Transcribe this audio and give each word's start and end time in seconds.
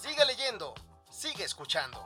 Sigue 0.00 0.24
leyendo, 0.24 0.74
sigue 1.10 1.42
escuchando. 1.44 1.98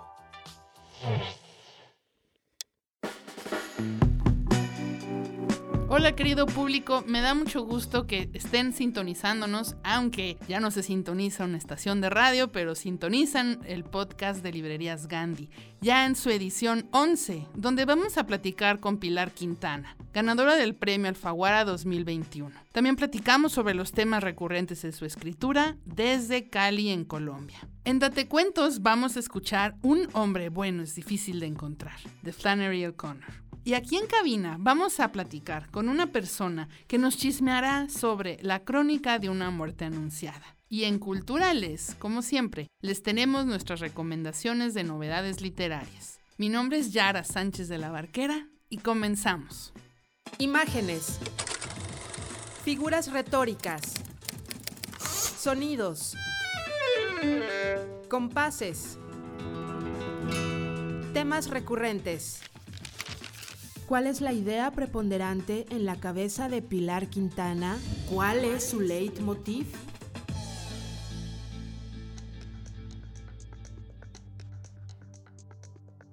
Hola 5.95 6.17
querido 6.17 6.47
público, 6.47 7.05
me 7.07 7.21
da 7.21 7.35
mucho 7.35 7.67
gusto 7.67 8.07
que 8.07 8.31
estén 8.33 8.73
sintonizándonos, 8.73 9.77
aunque 9.85 10.39
ya 10.49 10.59
no 10.59 10.71
se 10.71 10.83
sintoniza 10.83 11.45
una 11.45 11.59
estación 11.59 12.01
de 12.01 12.09
radio, 12.09 12.51
pero 12.51 12.75
sintonizan 12.75 13.61
el 13.67 13.85
podcast 13.85 14.43
de 14.43 14.53
Librerías 14.53 15.07
Gandhi, 15.07 15.51
ya 15.83 16.07
en 16.07 16.17
su 16.17 16.31
edición 16.31 16.89
11, 16.93 17.47
donde 17.55 17.85
vamos 17.85 18.17
a 18.17 18.25
platicar 18.25 18.81
con 18.81 18.97
Pilar 18.97 19.33
Quintana, 19.33 19.95
ganadora 20.15 20.57
del 20.57 20.75
Premio 20.75 21.11
Alfaguara 21.11 21.67
2021. 21.67 22.53
También 22.73 22.97
platicamos 22.97 23.53
sobre 23.53 23.75
los 23.75 23.93
temas 23.93 24.23
recurrentes 24.23 24.81
de 24.81 24.93
su 24.93 25.05
escritura 25.05 25.77
desde 25.85 26.49
Cali 26.49 26.89
en 26.89 27.05
Colombia. 27.05 27.69
En 27.85 27.99
Date 27.99 28.29
Cuentos 28.29 28.81
vamos 28.81 29.19
a 29.19 29.21
escuchar 29.21 29.77
Un 29.83 30.09
hombre 30.15 30.49
bueno 30.49 30.85
es 30.85 30.95
difícil 30.95 31.39
de 31.39 31.49
encontrar, 31.49 31.99
de 32.23 32.33
Flannery 32.33 32.87
O'Connor. 32.87 33.42
Y 33.65 33.75
aquí 33.75 33.97
en 33.97 34.07
cabina 34.07 34.57
vamos 34.59 34.99
a 34.99 35.13
platicar 35.13 35.71
con 35.71 35.89
una 35.89 36.09
persona 36.09 36.69
que 36.89 36.99
nos 36.99 37.17
chismeará 37.17 37.89
sobre 37.89 38.39
la 38.43 38.65
crónica 38.65 39.21
de 39.21 39.29
una 39.29 39.51
muerte 39.51 39.85
anunciada. 39.85 40.57
Y 40.69 40.85
en 40.85 40.99
Culturales, 40.99 41.95
como 42.01 42.23
siempre, 42.23 42.69
les 42.81 43.03
tenemos 43.03 43.47
nuestras 43.47 43.79
recomendaciones 43.79 44.75
de 44.75 44.83
novedades 44.83 45.43
literarias. 45.43 46.19
Mi 46.39 46.49
nombre 46.49 46.79
es 46.79 46.93
Yara 46.93 47.23
Sánchez 47.23 47.69
de 47.69 47.79
la 47.79 47.91
Barquera 47.91 48.49
y 48.69 48.79
comenzamos. 48.79 49.73
Imágenes. 50.39 51.21
Figuras 52.65 53.13
retóricas. 53.13 53.95
Sonidos. 55.39 56.17
Compases. 58.09 58.99
Temas 61.13 61.49
recurrentes. 61.49 62.41
¿Cuál 63.87 64.07
es 64.07 64.21
la 64.21 64.33
idea 64.33 64.71
preponderante 64.71 65.67
en 65.71 65.85
la 65.85 65.97
cabeza 65.97 66.49
de 66.49 66.63
Pilar 66.63 67.09
Quintana? 67.09 67.77
¿Cuál 68.11 68.45
es 68.45 68.65
su 68.65 68.81
leitmotiv? 68.81 69.67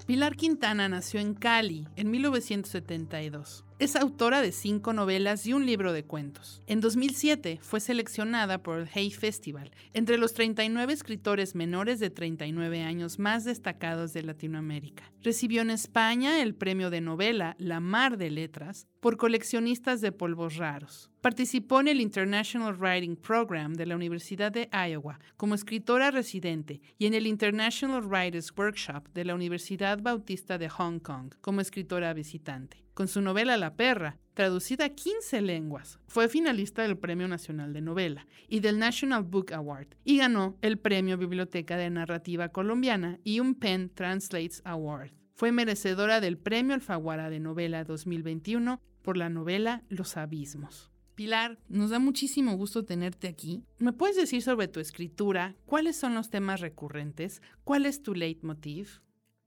Pilar 0.05 0.35
Quintana 0.35 0.89
nació 0.89 1.19
en 1.19 1.35
Cali 1.35 1.87
en 1.95 2.09
1972. 2.09 3.63
Es 3.79 3.95
autora 3.95 4.41
de 4.41 4.51
cinco 4.51 4.91
novelas 4.91 5.47
y 5.47 5.53
un 5.53 5.65
libro 5.65 5.93
de 5.93 6.03
cuentos. 6.03 6.61
En 6.67 6.81
2007 6.81 7.59
fue 7.61 7.79
seleccionada 7.79 8.61
por 8.61 8.79
el 8.79 8.89
Hay 8.93 9.09
Festival 9.09 9.71
entre 9.93 10.17
los 10.17 10.33
39 10.33 10.91
escritores 10.91 11.55
menores 11.55 12.01
de 12.01 12.09
39 12.09 12.83
años 12.83 13.19
más 13.19 13.45
destacados 13.45 14.11
de 14.11 14.23
Latinoamérica. 14.23 15.13
Recibió 15.23 15.61
en 15.61 15.69
España 15.69 16.41
el 16.41 16.55
premio 16.55 16.89
de 16.89 16.99
novela 16.99 17.55
La 17.57 17.79
Mar 17.79 18.17
de 18.17 18.29
Letras 18.29 18.85
por 18.99 19.15
coleccionistas 19.15 20.01
de 20.01 20.11
polvos 20.11 20.57
raros. 20.57 21.09
Participó 21.21 21.79
en 21.79 21.87
el 21.87 22.01
International 22.01 22.75
Writing 22.77 23.15
Program 23.15 23.75
de 23.75 23.85
la 23.85 23.95
Universidad 23.95 24.51
de 24.51 24.69
Iowa 24.73 25.21
como 25.37 25.55
escritora 25.55 26.11
residente 26.11 26.81
y 26.97 27.05
en 27.05 27.13
el 27.13 27.25
International 27.25 28.05
Writers 28.05 28.51
Workshop 28.57 29.07
de 29.13 29.23
la 29.23 29.35
Universidad 29.35 30.01
Bautista 30.01 30.57
de 30.57 30.67
Hong 30.67 30.99
Kong 30.99 31.33
como 31.39 31.61
escritora 31.61 32.13
visitante 32.13 32.88
con 32.99 33.07
su 33.07 33.21
novela 33.21 33.55
La 33.55 33.77
perra, 33.77 34.17
traducida 34.33 34.83
a 34.83 34.89
15 34.89 35.39
lenguas. 35.39 35.99
Fue 36.09 36.27
finalista 36.27 36.81
del 36.81 36.97
Premio 36.97 37.29
Nacional 37.29 37.71
de 37.71 37.79
Novela 37.79 38.27
y 38.49 38.59
del 38.59 38.77
National 38.77 39.23
Book 39.23 39.53
Award 39.53 39.87
y 40.03 40.17
ganó 40.17 40.57
el 40.61 40.77
Premio 40.77 41.17
Biblioteca 41.17 41.77
de 41.77 41.89
Narrativa 41.89 42.49
Colombiana 42.49 43.17
y 43.23 43.39
un 43.39 43.55
Penn 43.55 43.89
Translates 43.89 44.61
Award. 44.65 45.11
Fue 45.33 45.53
merecedora 45.53 46.19
del 46.19 46.37
Premio 46.37 46.73
Alfaguara 46.73 47.29
de 47.29 47.39
Novela 47.39 47.85
2021 47.85 48.81
por 49.01 49.15
la 49.15 49.29
novela 49.29 49.81
Los 49.87 50.17
Abismos. 50.17 50.91
Pilar, 51.15 51.57
nos 51.69 51.91
da 51.91 51.99
muchísimo 51.99 52.57
gusto 52.57 52.83
tenerte 52.83 53.29
aquí. 53.29 53.63
¿Me 53.77 53.93
puedes 53.93 54.17
decir 54.17 54.41
sobre 54.41 54.67
tu 54.67 54.81
escritura? 54.81 55.55
¿Cuáles 55.65 55.95
son 55.95 56.15
los 56.15 56.29
temas 56.29 56.59
recurrentes? 56.59 57.41
¿Cuál 57.63 57.85
es 57.85 58.03
tu 58.03 58.13
leitmotiv? 58.13 58.99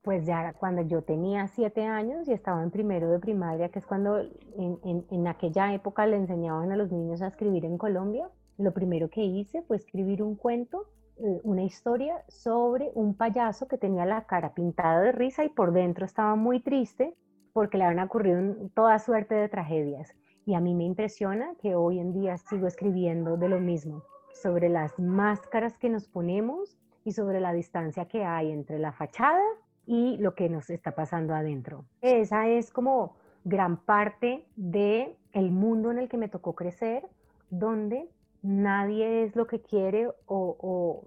Pues 0.03 0.25
ya 0.25 0.53
cuando 0.53 0.81
yo 0.81 1.01
tenía 1.01 1.47
siete 1.47 1.85
años 1.85 2.27
y 2.27 2.33
estaba 2.33 2.61
en 2.61 2.71
primero 2.71 3.09
de 3.09 3.19
primaria, 3.19 3.69
que 3.69 3.79
es 3.79 3.85
cuando 3.85 4.19
en, 4.19 5.05
en, 5.09 5.27
aquella 5.27 5.73
época 5.73 6.05
le 6.05 6.17
enseñaban 6.17 6.71
a 6.73 6.75
los 6.75 6.91
niños 6.91 7.21
a 7.21 7.27
escribir 7.27 7.63
en 7.63 7.77
Colombia, 7.77 8.29
lo 8.57 8.73
primero 8.73 9.09
que 9.09 9.23
hice 9.23 9.61
fue 9.61 9.77
escribir 9.77 10.21
un 10.21 10.35
cuento, 10.35 10.89
eh, 11.17 11.39
una 11.43 11.63
historia 11.63 12.21
sobre 12.27 12.91
un 12.95 13.15
payaso 13.15 13.69
que 13.69 13.77
tenía 13.77 14.05
la 14.05 14.25
cara 14.25 14.53
pintada 14.53 14.99
de 15.01 15.13
risa 15.13 15.45
y 15.45 15.49
por 15.49 15.71
dentro 15.71 16.05
estaba 16.05 16.35
muy 16.35 16.59
triste 16.59 17.15
porque 17.53 17.77
le 17.77 17.85
habían 17.85 18.03
ocurrido 18.03 18.55
toda 18.75 18.99
suerte 18.99 19.35
de 19.35 19.47
tragedias. 19.47 20.13
Y 20.45 20.55
a 20.55 20.59
mí 20.59 20.75
me 20.75 20.83
impresiona 20.83 21.55
que 21.61 21.75
hoy 21.75 21.99
en 21.99 22.11
día 22.11 22.37
sigo 22.37 22.67
escribiendo 22.67 23.37
de 23.37 23.47
lo 23.47 23.61
mismo, 23.61 24.03
sobre 24.33 24.67
las 24.67 24.99
máscaras 24.99 25.77
que 25.77 25.87
nos 25.87 26.09
ponemos 26.09 26.77
y 27.05 27.13
sobre 27.13 27.39
la 27.39 27.53
distancia 27.53 28.05
que 28.05 28.25
hay 28.25 28.51
entre 28.51 28.79
la 28.79 28.91
fachada 28.91 29.41
y 29.85 30.17
lo 30.17 30.35
que 30.35 30.49
nos 30.49 30.69
está 30.69 30.95
pasando 30.95 31.33
adentro. 31.35 31.85
Esa 32.01 32.47
es 32.47 32.71
como 32.71 33.15
gran 33.43 33.77
parte 33.77 34.45
de 34.55 35.15
el 35.33 35.51
mundo 35.51 35.91
en 35.91 35.99
el 35.99 36.09
que 36.09 36.17
me 36.17 36.29
tocó 36.29 36.55
crecer, 36.55 37.07
donde 37.49 38.09
nadie 38.41 39.23
es 39.23 39.35
lo 39.35 39.47
que 39.47 39.61
quiere 39.61 40.09
o, 40.25 41.03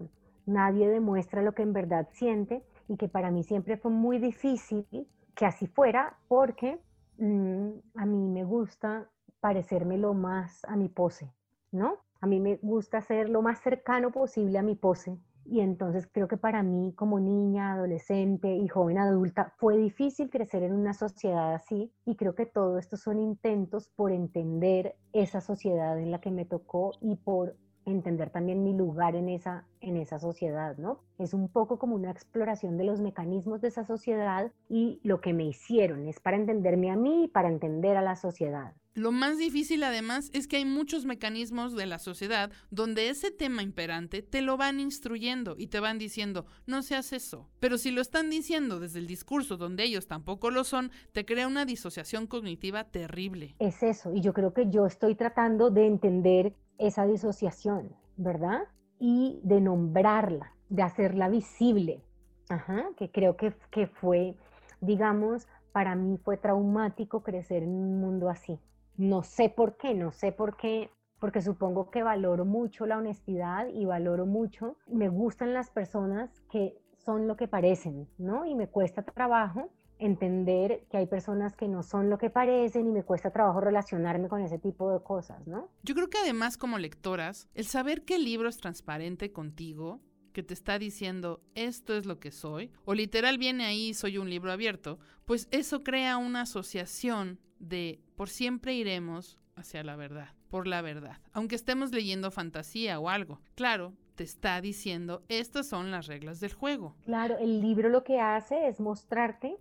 nadie 0.47 0.89
demuestra 0.89 1.43
lo 1.43 1.55
que 1.55 1.63
en 1.63 1.73
verdad 1.73 2.09
siente 2.13 2.63
y 2.89 2.97
que 2.97 3.09
para 3.09 3.31
mí 3.31 3.43
siempre 3.43 3.77
fue 3.77 3.91
muy 3.91 4.19
difícil 4.19 4.87
que 5.35 5.45
así 5.45 5.67
fuera 5.67 6.19
porque 6.29 6.79
mm, 7.19 7.71
a 7.97 8.07
mí 8.07 8.29
me 8.29 8.45
gusta 8.45 9.11
parecerme 9.41 9.99
lo 9.99 10.15
más 10.15 10.65
a 10.67 10.77
mi 10.77 10.89
pose, 10.89 11.33
¿no? 11.73 11.99
A 12.21 12.27
mí 12.27 12.39
me 12.39 12.59
gusta 12.63 13.03
ser 13.03 13.29
lo 13.29 13.43
más 13.43 13.61
cercano 13.61 14.13
posible 14.13 14.59
a 14.59 14.63
mi 14.63 14.77
pose 14.77 15.19
y 15.49 15.61
entonces 15.61 16.09
creo 16.11 16.29
que 16.29 16.37
para 16.37 16.63
mí 16.63 16.93
como 16.95 17.21
niña, 17.21 17.73
adolescente 17.73 18.55
y 18.55 18.69
joven 18.69 18.99
adulta 18.99 19.53
fue 19.59 19.77
difícil 19.77 20.31
crecer 20.31 20.63
en 20.63 20.75
una 20.75 20.93
sociedad 20.93 21.55
así 21.55 21.93
y 22.05 22.17
creo 22.17 22.35
que 22.35 22.47
todo 22.47 22.79
esto 22.79 22.97
son 22.97 23.19
intentos 23.19 23.89
por 23.97 24.13
entender 24.13 24.97
esa 25.13 25.41
sociedad 25.41 25.99
en 25.99 26.11
la 26.11 26.21
que 26.21 26.31
me 26.31 26.45
tocó 26.45 26.93
y 27.01 27.17
por 27.17 27.57
entender 27.87 28.31
también 28.31 28.65
mi 28.65 28.75
lugar 28.75 29.15
en 29.15 29.29
esa, 29.29 29.65
en 29.81 29.97
esa 29.97 30.19
sociedad, 30.19 30.77
¿no? 30.77 31.01
Es 31.19 31.33
un 31.33 31.49
poco 31.49 31.79
como 31.79 31.95
una 31.95 32.11
exploración 32.11 32.77
de 32.77 32.85
los 32.85 33.01
mecanismos 33.01 33.61
de 33.61 33.69
esa 33.69 33.85
sociedad 33.85 34.53
y 34.69 35.01
lo 35.03 35.21
que 35.21 35.33
me 35.33 35.45
hicieron 35.45 36.09
es 36.09 36.21
para 36.21 36.37
entenderme 36.37 36.91
a 36.91 36.97
mí 36.97 37.25
y 37.25 37.29
para 37.29 37.49
entender 37.49 37.97
a 37.97 38.03
la 38.03 38.17
sociedad. 38.17 38.75
Lo 38.97 39.13
más 39.13 39.37
difícil 39.37 39.85
además 39.85 40.31
es 40.33 40.49
que 40.49 40.57
hay 40.57 40.65
muchos 40.65 41.05
mecanismos 41.05 41.77
de 41.77 41.85
la 41.85 41.99
sociedad 41.99 42.51
donde 42.71 43.11
ese 43.11 43.31
tema 43.31 43.63
imperante 43.63 44.23
te 44.23 44.41
lo 44.41 44.57
van 44.57 44.81
instruyendo 44.81 45.55
y 45.59 45.67
te 45.67 45.81
van 45.81 45.99
diciendo, 45.99 46.47
no 46.67 46.83
seas 46.83 47.13
eso. 47.13 47.47
Pero 47.61 47.77
si 47.77 47.91
lo 47.91 48.01
están 48.01 48.31
diciendo 48.31 48.81
desde 48.81 48.99
el 48.99 49.07
discurso 49.07 49.59
donde 49.59 49.85
ellos 49.85 50.07
tampoco 50.07 50.51
lo 50.51 50.65
son, 50.65 50.91
te 51.13 51.27
crea 51.27 51.47
una 51.47 51.67
disociación 51.67 52.27
cognitiva 52.27 52.85
terrible. 52.85 53.55
Es 53.59 53.83
eso, 53.83 54.15
y 54.15 54.23
yo 54.23 54.33
creo 54.33 54.55
que 54.55 54.71
yo 54.71 54.87
estoy 54.87 55.15
tratando 55.15 55.69
de 55.69 55.87
entender 55.87 56.55
esa 56.79 57.07
disociación, 57.07 57.91
¿verdad? 58.17 58.63
Y 58.99 59.41
de 59.43 59.61
nombrarla, 59.61 60.53
de 60.69 60.83
hacerla 60.83 61.29
visible, 61.29 62.03
Ajá, 62.49 62.85
que 62.97 63.11
creo 63.11 63.37
que, 63.37 63.53
que 63.71 63.87
fue, 63.89 64.37
digamos, 64.81 65.49
para 65.73 65.97
mí 65.97 66.17
fue 66.19 66.37
traumático 66.37 67.23
crecer 67.23 67.63
en 67.65 67.71
un 67.71 68.01
mundo 68.01 68.29
así. 68.29 68.61
No 68.97 69.23
sé 69.23 69.49
por 69.49 69.77
qué, 69.77 69.95
no 69.95 70.13
sé 70.13 70.31
por 70.33 70.57
qué, 70.57 70.91
porque 71.19 71.43
supongo 71.43 71.91
que 71.91 72.03
valoro 72.03 72.45
mucho 72.45 72.87
la 72.87 72.99
honestidad 72.99 73.67
y 73.69 73.85
valoro 73.85 74.27
mucho, 74.27 74.77
me 74.87 75.09
gustan 75.09 75.55
las 75.55 75.71
personas 75.71 76.31
que 76.51 76.79
son 76.99 77.27
lo 77.27 77.37
que 77.37 77.49
parecen, 77.49 78.09
¿no? 78.17 78.47
Y 78.47 78.55
me 78.55 78.69
cuesta 78.69 79.03
trabajo 79.03 79.69
entender 79.99 80.85
que 80.91 80.99
hay 80.99 81.07
personas 81.07 81.57
que 81.57 81.69
no 81.69 81.83
son 81.83 82.11
lo 82.11 82.19
que 82.19 82.31
parecen 82.31 82.87
y 82.87 82.91
me 82.91 83.03
cuesta 83.03 83.31
trabajo 83.31 83.61
relacionarme 83.61 84.29
con 84.29 84.43
ese 84.43 84.59
tipo 84.59 84.93
de 84.93 85.03
cosas, 85.03 85.47
¿no? 85.47 85.69
Yo 85.83 85.95
creo 85.95 86.11
que 86.11 86.19
además 86.19 86.57
como 86.57 86.79
lectoras, 86.79 87.49
el 87.55 87.67
saber 87.67 88.03
que 88.05 88.17
el 88.17 88.25
libro 88.25 88.49
es 88.49 88.59
transparente 88.59 89.33
contigo 89.33 90.01
que 90.33 90.43
te 90.43 90.53
está 90.53 90.79
diciendo 90.79 91.41
esto 91.55 91.97
es 91.97 92.05
lo 92.05 92.21
que 92.21 92.31
soy, 92.31 92.71
o 92.85 92.93
literal 92.93 93.39
viene 93.39 93.65
ahí 93.65 93.95
soy 93.95 94.19
un 94.19 94.29
libro 94.29 94.53
abierto, 94.53 94.99
pues 95.25 95.49
eso 95.51 95.83
crea 95.83 96.19
una 96.19 96.43
asociación 96.43 97.41
de 97.59 98.03
por 98.17 98.29
siempre 98.29 98.75
iremos 98.75 99.39
hacia 99.55 99.83
la 99.83 99.97
verdad, 99.97 100.29
por 100.51 100.67
la 100.67 100.83
verdad, 100.83 101.23
aunque 101.33 101.55
estemos 101.55 101.91
leyendo 101.91 102.31
fantasía 102.31 103.01
o 103.01 103.09
algo. 103.09 103.41
Claro, 103.55 103.95
te 104.15 104.25
está 104.25 104.61
diciendo 104.61 105.23
estas 105.29 105.69
son 105.69 105.91
las 105.91 106.07
reglas 106.07 106.41
del 106.41 106.53
juego. 106.53 106.97
Claro, 107.05 107.39
el 107.39 107.63
libro 107.63 107.89
lo 107.89 108.05
que 108.05 108.21
hace 108.21 108.69
es 108.69 108.79
mostrarte 108.79 109.57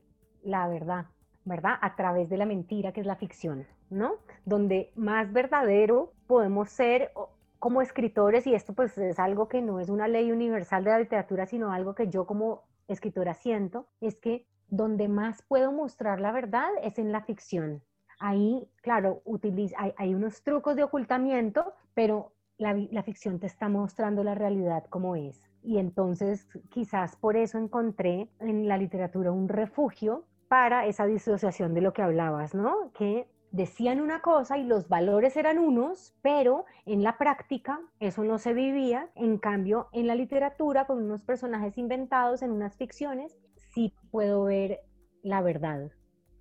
la 0.45 0.67
verdad, 0.67 1.07
¿verdad? 1.43 1.77
A 1.81 1.95
través 1.95 2.29
de 2.29 2.37
la 2.37 2.45
mentira, 2.45 2.93
que 2.93 3.01
es 3.01 3.07
la 3.07 3.15
ficción, 3.15 3.67
¿no? 3.89 4.15
Donde 4.45 4.91
más 4.95 5.33
verdadero 5.33 6.13
podemos 6.27 6.69
ser 6.69 7.11
como 7.59 7.81
escritores, 7.81 8.45
y 8.47 8.53
esto 8.53 8.73
pues 8.73 8.97
es 8.97 9.19
algo 9.19 9.47
que 9.47 9.61
no 9.61 9.79
es 9.79 9.89
una 9.89 10.07
ley 10.07 10.31
universal 10.31 10.83
de 10.83 10.91
la 10.91 10.99
literatura, 10.99 11.47
sino 11.47 11.71
algo 11.71 11.95
que 11.95 12.09
yo 12.09 12.25
como 12.25 12.63
escritora 12.87 13.33
siento, 13.33 13.87
es 14.01 14.19
que 14.19 14.45
donde 14.67 15.07
más 15.07 15.41
puedo 15.43 15.71
mostrar 15.71 16.19
la 16.19 16.31
verdad 16.31 16.69
es 16.83 16.99
en 16.99 17.11
la 17.11 17.21
ficción. 17.21 17.81
Ahí, 18.19 18.69
claro, 18.81 19.21
utiliza, 19.25 19.75
hay, 19.97 20.13
unos 20.13 20.41
trucos 20.43 20.75
de 20.75 20.83
ocultamiento, 20.83 21.73
pero 21.93 22.33
la, 22.57 22.73
la 22.91 23.03
ficción 23.03 23.39
te 23.39 23.47
está 23.47 23.67
mostrando 23.67 24.23
la 24.23 24.35
realidad 24.35 24.85
como 24.85 25.15
es. 25.15 25.41
Y 25.61 25.79
entonces 25.79 26.47
quizás 26.69 27.15
por 27.15 27.35
eso 27.35 27.57
encontré 27.57 28.29
en 28.39 28.67
la 28.67 28.77
literatura 28.77 29.31
un 29.31 29.49
refugio 29.49 30.25
para 30.47 30.85
esa 30.85 31.05
disociación 31.05 31.73
de 31.73 31.81
lo 31.81 31.93
que 31.93 32.01
hablabas, 32.01 32.53
¿no? 32.53 32.91
Que 32.93 33.27
decían 33.51 34.01
una 34.01 34.21
cosa 34.21 34.57
y 34.57 34.65
los 34.65 34.89
valores 34.89 35.37
eran 35.37 35.59
unos, 35.59 36.13
pero 36.21 36.65
en 36.85 37.03
la 37.03 37.17
práctica 37.17 37.79
eso 37.99 38.23
no 38.23 38.37
se 38.37 38.53
vivía. 38.53 39.09
En 39.15 39.37
cambio, 39.37 39.87
en 39.93 40.07
la 40.07 40.15
literatura, 40.15 40.85
con 40.85 41.03
unos 41.03 41.23
personajes 41.23 41.77
inventados, 41.77 42.41
en 42.41 42.51
unas 42.51 42.75
ficciones, 42.75 43.37
sí 43.73 43.93
puedo 44.11 44.43
ver 44.43 44.81
la 45.23 45.41
verdad. 45.41 45.91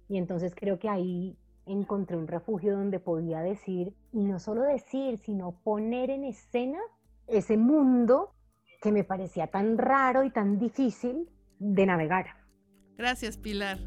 Y 0.09 0.19
entonces 0.19 0.55
creo 0.55 0.79
que 0.79 0.89
ahí 0.89 1.39
encontré 1.67 2.17
un 2.17 2.27
refugio 2.27 2.77
donde 2.77 3.01
podía 3.01 3.41
decir, 3.41 3.95
y 4.13 4.25
no 4.25 4.39
solo 4.39 4.63
decir, 4.63 5.19
sino 5.19 5.53
poner 5.63 6.11
en 6.11 6.25
escena 6.25 6.79
ese 7.27 7.57
mundo 7.57 8.35
que 8.83 8.93
me 8.93 9.05
parecía 9.05 9.47
tan 9.47 9.79
raro 9.79 10.25
y 10.25 10.31
tan 10.31 10.59
difícil 10.59 11.31
de 11.59 11.87
navegar. 11.87 12.44
Gracias, 12.97 13.37
Pilar. 13.37 13.79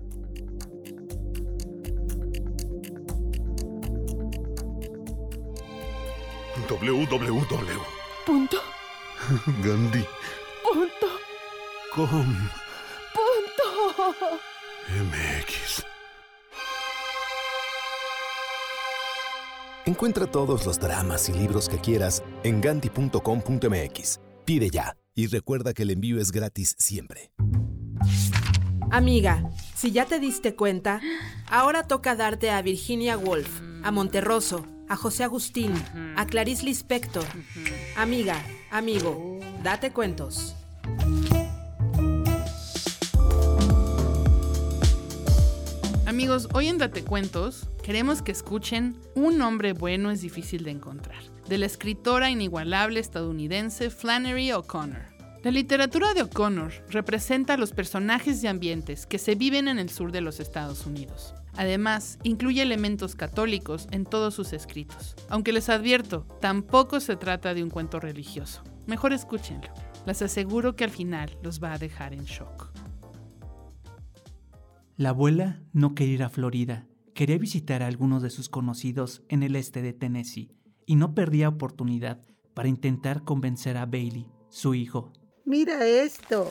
www. 6.67 7.81
Punto. 8.25 8.57
Gandhi. 9.63 10.05
Punto. 10.63 11.07
Com. 11.93 12.25
Punto. 13.13 14.39
MX. 14.89 15.85
Encuentra 19.85 20.27
todos 20.27 20.65
los 20.65 20.79
dramas 20.79 21.29
y 21.29 21.33
libros 21.33 21.69
que 21.69 21.77
quieras 21.79 22.21
en 22.43 22.59
ganti.com.mx. 22.59 24.19
Pide 24.43 24.69
ya 24.69 24.97
y 25.15 25.27
recuerda 25.27 25.73
que 25.73 25.83
el 25.83 25.91
envío 25.91 26.19
es 26.19 26.31
gratis 26.31 26.75
siempre. 26.77 27.31
Amiga, 28.89 29.43
si 29.75 29.91
ya 29.91 30.05
te 30.05 30.19
diste 30.19 30.55
cuenta, 30.55 31.01
ahora 31.47 31.83
toca 31.83 32.15
darte 32.15 32.51
a 32.51 32.61
Virginia 32.61 33.17
Woolf, 33.17 33.61
a 33.83 33.91
Monterroso, 33.91 34.65
a 34.87 34.95
José 34.95 35.25
Agustín, 35.25 35.73
a 36.15 36.25
Clarice 36.25 36.63
Lispector. 36.63 37.25
Amiga, 37.97 38.41
amigo, 38.71 39.39
date 39.61 39.91
cuentos. 39.91 40.55
Amigos, 46.05 46.47
hoy 46.53 46.67
en 46.67 46.77
Date 46.77 47.03
Cuentos 47.03 47.67
queremos 47.83 48.21
que 48.21 48.31
escuchen 48.31 48.95
Un 49.13 49.41
hombre 49.41 49.73
bueno 49.73 50.09
es 50.11 50.21
difícil 50.21 50.63
de 50.63 50.71
encontrar, 50.71 51.21
de 51.49 51.57
la 51.57 51.65
escritora 51.65 52.31
inigualable 52.31 53.01
estadounidense 53.01 53.89
Flannery 53.89 54.53
O'Connor. 54.53 55.16
La 55.47 55.53
literatura 55.53 56.13
de 56.13 56.23
O'Connor 56.23 56.73
representa 56.89 57.55
los 57.55 57.71
personajes 57.71 58.43
y 58.43 58.47
ambientes 58.47 59.05
que 59.05 59.17
se 59.17 59.35
viven 59.35 59.69
en 59.69 59.79
el 59.79 59.89
sur 59.89 60.11
de 60.11 60.19
los 60.19 60.41
Estados 60.41 60.85
Unidos. 60.85 61.33
Además, 61.55 62.19
incluye 62.23 62.61
elementos 62.61 63.15
católicos 63.15 63.87
en 63.91 64.03
todos 64.03 64.33
sus 64.33 64.51
escritos. 64.51 65.15
Aunque 65.29 65.53
les 65.53 65.69
advierto, 65.69 66.27
tampoco 66.41 66.99
se 66.99 67.15
trata 67.15 67.53
de 67.53 67.63
un 67.63 67.69
cuento 67.69 68.01
religioso. 68.01 68.61
Mejor 68.87 69.13
escúchenlo. 69.13 69.69
Les 70.05 70.21
aseguro 70.21 70.75
que 70.75 70.83
al 70.83 70.89
final 70.89 71.37
los 71.41 71.63
va 71.63 71.71
a 71.71 71.77
dejar 71.77 72.13
en 72.13 72.25
shock. 72.25 72.73
La 74.97 75.11
abuela 75.11 75.61
no 75.71 75.95
quería 75.95 76.15
ir 76.15 76.23
a 76.23 76.29
Florida. 76.29 76.89
Quería 77.13 77.37
visitar 77.37 77.83
a 77.83 77.87
algunos 77.87 78.21
de 78.21 78.31
sus 78.31 78.49
conocidos 78.49 79.23
en 79.29 79.43
el 79.43 79.55
este 79.55 79.81
de 79.81 79.93
Tennessee 79.93 80.51
y 80.85 80.97
no 80.97 81.15
perdía 81.15 81.47
oportunidad 81.47 82.21
para 82.53 82.67
intentar 82.67 83.23
convencer 83.23 83.77
a 83.77 83.85
Bailey, 83.85 84.27
su 84.49 84.73
hijo, 84.73 85.13
Mira 85.47 85.87
esto. 85.87 86.49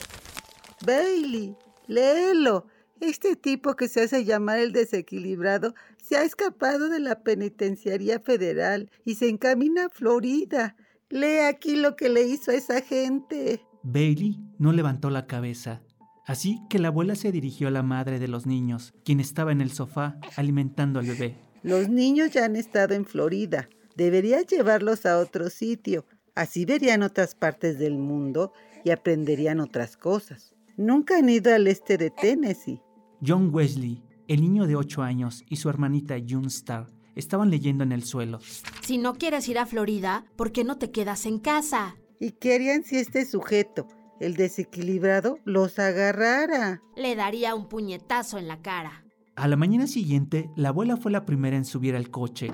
Bailey, 0.83 1.55
léelo. 1.85 2.65
Este 2.99 3.35
tipo 3.35 3.75
que 3.75 3.87
se 3.87 4.01
hace 4.01 4.25
llamar 4.25 4.57
el 4.57 4.71
desequilibrado 4.71 5.75
se 6.01 6.17
ha 6.17 6.23
escapado 6.23 6.89
de 6.89 6.99
la 6.99 7.19
penitenciaría 7.19 8.19
federal 8.19 8.89
y 9.05 9.13
se 9.13 9.29
encamina 9.29 9.85
a 9.85 9.89
Florida. 9.89 10.75
Lee 11.11 11.41
aquí 11.47 11.75
lo 11.75 11.95
que 11.95 12.09
le 12.09 12.23
hizo 12.23 12.49
a 12.49 12.55
esa 12.55 12.81
gente. 12.81 13.61
Bailey 13.83 14.39
no 14.57 14.71
levantó 14.71 15.11
la 15.11 15.27
cabeza, 15.27 15.83
así 16.25 16.59
que 16.67 16.79
la 16.79 16.87
abuela 16.87 17.13
se 17.13 17.31
dirigió 17.31 17.67
a 17.67 17.71
la 17.71 17.83
madre 17.83 18.17
de 18.17 18.27
los 18.27 18.47
niños, 18.47 18.95
quien 19.05 19.19
estaba 19.19 19.51
en 19.51 19.61
el 19.61 19.71
sofá 19.71 20.17
alimentando 20.37 20.99
al 20.99 21.05
bebé. 21.05 21.35
Los 21.61 21.87
niños 21.87 22.31
ya 22.31 22.45
han 22.45 22.55
estado 22.55 22.95
en 22.95 23.05
Florida. 23.05 23.69
Deberías 23.95 24.47
llevarlos 24.47 25.05
a 25.05 25.19
otro 25.19 25.51
sitio. 25.51 26.03
Así 26.33 26.65
verían 26.65 27.03
otras 27.03 27.35
partes 27.35 27.77
del 27.77 27.99
mundo 27.99 28.53
y 28.87 28.91
aprenderían 28.91 29.59
otras 29.59 29.97
cosas. 29.97 30.55
Nunca 30.77 31.17
han 31.17 31.27
ido 31.27 31.53
al 31.53 31.67
este 31.67 31.97
de 31.97 32.09
Tennessee. 32.09 32.81
John 33.25 33.49
Wesley, 33.53 34.01
el 34.29 34.39
niño 34.39 34.65
de 34.65 34.77
8 34.77 35.01
años, 35.03 35.43
y 35.49 35.57
su 35.57 35.67
hermanita 35.67 36.15
June 36.25 36.47
Starr 36.47 36.87
estaban 37.15 37.49
leyendo 37.49 37.83
en 37.83 37.91
el 37.91 38.03
suelo. 38.03 38.39
Si 38.81 38.97
no 38.97 39.15
quieres 39.15 39.49
ir 39.49 39.59
a 39.59 39.65
Florida, 39.65 40.23
¿por 40.37 40.53
qué 40.53 40.63
no 40.63 40.77
te 40.77 40.91
quedas 40.91 41.25
en 41.25 41.39
casa? 41.39 41.97
¿Y 42.21 42.31
qué 42.31 42.55
harían 42.55 42.83
si 42.83 42.95
este 42.95 43.25
sujeto, 43.25 43.89
el 44.21 44.35
desequilibrado, 44.35 45.39
los 45.43 45.79
agarrara? 45.79 46.81
Le 46.95 47.17
daría 47.17 47.55
un 47.55 47.67
puñetazo 47.67 48.37
en 48.37 48.47
la 48.47 48.61
cara. 48.61 49.03
A 49.35 49.49
la 49.49 49.57
mañana 49.57 49.87
siguiente, 49.87 50.49
la 50.55 50.69
abuela 50.69 50.95
fue 50.95 51.11
la 51.11 51.25
primera 51.25 51.57
en 51.57 51.65
subir 51.65 51.93
al 51.93 52.09
coche. 52.09 52.53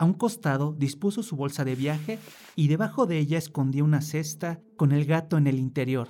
A 0.00 0.04
un 0.04 0.14
costado 0.14 0.72
dispuso 0.72 1.22
su 1.22 1.36
bolsa 1.36 1.64
de 1.64 1.76
viaje 1.76 2.18
y 2.56 2.68
debajo 2.68 3.06
de 3.06 3.18
ella 3.18 3.38
escondía 3.38 3.84
una 3.84 4.00
cesta 4.00 4.60
con 4.80 4.92
el 4.92 5.04
gato 5.04 5.36
en 5.36 5.46
el 5.46 5.58
interior. 5.58 6.08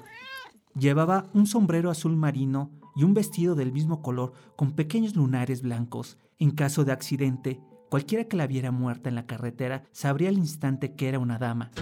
Llevaba 0.77 1.29
un 1.35 1.49
sombrero 1.49 1.91
azul 1.91 2.15
marino 2.15 2.71
y 2.95 3.03
un 3.03 3.15
vestido 3.15 3.57
del 3.57 3.73
mismo 3.73 4.01
color 4.01 4.33
con 4.55 4.77
pequeños 4.77 5.17
lunares 5.17 5.63
blancos. 5.63 6.19
En 6.39 6.53
caso 6.53 6.85
de 6.85 6.93
accidente, 6.93 7.61
cualquiera 7.89 8.27
que 8.27 8.37
la 8.37 8.47
viera 8.47 8.71
muerta 8.71 9.09
en 9.09 9.17
la 9.17 9.27
carretera 9.27 9.83
sabría 9.91 10.29
al 10.29 10.39
instante 10.39 10.95
que 10.95 11.09
era 11.09 11.19
una 11.19 11.37
dama. 11.37 11.73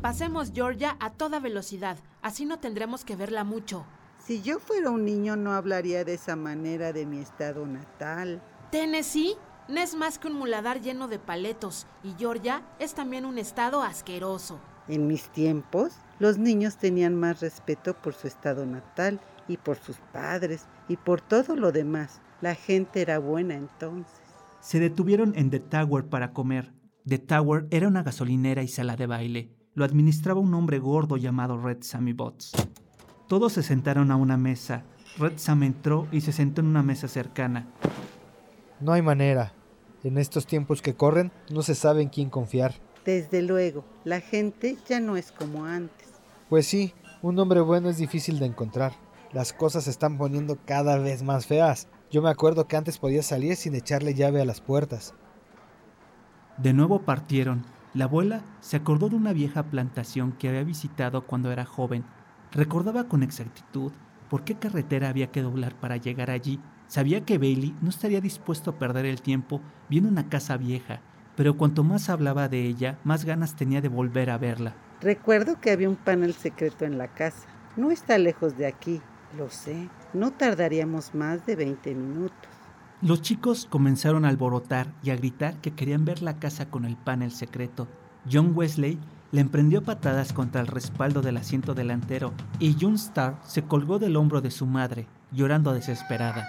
Pasemos 0.00 0.52
Georgia 0.54 0.96
a 1.00 1.12
toda 1.12 1.38
velocidad, 1.38 1.98
así 2.22 2.46
no 2.46 2.60
tendremos 2.60 3.04
que 3.04 3.14
verla 3.14 3.44
mucho. 3.44 3.84
Si 4.24 4.40
yo 4.40 4.58
fuera 4.58 4.88
un 4.88 5.04
niño 5.04 5.36
no 5.36 5.52
hablaría 5.52 6.02
de 6.06 6.14
esa 6.14 6.34
manera 6.34 6.94
de 6.94 7.04
mi 7.04 7.18
estado 7.18 7.66
natal. 7.66 8.40
Tennessee 8.70 9.34
no 9.68 9.80
es 9.80 9.94
más 9.96 10.18
que 10.18 10.28
un 10.28 10.34
muladar 10.34 10.80
lleno 10.80 11.08
de 11.08 11.18
paletos 11.18 11.86
y 12.04 12.12
Georgia 12.18 12.62
es 12.78 12.94
también 12.94 13.24
un 13.24 13.38
estado 13.38 13.82
asqueroso. 13.82 14.60
En 14.88 15.06
mis 15.08 15.28
tiempos, 15.30 15.92
los 16.18 16.38
niños 16.38 16.76
tenían 16.76 17.16
más 17.16 17.40
respeto 17.40 17.94
por 17.94 18.14
su 18.14 18.28
estado 18.28 18.64
natal 18.64 19.20
y 19.48 19.56
por 19.56 19.78
sus 19.78 19.96
padres 20.12 20.66
y 20.88 20.96
por 20.96 21.20
todo 21.20 21.56
lo 21.56 21.72
demás. 21.72 22.20
La 22.40 22.54
gente 22.54 23.02
era 23.02 23.18
buena 23.18 23.54
entonces. 23.54 24.20
Se 24.60 24.78
detuvieron 24.78 25.32
en 25.36 25.50
The 25.50 25.60
Tower 25.60 26.06
para 26.06 26.32
comer. 26.32 26.72
The 27.06 27.18
Tower 27.18 27.66
era 27.70 27.88
una 27.88 28.02
gasolinera 28.02 28.62
y 28.62 28.68
sala 28.68 28.96
de 28.96 29.06
baile. 29.06 29.50
Lo 29.74 29.84
administraba 29.84 30.40
un 30.40 30.54
hombre 30.54 30.78
gordo 30.78 31.16
llamado 31.16 31.58
Red 31.58 31.82
Sammy 31.82 32.12
Botts. 32.12 32.52
Todos 33.28 33.52
se 33.52 33.62
sentaron 33.62 34.10
a 34.10 34.16
una 34.16 34.36
mesa. 34.36 34.84
Red 35.18 35.34
Sam 35.36 35.64
entró 35.64 36.06
y 36.12 36.20
se 36.20 36.32
sentó 36.32 36.60
en 36.60 36.68
una 36.68 36.82
mesa 36.82 37.08
cercana. 37.08 37.66
No 38.80 38.92
hay 38.92 39.02
manera. 39.02 39.52
En 40.04 40.18
estos 40.18 40.46
tiempos 40.46 40.82
que 40.82 40.94
corren, 40.94 41.32
no 41.50 41.62
se 41.62 41.74
sabe 41.74 42.02
en 42.02 42.08
quién 42.08 42.30
confiar. 42.30 42.74
Desde 43.04 43.40
luego, 43.42 43.84
la 44.04 44.20
gente 44.20 44.76
ya 44.88 45.00
no 45.00 45.16
es 45.16 45.32
como 45.32 45.64
antes. 45.64 46.08
Pues 46.48 46.66
sí, 46.66 46.92
un 47.22 47.38
hombre 47.38 47.60
bueno 47.60 47.88
es 47.88 47.96
difícil 47.96 48.38
de 48.38 48.46
encontrar. 48.46 48.92
Las 49.32 49.52
cosas 49.52 49.84
se 49.84 49.90
están 49.90 50.18
poniendo 50.18 50.58
cada 50.64 50.98
vez 50.98 51.22
más 51.22 51.46
feas. 51.46 51.88
Yo 52.10 52.22
me 52.22 52.30
acuerdo 52.30 52.68
que 52.68 52.76
antes 52.76 52.98
podía 52.98 53.22
salir 53.22 53.56
sin 53.56 53.74
echarle 53.74 54.14
llave 54.14 54.40
a 54.40 54.44
las 54.44 54.60
puertas. 54.60 55.14
De 56.58 56.72
nuevo 56.72 57.02
partieron. 57.02 57.64
La 57.94 58.04
abuela 58.04 58.42
se 58.60 58.76
acordó 58.76 59.08
de 59.08 59.16
una 59.16 59.32
vieja 59.32 59.64
plantación 59.64 60.32
que 60.32 60.48
había 60.48 60.64
visitado 60.64 61.26
cuando 61.26 61.50
era 61.50 61.64
joven. 61.64 62.04
Recordaba 62.52 63.04
con 63.04 63.22
exactitud 63.22 63.92
por 64.28 64.44
qué 64.44 64.54
carretera 64.54 65.08
había 65.08 65.30
que 65.30 65.42
doblar 65.42 65.74
para 65.78 65.96
llegar 65.96 66.30
allí. 66.30 66.60
Sabía 66.88 67.24
que 67.24 67.38
Bailey 67.38 67.74
no 67.82 67.90
estaría 67.90 68.20
dispuesto 68.20 68.70
a 68.70 68.78
perder 68.78 69.06
el 69.06 69.20
tiempo 69.20 69.60
viendo 69.88 70.08
una 70.08 70.28
casa 70.28 70.56
vieja, 70.56 71.00
pero 71.36 71.56
cuanto 71.56 71.84
más 71.84 72.08
hablaba 72.08 72.48
de 72.48 72.64
ella, 72.64 72.98
más 73.04 73.24
ganas 73.24 73.56
tenía 73.56 73.80
de 73.80 73.88
volver 73.88 74.30
a 74.30 74.38
verla. 74.38 74.74
Recuerdo 75.00 75.60
que 75.60 75.70
había 75.70 75.88
un 75.88 75.96
panel 75.96 76.32
secreto 76.34 76.84
en 76.84 76.96
la 76.96 77.08
casa. 77.08 77.46
No 77.76 77.90
está 77.90 78.16
lejos 78.18 78.56
de 78.56 78.66
aquí, 78.66 79.02
lo 79.36 79.50
sé. 79.50 79.88
No 80.14 80.30
tardaríamos 80.30 81.14
más 81.14 81.44
de 81.44 81.56
20 81.56 81.94
minutos. 81.94 82.48
Los 83.02 83.20
chicos 83.20 83.66
comenzaron 83.68 84.24
a 84.24 84.28
alborotar 84.28 84.86
y 85.02 85.10
a 85.10 85.16
gritar 85.16 85.60
que 85.60 85.74
querían 85.74 86.06
ver 86.06 86.22
la 86.22 86.38
casa 86.38 86.70
con 86.70 86.86
el 86.86 86.96
panel 86.96 87.30
secreto. 87.30 87.88
John 88.30 88.52
Wesley 88.54 88.98
le 89.32 89.40
emprendió 89.42 89.82
patadas 89.82 90.32
contra 90.32 90.62
el 90.62 90.66
respaldo 90.66 91.20
del 91.20 91.36
asiento 91.36 91.74
delantero 91.74 92.32
y 92.58 92.74
June 92.80 92.96
Star 92.96 93.38
se 93.44 93.62
colgó 93.62 93.98
del 93.98 94.16
hombro 94.16 94.40
de 94.40 94.50
su 94.50 94.64
madre, 94.64 95.06
llorando 95.30 95.74
desesperada. 95.74 96.46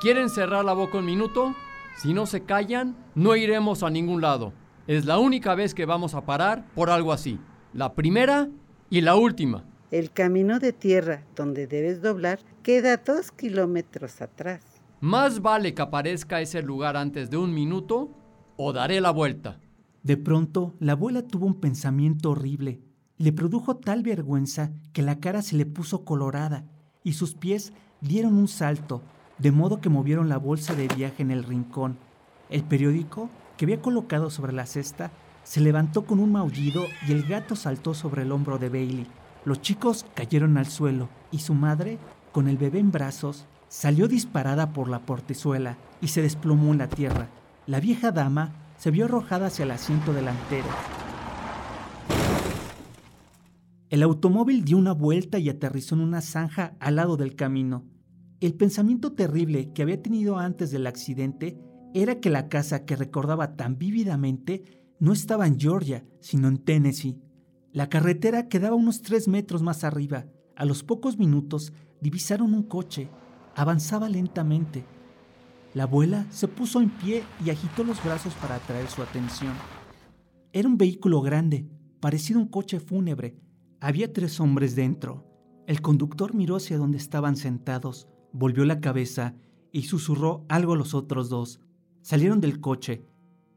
¿Quieren 0.00 0.30
cerrar 0.30 0.64
la 0.64 0.72
boca 0.72 0.96
un 0.96 1.04
minuto? 1.04 1.54
Si 1.98 2.14
no 2.14 2.24
se 2.24 2.40
callan, 2.40 2.96
no 3.14 3.36
iremos 3.36 3.82
a 3.82 3.90
ningún 3.90 4.22
lado. 4.22 4.54
Es 4.86 5.04
la 5.04 5.18
única 5.18 5.54
vez 5.54 5.74
que 5.74 5.84
vamos 5.84 6.14
a 6.14 6.24
parar 6.24 6.66
por 6.74 6.88
algo 6.88 7.12
así. 7.12 7.38
La 7.74 7.92
primera 7.92 8.48
y 8.88 9.02
la 9.02 9.16
última. 9.16 9.62
El 9.90 10.10
camino 10.10 10.58
de 10.58 10.72
tierra 10.72 11.26
donde 11.36 11.66
debes 11.66 12.00
doblar 12.00 12.38
queda 12.62 12.96
dos 12.96 13.30
kilómetros 13.30 14.22
atrás. 14.22 14.62
Más 15.02 15.42
vale 15.42 15.74
que 15.74 15.82
aparezca 15.82 16.40
ese 16.40 16.62
lugar 16.62 16.96
antes 16.96 17.28
de 17.28 17.36
un 17.36 17.52
minuto 17.52 18.08
o 18.56 18.72
daré 18.72 19.02
la 19.02 19.10
vuelta. 19.10 19.60
De 20.02 20.16
pronto, 20.16 20.74
la 20.80 20.92
abuela 20.92 21.26
tuvo 21.26 21.44
un 21.44 21.60
pensamiento 21.60 22.30
horrible. 22.30 22.80
Le 23.18 23.34
produjo 23.34 23.76
tal 23.76 24.02
vergüenza 24.02 24.72
que 24.94 25.02
la 25.02 25.20
cara 25.20 25.42
se 25.42 25.56
le 25.56 25.66
puso 25.66 26.06
colorada 26.06 26.64
y 27.04 27.12
sus 27.12 27.34
pies 27.34 27.74
dieron 28.00 28.38
un 28.38 28.48
salto, 28.48 29.02
de 29.40 29.52
modo 29.52 29.80
que 29.80 29.88
movieron 29.88 30.28
la 30.28 30.38
bolsa 30.38 30.74
de 30.74 30.88
viaje 30.88 31.22
en 31.22 31.30
el 31.30 31.44
rincón. 31.44 31.96
El 32.48 32.62
periódico, 32.62 33.30
que 33.56 33.64
había 33.64 33.80
colocado 33.80 34.30
sobre 34.30 34.52
la 34.52 34.66
cesta, 34.66 35.10
se 35.44 35.60
levantó 35.60 36.04
con 36.04 36.20
un 36.20 36.32
maullido 36.32 36.84
y 37.08 37.12
el 37.12 37.26
gato 37.26 37.56
saltó 37.56 37.94
sobre 37.94 38.22
el 38.22 38.32
hombro 38.32 38.58
de 38.58 38.68
Bailey. 38.68 39.06
Los 39.44 39.60
chicos 39.62 40.04
cayeron 40.14 40.58
al 40.58 40.66
suelo 40.66 41.08
y 41.30 41.38
su 41.38 41.54
madre, 41.54 41.98
con 42.32 42.48
el 42.48 42.58
bebé 42.58 42.78
en 42.78 42.92
brazos, 42.92 43.46
Salió 43.70 44.08
disparada 44.08 44.72
por 44.72 44.88
la 44.88 44.98
portezuela 44.98 45.76
y 46.00 46.08
se 46.08 46.22
desplomó 46.22 46.72
en 46.72 46.78
la 46.78 46.88
tierra. 46.88 47.28
La 47.68 47.78
vieja 47.78 48.10
dama 48.10 48.50
se 48.76 48.90
vio 48.90 49.04
arrojada 49.04 49.46
hacia 49.46 49.62
el 49.62 49.70
asiento 49.70 50.12
delantero. 50.12 50.66
El 53.88 54.02
automóvil 54.02 54.64
dio 54.64 54.76
una 54.76 54.90
vuelta 54.90 55.38
y 55.38 55.48
aterrizó 55.48 55.94
en 55.94 56.00
una 56.00 56.20
zanja 56.20 56.72
al 56.80 56.96
lado 56.96 57.16
del 57.16 57.36
camino. 57.36 57.84
El 58.40 58.54
pensamiento 58.54 59.12
terrible 59.12 59.72
que 59.72 59.82
había 59.82 60.00
tenido 60.00 60.38
antes 60.38 60.70
del 60.70 60.86
accidente 60.86 61.58
era 61.92 62.20
que 62.20 62.30
la 62.30 62.48
casa 62.48 62.86
que 62.86 62.96
recordaba 62.96 63.56
tan 63.56 63.78
vívidamente 63.78 64.64
no 64.98 65.12
estaba 65.12 65.46
en 65.46 65.60
Georgia, 65.60 66.04
sino 66.20 66.48
en 66.48 66.58
Tennessee. 66.58 67.20
La 67.72 67.88
carretera 67.88 68.48
quedaba 68.48 68.76
unos 68.76 69.02
tres 69.02 69.28
metros 69.28 69.62
más 69.62 69.84
arriba. 69.84 70.26
A 70.56 70.64
los 70.64 70.82
pocos 70.82 71.18
minutos 71.18 71.72
divisaron 72.00 72.54
un 72.54 72.62
coche 72.62 73.08
avanzaba 73.54 74.08
lentamente. 74.08 74.84
La 75.74 75.82
abuela 75.82 76.26
se 76.30 76.48
puso 76.48 76.80
en 76.80 76.90
pie 76.90 77.22
y 77.44 77.50
agitó 77.50 77.84
los 77.84 78.02
brazos 78.02 78.32
para 78.34 78.56
atraer 78.56 78.88
su 78.88 79.02
atención. 79.02 79.52
Era 80.52 80.66
un 80.68 80.78
vehículo 80.78 81.20
grande, 81.20 81.68
parecido 82.00 82.40
a 82.40 82.42
un 82.42 82.48
coche 82.48 82.80
fúnebre. 82.80 83.36
Había 83.80 84.12
tres 84.12 84.40
hombres 84.40 84.74
dentro. 84.74 85.26
El 85.66 85.82
conductor 85.82 86.34
miró 86.34 86.56
hacia 86.56 86.78
donde 86.78 86.98
estaban 86.98 87.36
sentados, 87.36 88.08
volvió 88.32 88.64
la 88.64 88.80
cabeza 88.80 89.34
y 89.72 89.82
susurró 89.82 90.44
algo 90.48 90.74
a 90.74 90.76
los 90.76 90.94
otros 90.94 91.28
dos. 91.28 91.60
Salieron 92.02 92.40
del 92.40 92.60
coche. 92.60 93.04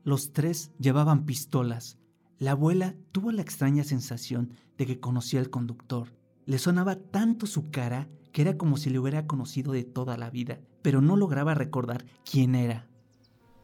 Los 0.03 0.33
tres 0.33 0.71
llevaban 0.79 1.25
pistolas. 1.25 1.97
La 2.39 2.51
abuela 2.51 2.95
tuvo 3.11 3.31
la 3.31 3.41
extraña 3.41 3.83
sensación 3.83 4.51
de 4.77 4.85
que 4.85 4.99
conocía 4.99 5.39
al 5.39 5.49
conductor. 5.49 6.09
Le 6.45 6.59
sonaba 6.59 6.95
tanto 6.95 7.47
su 7.47 7.69
cara 7.71 8.09
que 8.31 8.41
era 8.41 8.57
como 8.57 8.77
si 8.77 8.89
le 8.89 8.99
hubiera 8.99 9.27
conocido 9.27 9.71
de 9.71 9.83
toda 9.83 10.17
la 10.17 10.29
vida, 10.29 10.59
pero 10.81 11.01
no 11.01 11.15
lograba 11.15 11.53
recordar 11.53 12.05
quién 12.29 12.55
era. 12.55 12.87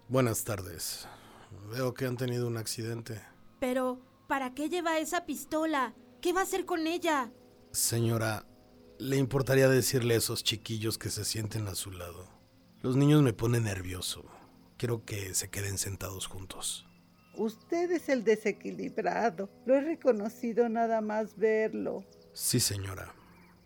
Buenas 0.08 0.44
tardes. 0.44 1.08
Veo 1.72 1.94
que 1.94 2.06
han 2.06 2.18
tenido 2.18 2.48
un 2.48 2.58
accidente. 2.58 3.22
Pero, 3.60 4.00
¿para 4.28 4.54
qué 4.54 4.70
lleva 4.70 5.00
esa 5.00 5.26
pistola? 5.26 5.94
¿Qué 6.22 6.34
va 6.34 6.42
a 6.42 6.44
hacer 6.44 6.66
con 6.66 6.88
ella? 6.88 7.32
Señora, 7.72 8.46
¿le 9.00 9.16
importaría 9.16 9.70
decirle 9.70 10.14
a 10.14 10.18
esos 10.18 10.44
chiquillos 10.44 10.98
que 10.98 11.10
se 11.10 11.24
sienten 11.24 11.68
a 11.68 11.76
su 11.76 11.92
lado? 11.92 12.28
Los 12.82 12.98
niños 12.98 13.24
me 13.24 13.34
ponen 13.34 13.64
nervioso. 13.64 14.26
Quiero 14.78 15.06
que 15.06 15.34
se 15.34 15.50
queden 15.50 15.78
sentados 15.78 16.28
juntos. 16.28 16.86
Usted 17.36 17.92
es 17.92 18.10
el 18.10 18.26
desequilibrado. 18.26 19.50
Lo 19.66 19.76
he 19.76 19.82
reconocido 19.82 20.68
nada 20.68 21.00
más 21.00 21.38
verlo. 21.38 22.04
Sí, 22.34 22.60
señora. 22.60 23.14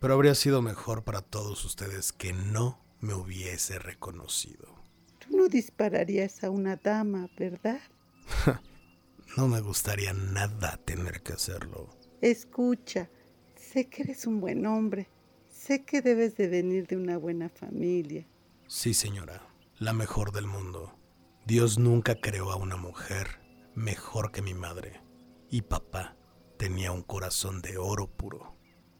Pero 0.00 0.14
habría 0.14 0.34
sido 0.34 0.62
mejor 0.62 1.02
para 1.02 1.20
todos 1.20 1.64
ustedes 1.64 2.12
que 2.12 2.32
no 2.32 2.80
me 3.00 3.14
hubiese 3.14 3.78
reconocido. 3.78 4.68
Tú 5.18 5.36
no 5.36 5.48
dispararías 5.48 6.44
a 6.44 6.50
una 6.50 6.76
dama, 6.76 7.28
¿verdad? 7.36 7.80
no 9.36 9.48
me 9.48 9.60
gustaría 9.60 10.12
nada 10.12 10.76
tener 10.84 11.22
que 11.22 11.32
hacerlo. 11.32 11.90
Escucha, 12.20 13.10
sé 13.56 13.88
que 13.88 14.02
eres 14.02 14.26
un 14.26 14.40
buen 14.40 14.66
hombre. 14.66 15.08
Sé 15.64 15.82
que 15.86 16.02
debes 16.02 16.36
de 16.36 16.46
venir 16.46 16.86
de 16.88 16.98
una 16.98 17.16
buena 17.16 17.48
familia. 17.48 18.28
Sí, 18.66 18.92
señora, 18.92 19.48
la 19.78 19.94
mejor 19.94 20.30
del 20.30 20.46
mundo. 20.46 20.94
Dios 21.46 21.78
nunca 21.78 22.16
creó 22.16 22.52
a 22.52 22.56
una 22.56 22.76
mujer 22.76 23.40
mejor 23.74 24.30
que 24.30 24.42
mi 24.42 24.52
madre. 24.52 25.00
Y 25.48 25.62
papá 25.62 26.18
tenía 26.58 26.92
un 26.92 27.02
corazón 27.02 27.62
de 27.62 27.78
oro 27.78 28.08
puro. 28.14 28.54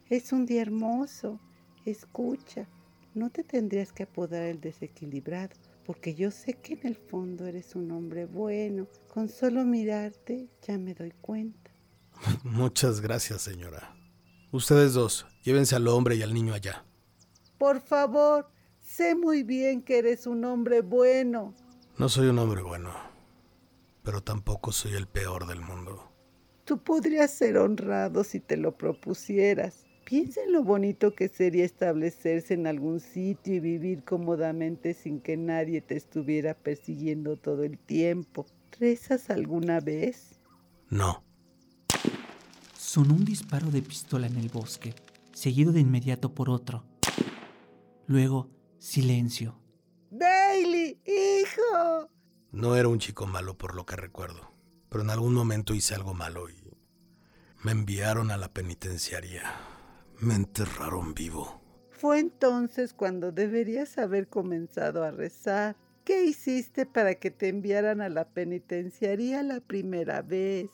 Es 0.08 0.32
un 0.32 0.46
día 0.46 0.62
hermoso. 0.62 1.38
Escucha, 1.84 2.66
no 3.12 3.28
te 3.28 3.44
tendrías 3.44 3.92
que 3.92 4.04
apodar 4.04 4.44
el 4.44 4.62
desequilibrado, 4.62 5.54
porque 5.84 6.14
yo 6.14 6.30
sé 6.30 6.54
que 6.54 6.72
en 6.80 6.86
el 6.86 6.96
fondo 6.96 7.44
eres 7.44 7.74
un 7.74 7.90
hombre 7.90 8.24
bueno. 8.24 8.88
Con 9.12 9.28
solo 9.28 9.66
mirarte 9.66 10.48
ya 10.66 10.78
me 10.78 10.94
doy 10.94 11.12
cuenta. 11.20 11.70
Muchas 12.42 13.02
gracias, 13.02 13.42
señora. 13.42 13.94
Ustedes 14.50 14.94
dos, 14.94 15.26
llévense 15.44 15.76
al 15.76 15.86
hombre 15.86 16.16
y 16.16 16.22
al 16.22 16.34
niño 16.34 16.54
allá. 16.54 16.84
Por 17.58 17.80
favor, 17.80 18.50
sé 18.80 19.14
muy 19.14 19.44
bien 19.44 19.82
que 19.82 19.98
eres 19.98 20.26
un 20.26 20.44
hombre 20.44 20.80
bueno. 20.80 21.54
No 21.96 22.08
soy 22.08 22.26
un 22.26 22.38
hombre 22.40 22.62
bueno, 22.62 22.90
pero 24.02 24.22
tampoco 24.22 24.72
soy 24.72 24.94
el 24.94 25.06
peor 25.06 25.46
del 25.46 25.60
mundo. 25.60 26.10
Tú 26.64 26.82
podrías 26.82 27.30
ser 27.30 27.58
honrado 27.58 28.24
si 28.24 28.40
te 28.40 28.56
lo 28.56 28.76
propusieras. 28.76 29.84
Piensa 30.04 30.42
en 30.42 30.52
lo 30.52 30.62
bonito 30.62 31.14
que 31.14 31.28
sería 31.28 31.64
establecerse 31.64 32.54
en 32.54 32.66
algún 32.66 33.00
sitio 33.00 33.54
y 33.54 33.60
vivir 33.60 34.02
cómodamente 34.04 34.92
sin 34.92 35.20
que 35.20 35.36
nadie 35.36 35.80
te 35.80 35.96
estuviera 35.96 36.54
persiguiendo 36.54 37.36
todo 37.36 37.64
el 37.64 37.78
tiempo. 37.78 38.46
¿Rezas 38.78 39.30
alguna 39.30 39.80
vez? 39.80 40.40
No. 40.90 41.22
Sonó 42.76 43.14
un 43.14 43.24
disparo 43.24 43.70
de 43.70 43.82
pistola 43.82 44.26
en 44.26 44.36
el 44.36 44.48
bosque, 44.48 44.94
seguido 45.34 45.72
de 45.72 45.80
inmediato 45.80 46.34
por 46.34 46.48
otro. 46.48 46.84
Luego, 48.06 48.50
silencio. 48.78 49.60
¡Bailey, 50.10 51.00
hijo! 51.04 52.10
No 52.52 52.76
era 52.76 52.88
un 52.88 52.98
chico 52.98 53.26
malo 53.26 53.58
por 53.58 53.74
lo 53.74 53.84
que 53.84 53.96
recuerdo, 53.96 54.52
pero 54.88 55.02
en 55.02 55.10
algún 55.10 55.34
momento 55.34 55.74
hice 55.74 55.94
algo 55.94 56.14
malo 56.14 56.48
y 56.48 56.54
me 57.62 57.72
enviaron 57.72 58.30
a 58.30 58.36
la 58.36 58.52
penitenciaria. 58.52 59.42
Me 60.20 60.34
enterraron 60.34 61.14
vivo. 61.14 61.60
Fue 61.90 62.20
entonces 62.20 62.92
cuando 62.92 63.32
deberías 63.32 63.98
haber 63.98 64.28
comenzado 64.28 65.02
a 65.02 65.10
rezar. 65.10 65.76
¿Qué 66.04 66.24
hiciste 66.24 66.84
para 66.84 67.14
que 67.14 67.30
te 67.30 67.48
enviaran 67.48 68.02
a 68.02 68.10
la 68.10 68.28
penitenciaría 68.28 69.42
la 69.42 69.60
primera 69.60 70.20
vez? 70.20 70.68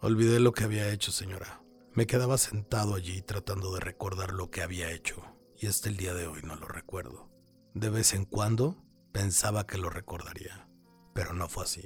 Olvidé 0.00 0.40
lo 0.40 0.52
que 0.52 0.64
había 0.64 0.90
hecho, 0.90 1.12
señora. 1.12 1.63
Me 1.94 2.06
quedaba 2.06 2.38
sentado 2.38 2.94
allí 2.94 3.22
tratando 3.22 3.72
de 3.74 3.80
recordar 3.80 4.32
lo 4.32 4.50
que 4.50 4.62
había 4.62 4.90
hecho, 4.90 5.22
y 5.60 5.66
hasta 5.66 5.88
el 5.88 5.96
día 5.96 6.14
de 6.14 6.26
hoy 6.26 6.40
no 6.42 6.56
lo 6.56 6.66
recuerdo. 6.66 7.30
De 7.74 7.88
vez 7.88 8.14
en 8.14 8.24
cuando 8.24 8.76
pensaba 9.12 9.66
que 9.66 9.78
lo 9.78 9.90
recordaría, 9.90 10.68
pero 11.14 11.32
no 11.32 11.48
fue 11.48 11.64
así. 11.64 11.84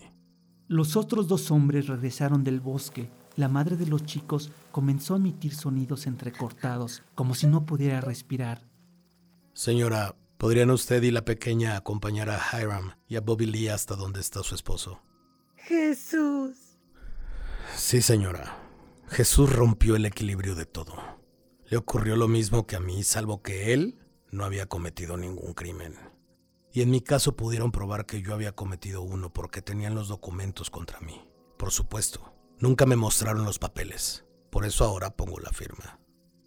Los 0.67 0.97
otros 0.97 1.29
dos 1.29 1.51
hombres 1.51 1.87
regresaron 1.87 2.45
del 2.45 2.61
bosque 2.61 3.11
la 3.39 3.47
madre 3.47 3.77
de 3.77 3.87
los 3.87 4.05
chicos 4.05 4.51
comenzó 4.73 5.15
a 5.15 5.19
emitir 5.19 5.55
sonidos 5.55 6.09
entrecortados, 6.09 7.05
como 7.15 7.37
si 7.37 7.47
no 7.47 7.67
pudiera 7.67 8.01
respirar. 8.01 8.63
Señora, 9.55 10.17
¿podrían 10.39 10.71
usted 10.73 11.01
y 11.05 11.13
la 11.13 11.25
pequeña 11.25 11.77
acompañar 11.77 12.31
a 12.31 12.41
Hiram 12.53 12.95
y 13.07 13.15
a 13.15 13.21
Bobby 13.21 13.47
Lee 13.47 13.69
hasta 13.69 13.95
donde 13.95 14.19
está 14.19 14.43
su 14.43 14.57
esposo? 14.57 15.01
Jesús. 15.55 16.57
Sí, 17.77 18.03
señora. 18.03 18.58
Jesús 19.11 19.51
rompió 19.51 19.97
el 19.97 20.05
equilibrio 20.05 20.55
de 20.55 20.67
todo. 20.67 20.95
Le 21.67 21.77
ocurrió 21.77 22.15
lo 22.15 22.29
mismo 22.29 22.67
que 22.67 22.77
a 22.77 22.81
mí, 22.81 23.03
salvo 23.03 23.43
que 23.43 23.73
él 23.73 23.99
no 24.31 24.45
había 24.45 24.67
cometido 24.67 25.17
ningún 25.17 25.55
crimen. 25.55 25.97
Y 26.73 26.83
en 26.83 26.91
mi 26.91 27.01
caso 27.01 27.35
pudieron 27.35 27.73
probar 27.73 28.05
que 28.05 28.21
yo 28.21 28.35
había 28.35 28.53
cometido 28.53 29.03
uno 29.03 29.33
porque 29.33 29.63
tenían 29.63 29.95
los 29.95 30.09
documentos 30.09 30.71
contra 30.71 31.01
mí. 31.01 31.27
Por 31.57 31.73
supuesto, 31.73 32.35
nunca 32.59 32.85
me 32.85 32.97
mostraron 32.97 33.45
los 33.45 33.59
papeles. 33.59 34.27
Por 34.51 34.67
eso 34.67 34.85
ahora 34.85 35.17
pongo 35.17 35.41
la 35.41 35.53
firma. 35.53 35.99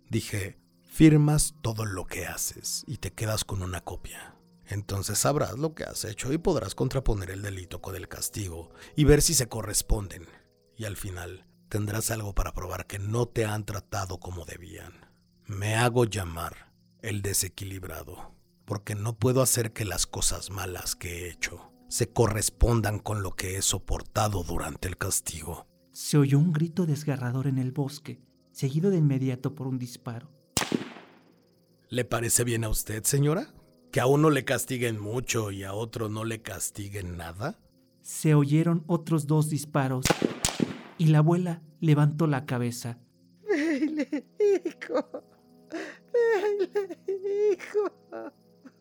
Dije, 0.10 0.60
firmas 0.84 1.56
todo 1.62 1.86
lo 1.86 2.06
que 2.06 2.27
haces 2.27 2.84
y 2.88 2.98
te 2.98 3.12
quedas 3.12 3.44
con 3.44 3.63
una 3.63 3.82
copia. 3.82 4.38
Entonces 4.68 5.18
sabrás 5.18 5.58
lo 5.58 5.74
que 5.74 5.84
has 5.84 6.06
hecho 6.06 6.32
y 6.32 6.38
podrás 6.38 6.75
contraponer 6.75 7.32
el 7.32 7.41
delito 7.41 7.82
con 7.82 7.96
el 7.96 8.08
castigo 8.08 8.70
y 8.96 9.03
ver 9.03 9.24
si 9.24 9.34
se 9.34 9.50
corresponden. 9.50 10.27
Y 10.77 10.86
al 10.86 10.96
final 10.96 11.46
tendrás 11.72 12.12
algo 12.12 12.36
para 12.36 12.54
probar 12.54 12.86
que 12.86 13.00
no 13.00 13.28
te 13.28 13.46
han 13.46 13.63
tratado 13.63 14.20
como 14.20 14.44
debían. 14.44 14.92
Me 15.48 15.75
hago 15.75 16.04
llamar 16.04 16.74
el 17.01 17.22
desequilibrado, 17.22 18.36
porque 18.66 18.94
no 18.94 19.18
puedo 19.18 19.42
hacer 19.42 19.72
que 19.72 19.86
las 19.86 20.06
cosas 20.06 20.50
malas 20.50 20.98
que 20.98 21.22
he 21.22 21.32
hecho 21.32 21.72
se 21.88 22.12
correspondan 22.12 23.00
con 23.00 23.24
lo 23.24 23.38
que 23.38 23.56
he 23.56 23.62
soportado 23.62 24.44
durante 24.44 24.90
el 24.90 24.98
castigo. 24.98 25.66
Se 25.94 26.18
oyó 26.18 26.40
un 26.40 26.51
grito 26.51 26.86
desgarrador 26.86 27.48
en 27.48 27.58
el 27.58 27.72
bosque, 27.72 28.22
seguido 28.51 28.92
de 28.92 28.98
inmediato 28.98 29.56
por 29.56 29.68
un 29.68 29.80
disparo. 29.80 30.30
¿Le 31.88 32.04
parece 32.04 32.44
bien 32.44 32.66
a 32.66 32.70
usted, 32.70 33.06
señora? 33.06 33.54
¿Que 33.94 34.01
a 34.01 34.08
uno 34.08 34.30
le 34.30 34.44
castiguen 34.44 35.00
mucho 35.00 35.51
y 35.51 35.63
a 35.63 35.74
otro 35.74 36.10
no 36.10 36.25
le 36.25 36.42
castiguen 36.42 37.16
nada? 37.16 37.60
Se 38.01 38.36
oyeron 38.36 38.84
otros 38.88 39.25
dos 39.25 39.50
disparos 39.50 40.04
y 41.01 41.08
la 41.08 41.17
abuela 41.17 41.63
levantó 41.79 42.27
la 42.27 42.46
cabeza. 42.46 43.00
Hijo. 43.50 45.24
Hijo. 47.17 48.34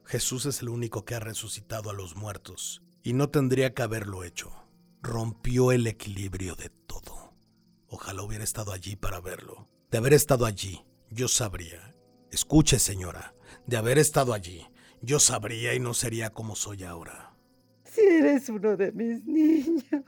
Jesús 0.05 0.45
es 0.45 0.61
el 0.61 0.69
único 0.69 1.07
que 1.07 1.15
ha 1.15 1.21
resucitado 1.21 1.89
a 1.89 1.95
los 1.95 2.17
muertos 2.17 2.83
y 3.03 3.15
no 3.15 3.31
tendría 3.31 3.73
que 3.73 3.81
haberlo 3.81 4.23
hecho. 4.23 4.53
Rompió 5.01 5.73
el 5.73 5.87
equilibrio 5.87 6.57
de 6.57 6.69
todo. 6.69 7.33
Ojalá 7.89 8.23
hubiera 8.23 8.45
estado 8.45 8.73
allí 8.73 8.97
para 8.97 9.23
verlo. 9.23 9.71
De 9.91 9.97
haber 9.97 10.13
estado 10.13 10.45
allí, 10.45 10.85
yo 11.09 11.27
sabría. 11.27 11.97
Escuche, 12.31 12.79
señora, 12.79 13.35
de 13.67 13.79
haber 13.79 13.97
estado 13.97 14.35
allí, 14.35 14.67
yo 15.01 15.21
sabría 15.21 15.73
y 15.73 15.81
no 15.81 15.95
sería 15.95 16.29
como 16.29 16.55
soy 16.55 16.85
ahora. 16.85 17.35
Si 17.85 18.03
eres 18.03 18.51
uno 18.51 18.77
de 18.77 18.93
mis 18.93 19.25
niños, 19.25 20.05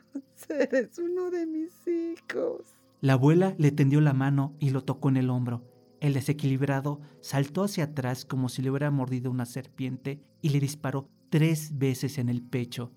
eres 0.49 0.99
uno 0.99 1.31
de 1.31 1.47
mis 1.47 1.73
hijos. 1.87 2.61
La 3.01 3.15
abuela 3.15 3.55
le 3.59 3.73
tendió 3.73 4.01
la 4.01 4.13
mano 4.13 4.55
y 4.59 4.71
lo 4.71 4.85
tocó 4.85 5.09
en 5.09 5.17
el 5.17 5.31
hombro. 5.31 5.65
El 6.01 6.15
desequilibrado 6.15 7.01
saltó 7.21 7.65
hacia 7.65 7.85
atrás 7.85 8.25
como 8.25 8.49
si 8.49 8.63
le 8.63 8.71
hubiera 8.71 8.91
mordido 8.91 9.31
una 9.31 9.47
serpiente 9.47 10.21
y 10.41 10.51
le 10.51 10.61
disparó 10.61 11.09
tres 11.31 11.79
veces 11.79 12.19
en 12.19 12.29
el 12.29 12.43
pecho. 12.43 12.93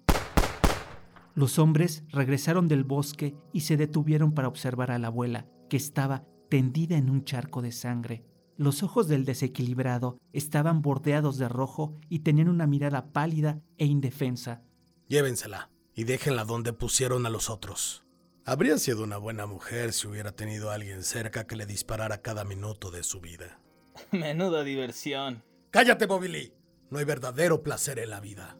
Los 1.34 1.60
hombres 1.60 2.04
regresaron 2.10 2.68
del 2.68 2.84
bosque 2.84 3.36
y 3.52 3.62
se 3.62 3.78
detuvieron 3.78 4.34
para 4.34 4.48
observar 4.48 4.92
a 4.92 5.00
la 5.00 5.08
abuela, 5.08 5.48
que 5.70 5.78
estaba 5.78 6.24
tendida 6.50 6.98
en 6.98 7.10
un 7.10 7.24
charco 7.24 7.62
de 7.62 7.72
sangre. 7.72 8.26
Los 8.58 8.84
ojos 8.84 9.08
del 9.08 9.26
desequilibrado 9.26 10.18
estaban 10.32 10.82
bordeados 10.82 11.38
de 11.38 11.50
rojo 11.50 12.00
y 12.10 12.20
tenían 12.20 12.48
una 12.48 12.68
mirada 12.68 13.12
pálida 13.12 13.62
e 13.78 13.86
indefensa. 13.86 14.64
Llévensela 15.08 15.70
y 15.96 16.04
déjenla 16.04 16.44
donde 16.44 16.74
pusieron 16.74 17.26
a 17.26 17.30
los 17.30 17.50
otros. 17.50 18.04
Habría 18.44 18.78
sido 18.78 19.04
una 19.04 19.18
buena 19.18 19.48
mujer 19.48 19.94
si 19.94 20.08
hubiera 20.08 20.32
tenido 20.34 20.70
a 20.70 20.76
alguien 20.76 21.04
cerca 21.04 21.48
que 21.48 21.56
le 21.56 21.66
disparara 21.66 22.22
cada 22.22 22.44
minuto 22.44 22.92
de 22.92 23.04
su 23.04 23.22
vida. 23.22 23.60
Menuda 24.12 24.64
diversión. 24.64 25.42
¡Cállate, 25.72 26.06
Bobby 26.06 26.54
No 26.90 27.00
hay 27.00 27.06
verdadero 27.06 27.64
placer 27.64 27.98
en 28.00 28.10
la 28.10 28.20
vida. 28.20 28.58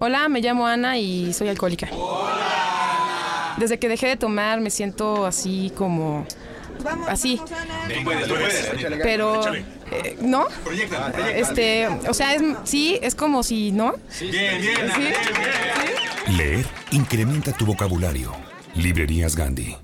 Hola, 0.00 0.28
me 0.28 0.42
llamo 0.42 0.66
Ana 0.66 0.98
y 0.98 1.32
soy 1.32 1.48
alcohólica. 1.48 1.88
Desde 3.56 3.78
que 3.78 3.88
dejé 3.88 4.08
de 4.08 4.16
tomar 4.16 4.60
me 4.60 4.70
siento 4.70 5.24
así 5.24 5.72
como... 5.74 6.26
Así. 7.08 7.40
Pero... 9.02 9.42
eh, 9.90 10.18
¿No? 10.20 10.46
Este, 11.34 11.88
o 11.88 12.14
sea, 12.14 12.34
es, 12.34 12.42
sí, 12.64 12.98
es 13.02 13.14
como 13.14 13.42
si, 13.42 13.72
¿no? 13.72 13.94
Bien, 14.20 14.60
bien, 14.60 14.74
Leer 16.36 16.66
incrementa 16.90 17.52
tu 17.52 17.66
vocabulario. 17.66 18.32
Librerías 18.74 19.36
Gandhi. 19.36 19.76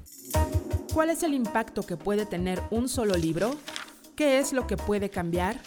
¿Cuál 0.93 1.11
es 1.11 1.23
el 1.23 1.35
impacto 1.35 1.83
que 1.83 1.97
puede 1.97 2.27
tener 2.27 2.61
un 2.71 2.89
solo 2.89 3.15
libro? 3.15 3.57
¿Qué 4.17 4.39
es 4.39 4.53
lo 4.53 4.67
que 4.67 4.77
puede 4.77 5.11
cambiar? 5.11 5.61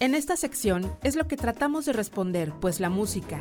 En 0.00 0.14
esta 0.14 0.36
sección 0.36 0.90
es 1.02 1.14
lo 1.14 1.28
que 1.28 1.36
tratamos 1.36 1.84
de 1.84 1.92
responder, 1.92 2.52
pues 2.60 2.80
la 2.80 2.88
música, 2.88 3.38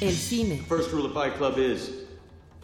el 0.00 0.14
cine, 0.14 0.62
First 0.68 0.90
rule 0.92 1.06
of 1.06 1.14
Fight 1.14 1.36
Club 1.36 1.58
is 1.58 2.03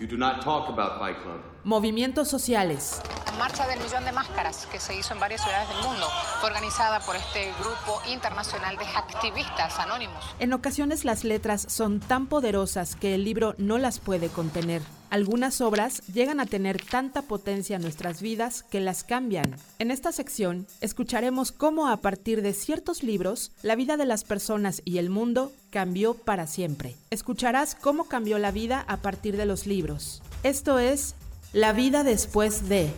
you 0.00 0.06
do 0.06 0.16
not 0.16 0.40
talk 0.42 0.68
about 0.70 0.98
Club. 1.22 1.40
movimientos 1.62 2.28
sociales, 2.28 3.02
marcha 3.40 3.66
del 3.66 3.80
millón 3.80 4.04
de 4.04 4.12
máscaras 4.12 4.66
que 4.70 4.78
se 4.78 4.94
hizo 4.94 5.14
en 5.14 5.20
varias 5.20 5.40
ciudades 5.40 5.66
del 5.70 5.78
mundo 5.78 6.06
fue 6.40 6.50
organizada 6.50 7.00
por 7.00 7.16
este 7.16 7.50
grupo 7.58 7.98
internacional 8.06 8.76
de 8.76 8.84
activistas 8.84 9.78
anónimos. 9.78 10.22
En 10.40 10.52
ocasiones 10.52 11.06
las 11.06 11.24
letras 11.24 11.64
son 11.66 12.00
tan 12.00 12.26
poderosas 12.26 12.96
que 12.96 13.14
el 13.14 13.24
libro 13.24 13.54
no 13.56 13.78
las 13.78 13.98
puede 13.98 14.28
contener. 14.28 14.82
Algunas 15.08 15.62
obras 15.62 16.02
llegan 16.12 16.38
a 16.38 16.44
tener 16.44 16.84
tanta 16.84 17.22
potencia 17.22 17.76
en 17.76 17.82
nuestras 17.82 18.20
vidas 18.20 18.62
que 18.62 18.78
las 18.78 19.04
cambian. 19.04 19.56
En 19.78 19.90
esta 19.90 20.12
sección 20.12 20.66
escucharemos 20.82 21.50
cómo 21.50 21.88
a 21.88 21.96
partir 21.96 22.42
de 22.42 22.52
ciertos 22.52 23.02
libros 23.02 23.52
la 23.62 23.74
vida 23.74 23.96
de 23.96 24.04
las 24.04 24.22
personas 24.22 24.82
y 24.84 24.98
el 24.98 25.08
mundo 25.08 25.50
cambió 25.70 26.12
para 26.12 26.46
siempre. 26.46 26.94
Escucharás 27.08 27.74
cómo 27.74 28.04
cambió 28.04 28.38
la 28.38 28.50
vida 28.50 28.84
a 28.86 28.98
partir 28.98 29.38
de 29.38 29.46
los 29.46 29.66
libros. 29.66 30.22
Esto 30.42 30.78
es 30.78 31.14
La 31.54 31.72
vida 31.72 32.04
después 32.04 32.68
de... 32.68 32.92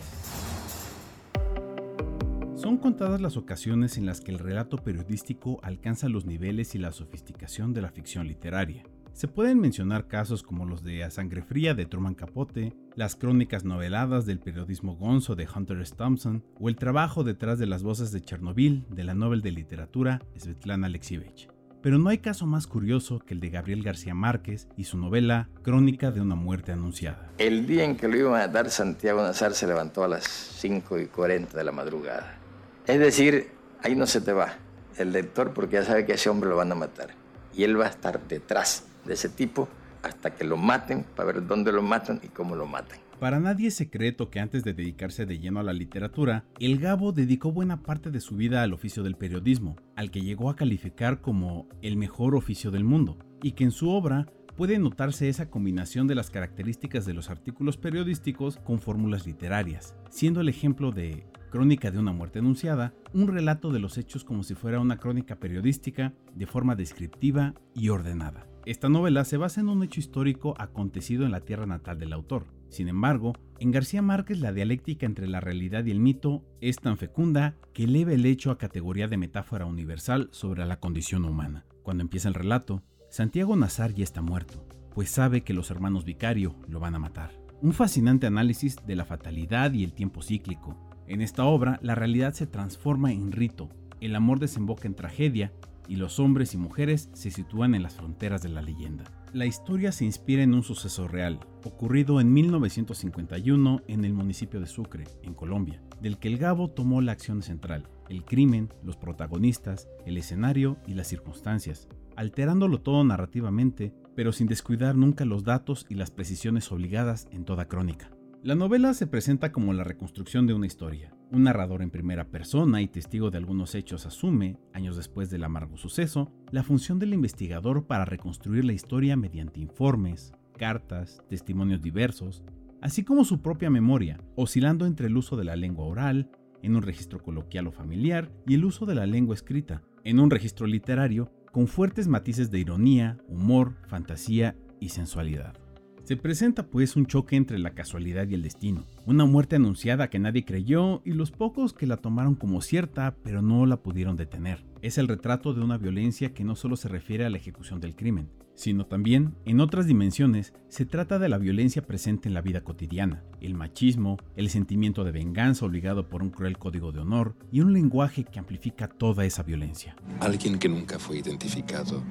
Son 2.63 2.77
contadas 2.77 3.19
las 3.19 3.35
ocasiones 3.35 3.97
en 3.97 4.05
las 4.05 4.21
que 4.21 4.31
el 4.31 4.39
relato 4.39 4.77
periodístico 4.77 5.59
alcanza 5.63 6.07
los 6.07 6.25
niveles 6.25 6.75
y 6.75 6.77
la 6.77 6.93
sofisticación 6.93 7.73
de 7.73 7.81
la 7.81 7.91
ficción 7.91 8.25
literaria. 8.25 8.83
Se 9.11 9.27
pueden 9.27 9.59
mencionar 9.59 10.07
casos 10.07 10.43
como 10.43 10.65
los 10.65 10.81
de 10.81 11.03
A 11.03 11.09
Sangre 11.09 11.41
Fría 11.41 11.73
de 11.73 11.85
Truman 11.85 12.15
Capote, 12.15 12.73
las 12.95 13.17
crónicas 13.17 13.65
noveladas 13.65 14.25
del 14.25 14.39
periodismo 14.39 14.95
gonzo 14.95 15.35
de 15.35 15.45
Hunter 15.53 15.81
S. 15.81 15.93
Thompson 15.93 16.41
o 16.57 16.69
el 16.69 16.77
trabajo 16.77 17.25
detrás 17.25 17.59
de 17.59 17.65
las 17.65 17.83
voces 17.83 18.13
de 18.13 18.21
Chernobyl 18.21 18.85
de 18.89 19.03
la 19.03 19.13
Nobel 19.13 19.41
de 19.41 19.51
Literatura 19.51 20.21
Svetlana 20.37 20.87
Alexievich. 20.87 21.49
Pero 21.81 21.97
no 21.97 22.11
hay 22.11 22.19
caso 22.19 22.45
más 22.45 22.65
curioso 22.65 23.19
que 23.19 23.33
el 23.33 23.41
de 23.41 23.49
Gabriel 23.49 23.83
García 23.83 24.15
Márquez 24.15 24.69
y 24.77 24.85
su 24.85 24.97
novela 24.97 25.49
Crónica 25.63 26.11
de 26.11 26.21
una 26.21 26.35
muerte 26.35 26.71
anunciada. 26.71 27.29
El 27.39 27.67
día 27.67 27.83
en 27.83 27.97
que 27.97 28.07
lo 28.07 28.15
iban 28.15 28.39
a 28.39 28.47
dar, 28.47 28.69
Santiago 28.69 29.21
Nazar 29.21 29.53
se 29.53 29.67
levantó 29.67 30.05
a 30.05 30.07
las 30.07 30.23
5 30.23 30.97
y 30.99 31.07
40 31.07 31.57
de 31.57 31.63
la 31.65 31.73
madrugada. 31.73 32.39
Es 32.85 32.99
decir, 32.99 33.51
ahí 33.81 33.95
no 33.95 34.05
se 34.05 34.19
te 34.19 34.33
va 34.33 34.55
el 34.97 35.13
lector 35.13 35.53
porque 35.53 35.75
ya 35.75 35.83
sabe 35.83 36.05
que 36.05 36.13
ese 36.13 36.29
hombre 36.29 36.49
lo 36.49 36.57
van 36.57 36.71
a 36.71 36.75
matar. 36.75 37.09
Y 37.53 37.63
él 37.63 37.79
va 37.79 37.85
a 37.85 37.89
estar 37.89 38.27
detrás 38.27 38.85
de 39.05 39.13
ese 39.13 39.29
tipo 39.29 39.69
hasta 40.01 40.35
que 40.35 40.43
lo 40.43 40.57
maten, 40.57 41.05
para 41.15 41.31
ver 41.31 41.47
dónde 41.47 41.71
lo 41.71 41.81
matan 41.81 42.19
y 42.23 42.27
cómo 42.27 42.55
lo 42.55 42.65
matan. 42.65 42.99
Para 43.19 43.39
nadie 43.39 43.69
es 43.69 43.75
secreto 43.75 44.29
que 44.29 44.41
antes 44.41 44.65
de 44.65 44.73
dedicarse 44.73 45.25
de 45.25 45.39
lleno 45.39 45.61
a 45.61 45.63
la 45.63 45.71
literatura, 45.71 46.43
el 46.59 46.77
Gabo 46.77 47.13
dedicó 47.13 47.53
buena 47.53 47.83
parte 47.83 48.11
de 48.11 48.19
su 48.19 48.35
vida 48.35 48.63
al 48.63 48.73
oficio 48.73 49.01
del 49.01 49.15
periodismo, 49.15 49.77
al 49.95 50.11
que 50.11 50.21
llegó 50.21 50.49
a 50.49 50.57
calificar 50.57 51.21
como 51.21 51.69
el 51.81 51.95
mejor 51.95 52.35
oficio 52.35 52.69
del 52.69 52.83
mundo, 52.83 53.17
y 53.41 53.53
que 53.53 53.63
en 53.63 53.71
su 53.71 53.89
obra 53.89 54.27
puede 54.57 54.77
notarse 54.77 55.29
esa 55.29 55.49
combinación 55.49 56.05
de 56.07 56.15
las 56.15 56.29
características 56.29 57.05
de 57.05 57.13
los 57.13 57.29
artículos 57.29 57.77
periodísticos 57.77 58.57
con 58.57 58.79
fórmulas 58.79 59.25
literarias, 59.25 59.95
siendo 60.09 60.41
el 60.41 60.49
ejemplo 60.49 60.91
de 60.91 61.25
Crónica 61.53 61.91
de 61.91 61.99
una 61.99 62.13
muerte 62.13 62.39
anunciada, 62.39 62.95
un 63.13 63.27
relato 63.27 63.71
de 63.71 63.77
los 63.77 63.99
hechos 63.99 64.23
como 64.23 64.41
si 64.41 64.55
fuera 64.55 64.79
una 64.79 64.97
crónica 64.97 65.35
periodística 65.35 66.11
de 66.33 66.47
forma 66.47 66.75
descriptiva 66.75 67.53
y 67.75 67.89
ordenada. 67.89 68.47
Esta 68.65 68.89
novela 68.89 69.23
se 69.23 69.37
basa 69.37 69.61
en 69.61 69.69
un 69.69 69.83
hecho 69.83 69.99
histórico 69.99 70.55
acontecido 70.57 71.25
en 71.25 71.31
la 71.31 71.41
tierra 71.41 71.67
natal 71.67 71.99
del 71.99 72.11
autor. 72.13 72.47
Sin 72.69 72.87
embargo, 72.87 73.33
en 73.59 73.69
García 73.69 74.01
Márquez 74.01 74.39
la 74.39 74.51
dialéctica 74.51 75.05
entre 75.05 75.27
la 75.27 75.41
realidad 75.41 75.85
y 75.85 75.91
el 75.91 75.99
mito 75.99 76.43
es 76.59 76.77
tan 76.77 76.97
fecunda 76.97 77.53
que 77.71 77.83
eleva 77.83 78.13
el 78.13 78.25
hecho 78.25 78.49
a 78.49 78.57
categoría 78.57 79.07
de 79.07 79.17
metáfora 79.17 79.67
universal 79.67 80.29
sobre 80.31 80.65
la 80.65 80.79
condición 80.79 81.23
humana. 81.23 81.67
Cuando 81.83 82.01
empieza 82.01 82.29
el 82.29 82.33
relato, 82.33 82.81
Santiago 83.11 83.55
Nazar 83.55 83.93
ya 83.93 84.03
está 84.03 84.23
muerto, 84.23 84.65
pues 84.95 85.11
sabe 85.11 85.43
que 85.43 85.53
los 85.53 85.69
hermanos 85.69 86.03
Vicario 86.03 86.55
lo 86.67 86.79
van 86.79 86.95
a 86.95 86.99
matar. 86.99 87.29
Un 87.61 87.73
fascinante 87.73 88.25
análisis 88.25 88.75
de 88.87 88.95
la 88.95 89.05
fatalidad 89.05 89.71
y 89.73 89.83
el 89.83 89.93
tiempo 89.93 90.23
cíclico, 90.23 90.75
En 91.07 91.21
esta 91.21 91.45
obra, 91.45 91.79
la 91.81 91.95
realidad 91.95 92.33
se 92.33 92.47
transforma 92.47 93.11
en 93.11 93.31
rito, 93.31 93.69
el 93.99 94.15
amor 94.15 94.39
desemboca 94.39 94.87
en 94.87 94.95
tragedia 94.95 95.53
y 95.87 95.95
los 95.95 96.19
hombres 96.19 96.53
y 96.53 96.57
mujeres 96.57 97.09
se 97.13 97.31
sitúan 97.31 97.75
en 97.75 97.83
las 97.83 97.95
fronteras 97.95 98.41
de 98.41 98.49
la 98.49 98.61
leyenda. 98.61 99.05
La 99.33 99.45
historia 99.45 99.91
se 99.91 100.05
inspira 100.05 100.43
en 100.43 100.53
un 100.53 100.63
suceso 100.63 101.07
real, 101.07 101.39
ocurrido 101.63 102.21
en 102.21 102.31
1951 102.31 103.81
en 103.87 104.05
el 104.05 104.13
municipio 104.13 104.59
de 104.59 104.67
Sucre, 104.67 105.05
en 105.23 105.33
Colombia, 105.33 105.81
del 106.01 106.19
que 106.19 106.27
el 106.27 106.37
Gabo 106.37 106.69
tomó 106.69 107.01
la 107.01 107.13
acción 107.13 107.41
central, 107.41 107.87
el 108.09 108.23
crimen, 108.25 108.69
los 108.83 108.97
protagonistas, 108.97 109.87
el 110.05 110.17
escenario 110.17 110.77
y 110.85 110.93
las 110.93 111.07
circunstancias, 111.07 111.87
alterándolo 112.15 112.81
todo 112.81 113.03
narrativamente, 113.03 113.93
pero 114.15 114.31
sin 114.31 114.47
descuidar 114.47 114.95
nunca 114.95 115.25
los 115.25 115.43
datos 115.43 115.85
y 115.89 115.95
las 115.95 116.11
precisiones 116.11 116.71
obligadas 116.71 117.27
en 117.31 117.45
toda 117.45 117.67
crónica. 117.67 118.11
La 118.43 118.55
novela 118.55 118.93
se 118.93 119.07
presenta 119.07 119.53
como 119.53 119.71
la 119.71 119.85
reconstrucción 119.85 120.47
de 120.47 120.53
una 120.53 120.65
historia. 120.65 121.15
Un 121.31 121.43
narrador 121.43 121.81
en 121.81 121.91
primera 121.91 122.27
persona 122.27 122.81
y 122.81 122.89
testigo 122.89 123.31
de 123.31 123.37
algunos 123.37 123.73
hechos 123.73 124.05
asume, 124.05 124.57
años 124.73 124.97
después 124.97 125.29
del 125.29 125.45
amargo 125.45 125.77
suceso, 125.77 126.29
la 126.51 126.61
función 126.61 126.99
del 126.99 127.13
investigador 127.13 127.87
para 127.87 128.03
reconstruir 128.03 128.65
la 128.65 128.73
historia 128.73 129.15
mediante 129.15 129.61
informes, 129.61 130.33
cartas, 130.57 131.23
testimonios 131.29 131.81
diversos, 131.81 132.43
así 132.81 133.05
como 133.05 133.23
su 133.23 133.41
propia 133.41 133.69
memoria, 133.69 134.19
oscilando 134.35 134.87
entre 134.87 135.07
el 135.07 135.15
uso 135.15 135.37
de 135.37 135.45
la 135.45 135.55
lengua 135.55 135.85
oral, 135.85 136.29
en 136.61 136.75
un 136.75 136.81
registro 136.81 137.23
coloquial 137.23 137.67
o 137.67 137.71
familiar, 137.71 138.29
y 138.45 138.55
el 138.55 138.65
uso 138.65 138.85
de 138.85 138.95
la 138.95 139.05
lengua 139.05 139.35
escrita, 139.35 139.83
en 140.03 140.19
un 140.19 140.29
registro 140.29 140.67
literario, 140.67 141.31
con 141.53 141.67
fuertes 141.67 142.09
matices 142.09 142.51
de 142.51 142.59
ironía, 142.59 143.19
humor, 143.29 143.77
fantasía 143.87 144.57
y 144.81 144.89
sensualidad. 144.89 145.62
Se 146.03 146.17
presenta 146.17 146.67
pues 146.67 146.97
un 146.97 147.05
choque 147.05 147.37
entre 147.37 147.57
la 147.59 147.69
casualidad 147.69 148.27
y 148.27 148.33
el 148.33 148.41
destino, 148.41 148.85
una 149.05 149.25
muerte 149.25 149.55
anunciada 149.55 150.09
que 150.09 150.19
nadie 150.19 150.43
creyó 150.43 151.01
y 151.05 151.11
los 151.13 151.31
pocos 151.31 151.71
que 151.71 151.87
la 151.87 151.95
tomaron 151.95 152.35
como 152.35 152.61
cierta 152.61 153.15
pero 153.23 153.41
no 153.41 153.65
la 153.65 153.77
pudieron 153.77 154.17
detener. 154.17 154.65
Es 154.81 154.97
el 154.97 155.07
retrato 155.07 155.53
de 155.53 155.61
una 155.61 155.77
violencia 155.77 156.33
que 156.33 156.43
no 156.43 156.57
solo 156.57 156.75
se 156.75 156.89
refiere 156.89 157.25
a 157.25 157.29
la 157.29 157.37
ejecución 157.37 157.79
del 157.79 157.95
crimen, 157.95 158.27
sino 158.55 158.85
también, 158.85 159.35
en 159.45 159.59
otras 159.59 159.87
dimensiones, 159.87 160.53
se 160.69 160.85
trata 160.85 161.19
de 161.19 161.29
la 161.29 161.37
violencia 161.37 161.81
presente 161.81 162.27
en 162.27 162.33
la 162.33 162.41
vida 162.41 162.63
cotidiana, 162.63 163.23
el 163.41 163.55
machismo, 163.55 164.17
el 164.35 164.49
sentimiento 164.49 165.03
de 165.03 165.11
venganza 165.11 165.65
obligado 165.65 166.09
por 166.09 166.21
un 166.21 166.29
cruel 166.29 166.57
código 166.57 166.91
de 166.91 166.99
honor 166.99 167.35
y 167.51 167.61
un 167.61 167.73
lenguaje 167.73 168.23
que 168.23 168.39
amplifica 168.39 168.87
toda 168.87 169.25
esa 169.25 169.43
violencia. 169.43 169.95
Alguien 170.19 170.59
que 170.59 170.69
nunca 170.69 170.99
fue 170.99 171.17
identificado 171.17 172.03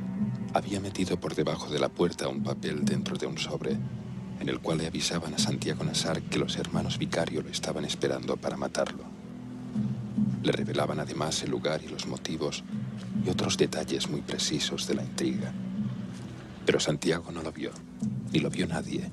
había 0.55 0.81
metido 0.81 1.19
por 1.19 1.35
debajo 1.35 1.71
de 1.73 1.79
la 1.79 1.89
puerta 1.89 2.29
un 2.29 2.43
papel 2.43 2.85
dentro 2.85 3.17
de 3.17 3.27
un 3.27 3.39
sobre 3.39 3.77
en 4.43 4.49
el 4.49 4.59
cual 4.59 4.79
le 4.79 4.89
avisaban 4.89 5.33
a 5.35 5.39
Santiago 5.39 5.85
Nazar 5.85 6.21
que 6.23 6.39
los 6.39 6.57
hermanos 6.57 6.99
Vicario 6.99 7.43
lo 7.43 7.49
estaban 7.49 7.85
esperando 7.85 8.37
para 8.37 8.57
matarlo. 8.57 9.05
Le 10.43 10.51
revelaban 10.51 10.99
además 10.99 11.43
el 11.45 11.51
lugar 11.53 11.81
y 11.85 11.89
los 11.89 12.09
motivos 12.09 12.65
y 13.25 13.31
otros 13.31 13.57
detalles 13.57 14.11
muy 14.11 14.21
precisos 14.21 14.89
de 14.89 14.95
la 14.97 15.05
intriga. 15.05 15.53
Pero 16.65 16.81
Santiago 16.81 17.31
no 17.33 17.43
lo 17.43 17.53
vio, 17.53 17.71
ni 18.33 18.39
lo 18.39 18.51
vio 18.51 18.67
nadie, 18.67 19.11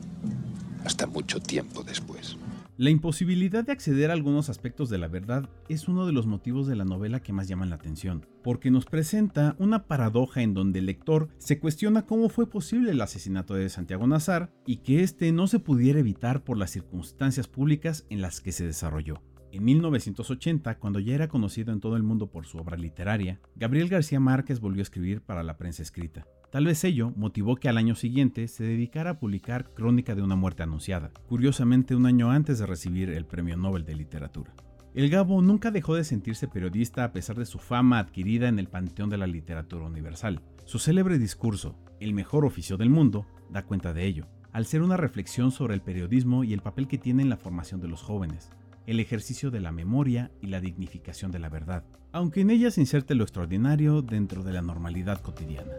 hasta 0.85 1.07
mucho 1.07 1.39
tiempo 1.39 1.83
después. 1.83 2.37
La 2.79 2.91
imposibilidad 2.91 3.65
de 3.65 3.73
acceder 3.73 4.09
a 4.09 4.13
algunos 4.13 4.49
aspectos 4.49 4.89
de 4.89 4.97
la 4.97 5.09
verdad 5.09 5.49
es 5.67 5.89
uno 5.89 6.05
de 6.05 6.13
los 6.13 6.27
motivos 6.27 6.65
de 6.65 6.77
la 6.77 6.85
novela 6.85 7.21
que 7.21 7.33
más 7.33 7.49
llaman 7.49 7.69
la 7.69 7.75
atención, 7.75 8.25
porque 8.41 8.71
nos 8.71 8.85
presenta 8.85 9.57
una 9.59 9.85
paradoja 9.85 10.43
en 10.43 10.53
donde 10.53 10.79
el 10.79 10.85
lector 10.85 11.27
se 11.39 11.59
cuestiona 11.59 12.05
cómo 12.05 12.29
fue 12.29 12.49
posible 12.49 12.91
el 12.91 13.01
asesinato 13.01 13.53
de 13.55 13.67
Santiago 13.67 14.07
Nazar 14.07 14.53
y 14.65 14.77
que 14.77 15.03
éste 15.03 15.29
no 15.33 15.47
se 15.47 15.59
pudiera 15.59 15.99
evitar 15.99 16.45
por 16.45 16.57
las 16.57 16.71
circunstancias 16.71 17.49
públicas 17.49 18.05
en 18.09 18.21
las 18.21 18.39
que 18.39 18.53
se 18.53 18.65
desarrolló. 18.65 19.21
En 19.51 19.65
1980, 19.65 20.79
cuando 20.79 20.99
ya 21.01 21.15
era 21.15 21.27
conocido 21.27 21.73
en 21.73 21.81
todo 21.81 21.97
el 21.97 22.03
mundo 22.03 22.31
por 22.31 22.45
su 22.45 22.59
obra 22.59 22.77
literaria, 22.77 23.41
Gabriel 23.57 23.89
García 23.89 24.21
Márquez 24.21 24.61
volvió 24.61 24.79
a 24.79 24.83
escribir 24.83 25.19
para 25.19 25.43
la 25.43 25.57
prensa 25.57 25.81
escrita. 25.81 26.25
Tal 26.51 26.65
vez 26.65 26.83
ello 26.83 27.13
motivó 27.15 27.57
que 27.57 27.69
al 27.69 27.77
año 27.77 27.93
siguiente 27.93 28.47
se 28.47 28.63
dedicara 28.63 29.11
a 29.11 29.19
publicar 29.19 29.71
Crónica 29.75 30.15
de 30.15 30.23
una 30.23 30.35
muerte 30.35 30.63
anunciada, 30.63 31.11
curiosamente 31.27 31.95
un 31.95 32.07
año 32.07 32.31
antes 32.31 32.57
de 32.57 32.65
recibir 32.65 33.11
el 33.11 33.25
Premio 33.25 33.55
Nobel 33.55 33.85
de 33.85 33.93
Literatura. 33.93 34.55
El 34.95 35.11
Gabo 35.11 35.43
nunca 35.43 35.69
dejó 35.69 35.93
de 35.93 36.03
sentirse 36.03 36.47
periodista 36.47 37.03
a 37.03 37.11
pesar 37.11 37.37
de 37.37 37.45
su 37.45 37.59
fama 37.59 37.99
adquirida 37.99 38.47
en 38.47 38.57
el 38.57 38.67
panteón 38.67 39.11
de 39.11 39.17
la 39.17 39.27
literatura 39.27 39.85
universal. 39.85 40.41
Su 40.65 40.79
célebre 40.79 41.19
discurso, 41.19 41.75
El 41.99 42.15
mejor 42.15 42.45
oficio 42.45 42.77
del 42.77 42.89
mundo, 42.89 43.27
da 43.51 43.65
cuenta 43.65 43.93
de 43.93 44.07
ello, 44.07 44.25
al 44.51 44.65
ser 44.65 44.81
una 44.81 44.97
reflexión 44.97 45.51
sobre 45.51 45.75
el 45.75 45.81
periodismo 45.81 46.43
y 46.43 46.53
el 46.53 46.61
papel 46.61 46.87
que 46.87 46.97
tiene 46.97 47.21
en 47.21 47.29
la 47.29 47.37
formación 47.37 47.79
de 47.79 47.89
los 47.89 48.01
jóvenes, 48.01 48.49
el 48.87 48.99
ejercicio 48.99 49.51
de 49.51 49.59
la 49.59 49.71
memoria 49.71 50.31
y 50.41 50.47
la 50.47 50.61
dignificación 50.61 51.29
de 51.29 51.37
la 51.37 51.49
verdad, 51.49 51.83
aunque 52.11 52.41
en 52.41 52.49
ella 52.49 52.71
se 52.71 52.81
inserte 52.81 53.13
lo 53.13 53.23
extraordinario 53.23 54.01
dentro 54.01 54.41
de 54.41 54.53
la 54.53 54.63
normalidad 54.63 55.21
cotidiana. 55.21 55.73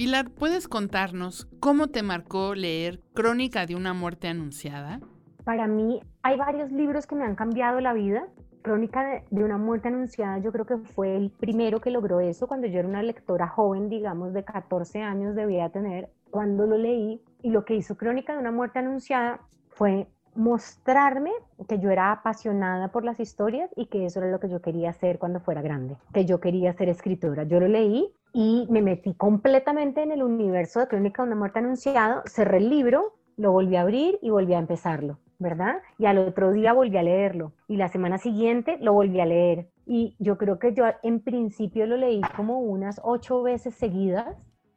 Pilar, 0.00 0.30
¿puedes 0.30 0.66
contarnos 0.66 1.46
cómo 1.60 1.88
te 1.88 2.02
marcó 2.02 2.54
leer 2.54 3.02
Crónica 3.12 3.66
de 3.66 3.76
una 3.76 3.92
muerte 3.92 4.28
anunciada? 4.28 4.98
Para 5.44 5.66
mí 5.66 6.00
hay 6.22 6.38
varios 6.38 6.72
libros 6.72 7.06
que 7.06 7.16
me 7.16 7.24
han 7.24 7.34
cambiado 7.34 7.80
la 7.80 7.92
vida. 7.92 8.26
Crónica 8.62 9.22
de, 9.30 9.44
una 9.44 9.58
muerte 9.58 9.88
anunciada 9.88 10.38
yo 10.38 10.52
creo 10.52 10.64
que 10.64 10.78
fue 10.78 11.18
el 11.18 11.30
primero 11.30 11.82
que 11.82 11.90
logró 11.90 12.20
eso 12.20 12.48
cuando 12.48 12.66
yo 12.66 12.78
era 12.78 12.88
una 12.88 13.02
lectora 13.02 13.46
joven, 13.46 13.90
digamos 13.90 14.32
de 14.32 14.42
14 14.42 15.02
años 15.02 15.34
debía 15.34 15.68
tener, 15.68 16.08
cuando 16.30 16.64
lo 16.64 16.78
leí. 16.78 17.20
Y 17.42 17.50
lo 17.50 17.66
que 17.66 17.74
hizo 17.74 17.98
Crónica 17.98 18.32
de 18.32 18.38
una 18.38 18.52
muerte 18.52 18.78
anunciada 18.78 19.42
fue 19.68 20.06
mostrarme 20.34 21.30
que 21.68 21.78
yo 21.78 21.90
era 21.90 22.12
apasionada 22.12 22.88
por 22.88 23.04
las 23.04 23.20
historias 23.20 23.70
y 23.76 23.86
que 23.86 24.06
eso 24.06 24.20
era 24.20 24.30
lo 24.30 24.40
que 24.40 24.48
yo 24.48 24.60
quería 24.60 24.90
hacer 24.90 25.18
cuando 25.18 25.40
fuera 25.40 25.62
grande, 25.62 25.96
que 26.12 26.24
yo 26.24 26.40
quería 26.40 26.72
ser 26.72 26.88
escritora. 26.88 27.44
Yo 27.44 27.60
lo 27.60 27.68
leí 27.68 28.12
y 28.32 28.66
me 28.70 28.82
metí 28.82 29.14
completamente 29.14 30.02
en 30.02 30.12
el 30.12 30.22
universo 30.22 30.80
de 30.80 30.88
Crónica 30.88 31.22
de 31.22 31.28
una 31.28 31.36
muerte 31.36 31.58
anunciada, 31.58 32.22
cerré 32.26 32.58
el 32.58 32.70
libro, 32.70 33.14
lo 33.36 33.52
volví 33.52 33.76
a 33.76 33.82
abrir 33.82 34.18
y 34.22 34.30
volví 34.30 34.54
a 34.54 34.58
empezarlo, 34.58 35.18
¿verdad? 35.38 35.76
Y 35.98 36.06
al 36.06 36.18
otro 36.18 36.52
día 36.52 36.72
volví 36.72 36.96
a 36.96 37.02
leerlo 37.02 37.52
y 37.66 37.76
la 37.76 37.88
semana 37.88 38.18
siguiente 38.18 38.78
lo 38.80 38.92
volví 38.92 39.20
a 39.20 39.26
leer. 39.26 39.68
Y 39.86 40.14
yo 40.18 40.38
creo 40.38 40.58
que 40.58 40.72
yo 40.72 40.84
en 41.02 41.20
principio 41.20 41.86
lo 41.86 41.96
leí 41.96 42.20
como 42.36 42.60
unas 42.60 43.00
ocho 43.02 43.42
veces 43.42 43.74
seguidas 43.74 44.36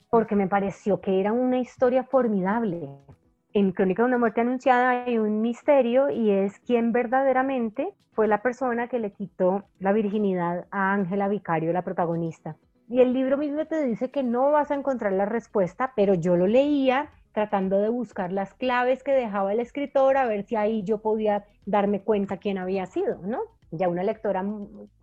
porque 0.10 0.36
me 0.36 0.48
pareció 0.48 1.02
que 1.02 1.20
era 1.20 1.34
una 1.34 1.60
historia 1.60 2.04
formidable. 2.04 2.90
En 3.56 3.72
Crónica 3.72 4.02
de 4.02 4.08
una 4.08 4.18
muerte 4.18 4.42
anunciada 4.42 5.04
hay 5.06 5.20
un 5.20 5.42
misterio 5.42 6.10
y 6.10 6.32
es 6.32 6.60
quién 6.62 6.92
verdaderamente 6.92 7.94
fue 8.14 8.28
la 8.28 8.42
persona 8.42 8.88
que 8.88 8.98
le 8.98 9.12
quitó 9.12 9.66
la 9.80 9.92
virginidad 9.92 10.66
a 10.72 10.92
Ángela 10.92 11.28
Vicario, 11.28 11.72
la 11.72 11.84
protagonista. 11.84 12.58
Y 12.90 13.02
el 13.02 13.14
libro 13.14 13.38
mismo 13.38 13.64
te 13.68 13.84
dice 13.86 14.10
que 14.10 14.24
no 14.24 14.50
vas 14.50 14.72
a 14.72 14.76
encontrar 14.76 15.14
la 15.14 15.26
respuesta, 15.26 15.94
pero 15.96 16.16
yo 16.16 16.36
lo 16.36 16.48
leía 16.48 17.12
tratando 17.32 17.78
de 17.78 17.90
buscar 17.90 18.32
las 18.32 18.56
claves 18.56 19.04
que 19.04 19.12
dejaba 19.12 19.54
el 19.54 19.60
escritor, 19.60 20.18
a 20.18 20.26
ver 20.26 20.46
si 20.46 20.56
ahí 20.56 20.82
yo 20.82 21.04
podía 21.04 21.46
darme 21.68 22.02
cuenta 22.02 22.38
quién 22.38 22.58
había 22.58 22.88
sido, 22.88 23.20
¿no? 23.22 23.40
Ya 23.70 23.88
una 23.88 24.02
lectora, 24.02 24.44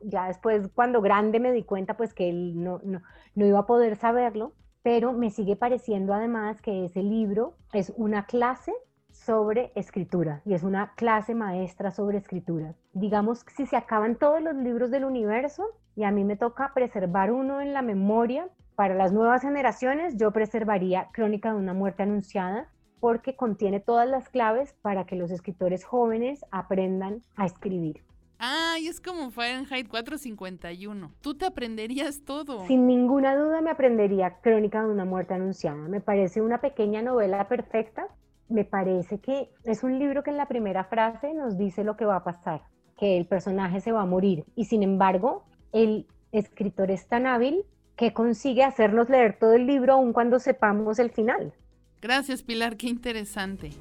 ya 0.00 0.26
después 0.26 0.68
cuando 0.74 1.00
grande 1.00 1.38
me 1.38 1.52
di 1.52 1.62
cuenta 1.62 1.96
pues 1.96 2.14
que 2.14 2.28
él 2.28 2.60
no, 2.60 2.80
no, 2.82 3.00
no 3.36 3.46
iba 3.46 3.60
a 3.60 3.66
poder 3.66 3.94
saberlo, 3.94 4.54
pero 4.82 5.12
me 5.12 5.30
sigue 5.30 5.56
pareciendo 5.56 6.14
además 6.14 6.60
que 6.62 6.84
ese 6.84 7.02
libro 7.02 7.54
es 7.72 7.92
una 7.96 8.26
clase 8.26 8.72
sobre 9.10 9.72
escritura 9.74 10.40
y 10.44 10.54
es 10.54 10.62
una 10.62 10.94
clase 10.94 11.34
maestra 11.34 11.90
sobre 11.90 12.18
escritura. 12.18 12.74
Digamos, 12.92 13.44
si 13.54 13.66
se 13.66 13.76
acaban 13.76 14.16
todos 14.16 14.40
los 14.42 14.54
libros 14.54 14.90
del 14.90 15.04
universo 15.04 15.64
y 15.94 16.04
a 16.04 16.10
mí 16.10 16.24
me 16.24 16.36
toca 16.36 16.72
preservar 16.74 17.30
uno 17.30 17.60
en 17.60 17.72
la 17.72 17.82
memoria, 17.82 18.48
para 18.76 18.94
las 18.94 19.12
nuevas 19.12 19.42
generaciones 19.42 20.16
yo 20.16 20.30
preservaría 20.30 21.08
Crónica 21.12 21.52
de 21.52 21.58
una 21.58 21.74
muerte 21.74 22.02
anunciada 22.02 22.70
porque 22.98 23.36
contiene 23.36 23.80
todas 23.80 24.08
las 24.08 24.28
claves 24.28 24.74
para 24.80 25.04
que 25.04 25.16
los 25.16 25.30
escritores 25.30 25.84
jóvenes 25.84 26.44
aprendan 26.50 27.22
a 27.36 27.44
escribir. 27.44 28.02
Ah, 28.42 28.78
y 28.80 28.88
es 28.88 29.02
como 29.02 29.30
Fahrenheit 29.30 29.86
451. 29.86 31.12
Tú 31.20 31.34
te 31.34 31.44
aprenderías 31.44 32.22
todo. 32.24 32.66
Sin 32.66 32.86
ninguna 32.86 33.36
duda 33.36 33.60
me 33.60 33.68
aprendería 33.68 34.38
Crónica 34.40 34.82
de 34.82 34.88
una 34.88 35.04
muerte 35.04 35.34
anunciada. 35.34 35.76
Me 35.76 36.00
parece 36.00 36.40
una 36.40 36.58
pequeña 36.58 37.02
novela 37.02 37.46
perfecta. 37.48 38.08
Me 38.48 38.64
parece 38.64 39.18
que 39.18 39.50
es 39.64 39.82
un 39.82 39.98
libro 39.98 40.22
que 40.22 40.30
en 40.30 40.38
la 40.38 40.48
primera 40.48 40.84
frase 40.84 41.34
nos 41.34 41.58
dice 41.58 41.84
lo 41.84 41.98
que 41.98 42.06
va 42.06 42.16
a 42.16 42.24
pasar, 42.24 42.62
que 42.98 43.18
el 43.18 43.26
personaje 43.26 43.82
se 43.82 43.92
va 43.92 44.00
a 44.00 44.06
morir. 44.06 44.46
Y 44.56 44.64
sin 44.64 44.82
embargo, 44.82 45.44
el 45.72 46.06
escritor 46.32 46.90
es 46.90 47.06
tan 47.08 47.26
hábil 47.26 47.66
que 47.94 48.14
consigue 48.14 48.64
hacernos 48.64 49.10
leer 49.10 49.38
todo 49.38 49.52
el 49.52 49.66
libro 49.66 49.92
aun 49.92 50.14
cuando 50.14 50.38
sepamos 50.38 50.98
el 50.98 51.10
final. 51.10 51.52
Gracias, 52.00 52.42
Pilar, 52.42 52.78
qué 52.78 52.88
interesante. 52.88 53.72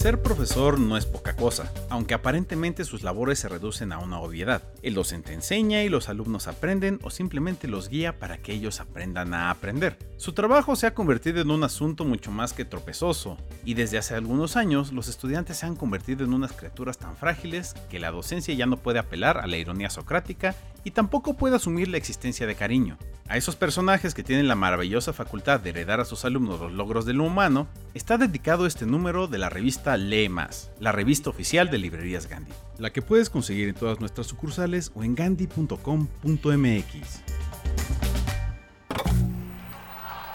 Ser 0.00 0.22
profesor 0.22 0.78
no 0.78 0.96
es 0.96 1.04
poca 1.04 1.36
cosa. 1.36 1.70
Aunque 1.90 2.14
aparentemente 2.14 2.84
sus 2.84 3.02
labores 3.02 3.40
se 3.40 3.48
reducen 3.48 3.92
a 3.92 3.98
una 3.98 4.20
obviedad. 4.20 4.62
El 4.82 4.94
docente 4.94 5.34
enseña 5.34 5.82
y 5.82 5.88
los 5.88 6.08
alumnos 6.08 6.46
aprenden 6.48 6.98
o 7.02 7.10
simplemente 7.10 7.68
los 7.68 7.88
guía 7.88 8.18
para 8.18 8.38
que 8.38 8.52
ellos 8.52 8.80
aprendan 8.80 9.34
a 9.34 9.50
aprender. 9.50 9.98
Su 10.16 10.32
trabajo 10.32 10.76
se 10.76 10.86
ha 10.86 10.94
convertido 10.94 11.40
en 11.40 11.50
un 11.50 11.64
asunto 11.64 12.04
mucho 12.04 12.30
más 12.30 12.52
que 12.52 12.64
tropezoso, 12.64 13.36
y 13.64 13.74
desde 13.74 13.98
hace 13.98 14.14
algunos 14.14 14.56
años 14.56 14.92
los 14.92 15.08
estudiantes 15.08 15.58
se 15.58 15.66
han 15.66 15.76
convertido 15.76 16.24
en 16.24 16.32
unas 16.32 16.52
criaturas 16.52 16.98
tan 16.98 17.16
frágiles 17.16 17.74
que 17.90 18.00
la 18.00 18.10
docencia 18.10 18.54
ya 18.54 18.66
no 18.66 18.76
puede 18.76 18.98
apelar 18.98 19.38
a 19.38 19.46
la 19.46 19.56
ironía 19.56 19.90
socrática 19.90 20.54
y 20.84 20.92
tampoco 20.92 21.34
puede 21.34 21.56
asumir 21.56 21.88
la 21.88 21.98
existencia 21.98 22.46
de 22.46 22.54
cariño. 22.54 22.96
A 23.28 23.36
esos 23.36 23.54
personajes 23.54 24.12
que 24.12 24.24
tienen 24.24 24.48
la 24.48 24.56
maravillosa 24.56 25.12
facultad 25.12 25.60
de 25.60 25.70
heredar 25.70 26.00
a 26.00 26.04
sus 26.04 26.24
alumnos 26.24 26.58
los 26.58 26.72
logros 26.72 27.04
de 27.04 27.12
lo 27.12 27.24
humano, 27.24 27.68
está 27.94 28.18
dedicado 28.18 28.66
este 28.66 28.86
número 28.86 29.28
de 29.28 29.38
la 29.38 29.48
revista 29.48 29.96
Lee 29.96 30.28
Más, 30.28 30.70
la 30.80 30.90
revista 30.90 31.30
oficial 31.30 31.70
de 31.70 31.78
librerías 31.80 32.28
Gandhi, 32.28 32.52
la 32.78 32.90
que 32.90 33.02
puedes 33.02 33.30
conseguir 33.30 33.68
en 33.68 33.74
todas 33.74 34.00
nuestras 34.00 34.26
sucursales 34.26 34.92
o 34.94 35.02
en 35.02 35.14
gandhi.com.mx. 35.14 37.22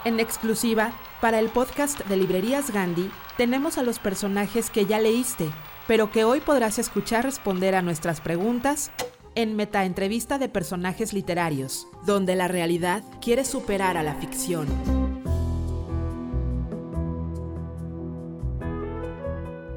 En 0.05 0.19
exclusiva, 0.19 0.93
para 1.19 1.39
el 1.39 1.49
podcast 1.49 1.99
de 2.05 2.17
Librerías 2.17 2.71
Gandhi, 2.71 3.10
tenemos 3.38 3.79
a 3.79 3.84
los 3.84 3.97
personajes 3.97 4.69
que 4.69 4.86
ya 4.86 4.99
leíste, 4.99 5.49
pero 5.88 6.12
que 6.12 6.23
hoy 6.23 6.41
podrás 6.41 6.77
escuchar 6.77 7.23
responder 7.23 7.73
a 7.73 7.81
nuestras 7.81 8.21
preguntas 8.21 8.91
en 9.34 9.55
Metaentrevista 9.55 10.38
de 10.38 10.49
Personajes 10.49 11.13
Literarios, 11.13 11.88
donde 12.05 12.36
la 12.36 12.47
realidad 12.47 13.03
quiere 13.21 13.45
superar 13.45 13.97
a 13.97 14.03
la 14.03 14.15
ficción. 14.15 15.04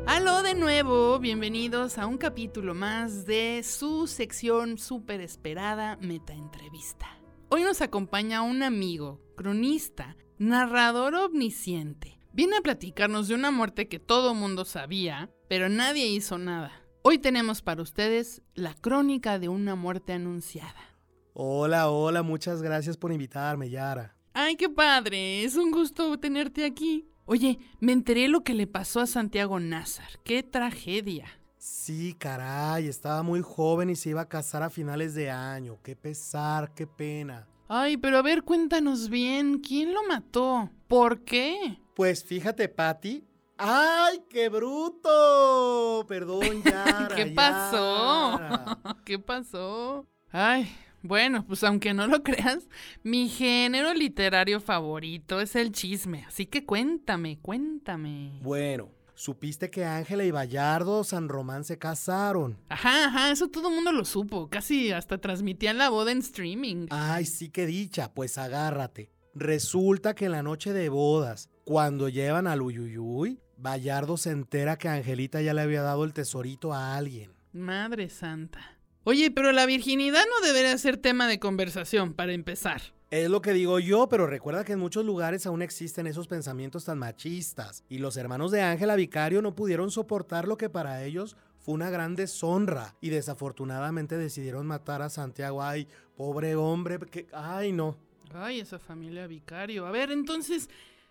Aló 0.08 0.42
de 0.42 0.54
nuevo, 0.54 1.18
bienvenidos 1.18 1.98
a 1.98 2.06
un 2.06 2.16
capítulo 2.16 2.74
más 2.74 3.26
de 3.26 3.62
su 3.62 4.06
sección 4.06 4.78
súper 4.78 5.20
esperada 5.20 5.98
Metaentrevista. 6.00 7.20
Hoy 7.50 7.62
nos 7.62 7.82
acompaña 7.82 8.40
un 8.40 8.62
amigo, 8.62 9.20
cronista, 9.36 10.16
narrador 10.38 11.14
omnisciente. 11.14 12.18
Viene 12.32 12.56
a 12.56 12.62
platicarnos 12.62 13.28
de 13.28 13.34
una 13.34 13.50
muerte 13.50 13.86
que 13.86 13.98
todo 13.98 14.32
mundo 14.32 14.64
sabía, 14.64 15.30
pero 15.46 15.68
nadie 15.68 16.06
hizo 16.06 16.38
nada. 16.38 16.72
Hoy 17.02 17.18
tenemos 17.18 17.60
para 17.60 17.82
ustedes 17.82 18.40
la 18.54 18.72
crónica 18.72 19.38
de 19.38 19.50
una 19.50 19.74
muerte 19.74 20.14
anunciada. 20.14 20.96
Hola, 21.34 21.90
hola, 21.90 22.22
muchas 22.22 22.62
gracias 22.62 22.96
por 22.96 23.12
invitarme, 23.12 23.68
Yara. 23.68 24.16
Ay, 24.32 24.56
qué 24.56 24.70
padre, 24.70 25.44
es 25.44 25.56
un 25.56 25.70
gusto 25.70 26.18
tenerte 26.18 26.64
aquí. 26.64 27.06
Oye, 27.30 27.58
me 27.78 27.92
enteré 27.92 28.26
lo 28.26 28.42
que 28.42 28.54
le 28.54 28.66
pasó 28.66 29.00
a 29.00 29.06
Santiago 29.06 29.60
Nazar. 29.60 30.08
¡Qué 30.24 30.42
tragedia! 30.42 31.26
Sí, 31.58 32.14
caray, 32.18 32.88
estaba 32.88 33.22
muy 33.22 33.42
joven 33.42 33.90
y 33.90 33.96
se 33.96 34.08
iba 34.08 34.22
a 34.22 34.28
casar 34.30 34.62
a 34.62 34.70
finales 34.70 35.14
de 35.14 35.30
año. 35.30 35.78
Qué 35.82 35.94
pesar, 35.94 36.72
qué 36.72 36.86
pena. 36.86 37.46
Ay, 37.68 37.98
pero 37.98 38.16
a 38.16 38.22
ver, 38.22 38.44
cuéntanos 38.44 39.10
bien, 39.10 39.58
¿quién 39.58 39.92
lo 39.92 40.04
mató? 40.04 40.70
¿Por 40.88 41.22
qué? 41.24 41.78
Pues 41.94 42.24
fíjate, 42.24 42.66
Patty. 42.70 43.22
¡Ay, 43.58 44.22
qué 44.30 44.48
bruto! 44.48 46.06
Perdón, 46.08 46.62
Yara. 46.64 47.14
¿Qué 47.14 47.26
pasó? 47.26 48.38
Yara. 48.38 48.78
¿Qué 49.04 49.18
pasó? 49.18 50.06
Ay, 50.30 50.66
bueno, 51.02 51.44
pues 51.46 51.62
aunque 51.64 51.94
no 51.94 52.06
lo 52.06 52.22
creas, 52.24 52.68
mi 53.02 53.28
género 53.28 53.94
literario 53.94 54.61
favorito 54.61 55.40
es 55.40 55.56
el 55.56 55.72
chisme, 55.72 56.24
así 56.26 56.46
que 56.46 56.64
cuéntame, 56.64 57.38
cuéntame. 57.40 58.38
Bueno, 58.42 58.90
supiste 59.14 59.70
que 59.70 59.84
Ángela 59.84 60.24
y 60.24 60.30
Bayardo 60.30 61.04
San 61.04 61.28
Román 61.28 61.64
se 61.64 61.78
casaron. 61.78 62.58
Ajá, 62.68 63.06
ajá, 63.06 63.30
eso 63.30 63.48
todo 63.48 63.68
el 63.68 63.74
mundo 63.74 63.92
lo 63.92 64.04
supo, 64.04 64.48
casi 64.48 64.92
hasta 64.92 65.18
transmitían 65.18 65.78
la 65.78 65.88
boda 65.90 66.12
en 66.12 66.18
streaming. 66.18 66.87
Ay, 66.90 67.24
sí 67.24 67.50
que 67.50 67.66
dicha, 67.66 68.12
pues 68.12 68.38
agárrate. 68.38 69.11
Resulta 69.34 70.14
que 70.14 70.24
en 70.24 70.32
la 70.32 70.42
noche 70.42 70.72
de 70.72 70.88
bodas, 70.88 71.50
cuando 71.64 72.08
llevan 72.08 72.46
al 72.46 72.62
Uyuyuy, 72.62 73.40
Bayardo 73.56 74.16
se 74.16 74.30
entera 74.30 74.78
que 74.78 74.88
Angelita 74.88 75.42
ya 75.42 75.52
le 75.54 75.62
había 75.62 75.82
dado 75.82 76.04
el 76.04 76.12
tesorito 76.12 76.72
a 76.72 76.96
alguien. 76.96 77.32
Madre 77.52 78.08
santa. 78.08 78.77
Oye, 79.04 79.30
pero 79.30 79.52
la 79.52 79.66
virginidad 79.66 80.24
no 80.28 80.46
debería 80.46 80.76
ser 80.78 80.96
tema 80.96 81.26
de 81.26 81.38
conversación 81.38 82.14
para 82.14 82.32
empezar. 82.32 82.82
Es 83.11 83.30
lo 83.30 83.40
que 83.40 83.54
digo 83.54 83.78
yo, 83.78 84.08
pero 84.11 84.26
recuerda 84.26 84.64
que 84.64 84.74
en 84.74 84.80
muchos 84.80 85.04
lugares 85.04 85.46
aún 85.46 85.62
existen 85.62 86.06
esos 86.06 86.28
pensamientos 86.28 86.84
tan 86.84 86.98
machistas. 86.98 87.84
Y 87.88 87.98
los 87.98 88.18
hermanos 88.18 88.50
de 88.50 88.61
Ángela 88.61 88.96
Vicario 88.96 89.40
no 89.40 89.54
pudieron 89.54 89.90
soportar 89.90 90.46
lo 90.46 90.58
que 90.58 90.68
para 90.68 91.02
ellos 91.04 91.34
fue 91.58 91.74
una 91.74 91.88
gran 91.88 92.16
deshonra. 92.16 92.96
Y 93.00 93.08
desafortunadamente 93.08 94.18
decidieron 94.18 94.66
matar 94.66 95.00
a 95.00 95.08
Santiago. 95.08 95.62
Ay, 95.62 95.88
pobre 96.16 96.54
hombre, 96.54 96.98
que... 96.98 97.26
Ay, 97.32 97.72
no. 97.72 97.96
Ay, 98.34 98.61
esa 98.61 98.78
familia 98.78 99.26
Vicario. 99.26 99.87
A 99.87 99.90
ver, 99.90 100.11
entonces, 100.11 100.68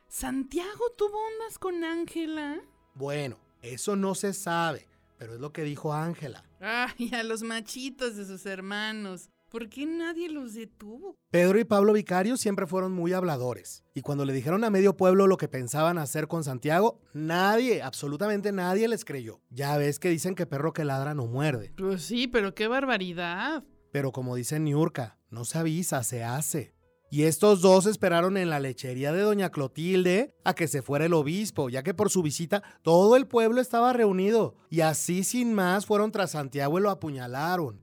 ¿Santiago 0.08 0.92
tuvo 0.96 1.18
ondas 1.18 1.58
con 1.58 1.84
Ángela? 1.84 2.62
Bueno, 2.94 3.38
eso 3.62 3.96
no 3.96 4.16
se 4.16 4.34
sabe, 4.34 4.87
pero 5.18 5.34
es 5.34 5.40
lo 5.40 5.52
que 5.52 5.64
dijo 5.64 5.94
Ángela. 5.94 6.44
Ay, 6.60 7.12
a 7.14 7.24
los 7.24 7.44
machitos 7.44 8.16
de 8.16 8.26
sus 8.26 8.46
hermanos. 8.46 9.30
¿Por 9.50 9.70
qué 9.70 9.86
nadie 9.86 10.30
los 10.30 10.56
detuvo? 10.56 11.16
Pedro 11.32 11.58
y 11.58 11.64
Pablo 11.64 11.94
Vicario 11.94 12.36
siempre 12.36 12.68
fueron 12.68 12.92
muy 12.92 13.14
habladores. 13.14 13.86
Y 13.94 14.02
cuando 14.02 14.26
le 14.26 14.34
dijeron 14.34 14.66
a 14.66 14.70
medio 14.70 14.98
pueblo 14.98 15.26
lo 15.26 15.38
que 15.38 15.48
pensaban 15.48 15.98
hacer 15.98 16.28
con 16.28 16.44
Santiago, 16.44 17.00
nadie, 17.14 17.82
absolutamente 17.82 18.52
nadie 18.52 18.90
les 18.90 19.06
creyó. 19.06 19.40
Ya 19.50 19.78
ves 19.78 20.00
que 20.00 20.10
dicen 20.10 20.36
que 20.36 20.46
perro 20.46 20.74
que 20.74 20.84
ladra 20.84 21.14
no 21.14 21.28
muerde. 21.28 21.74
Pues 21.78 22.04
sí, 22.04 22.28
pero 22.28 22.54
qué 22.54 22.68
barbaridad. 22.68 23.64
Pero 23.94 24.12
como 24.12 24.36
dice 24.36 24.60
Niurka, 24.60 25.18
no 25.30 25.46
se 25.46 25.58
avisa, 25.58 26.04
se 26.04 26.26
hace. 26.26 26.76
Y 27.10 27.24
estos 27.24 27.62
dos 27.62 27.86
esperaron 27.86 28.36
en 28.36 28.50
la 28.50 28.60
lechería 28.60 29.14
de 29.14 29.22
doña 29.22 29.50
Clotilde 29.50 30.36
a 30.44 30.54
que 30.54 30.68
se 30.68 30.82
fuera 30.82 31.06
el 31.06 31.14
obispo, 31.14 31.70
ya 31.70 31.82
que 31.82 31.94
por 31.94 32.10
su 32.10 32.22
visita 32.22 32.64
todo 32.82 33.16
el 33.16 33.28
pueblo 33.28 33.62
estaba 33.62 33.94
reunido. 33.94 34.56
Y 34.70 34.82
así 34.82 35.24
sin 35.24 35.54
más 35.54 35.86
fueron 35.86 36.12
tras 36.12 36.32
Santiago 36.32 36.78
y 36.78 36.82
lo 36.82 36.90
apuñalaron. 36.90 37.82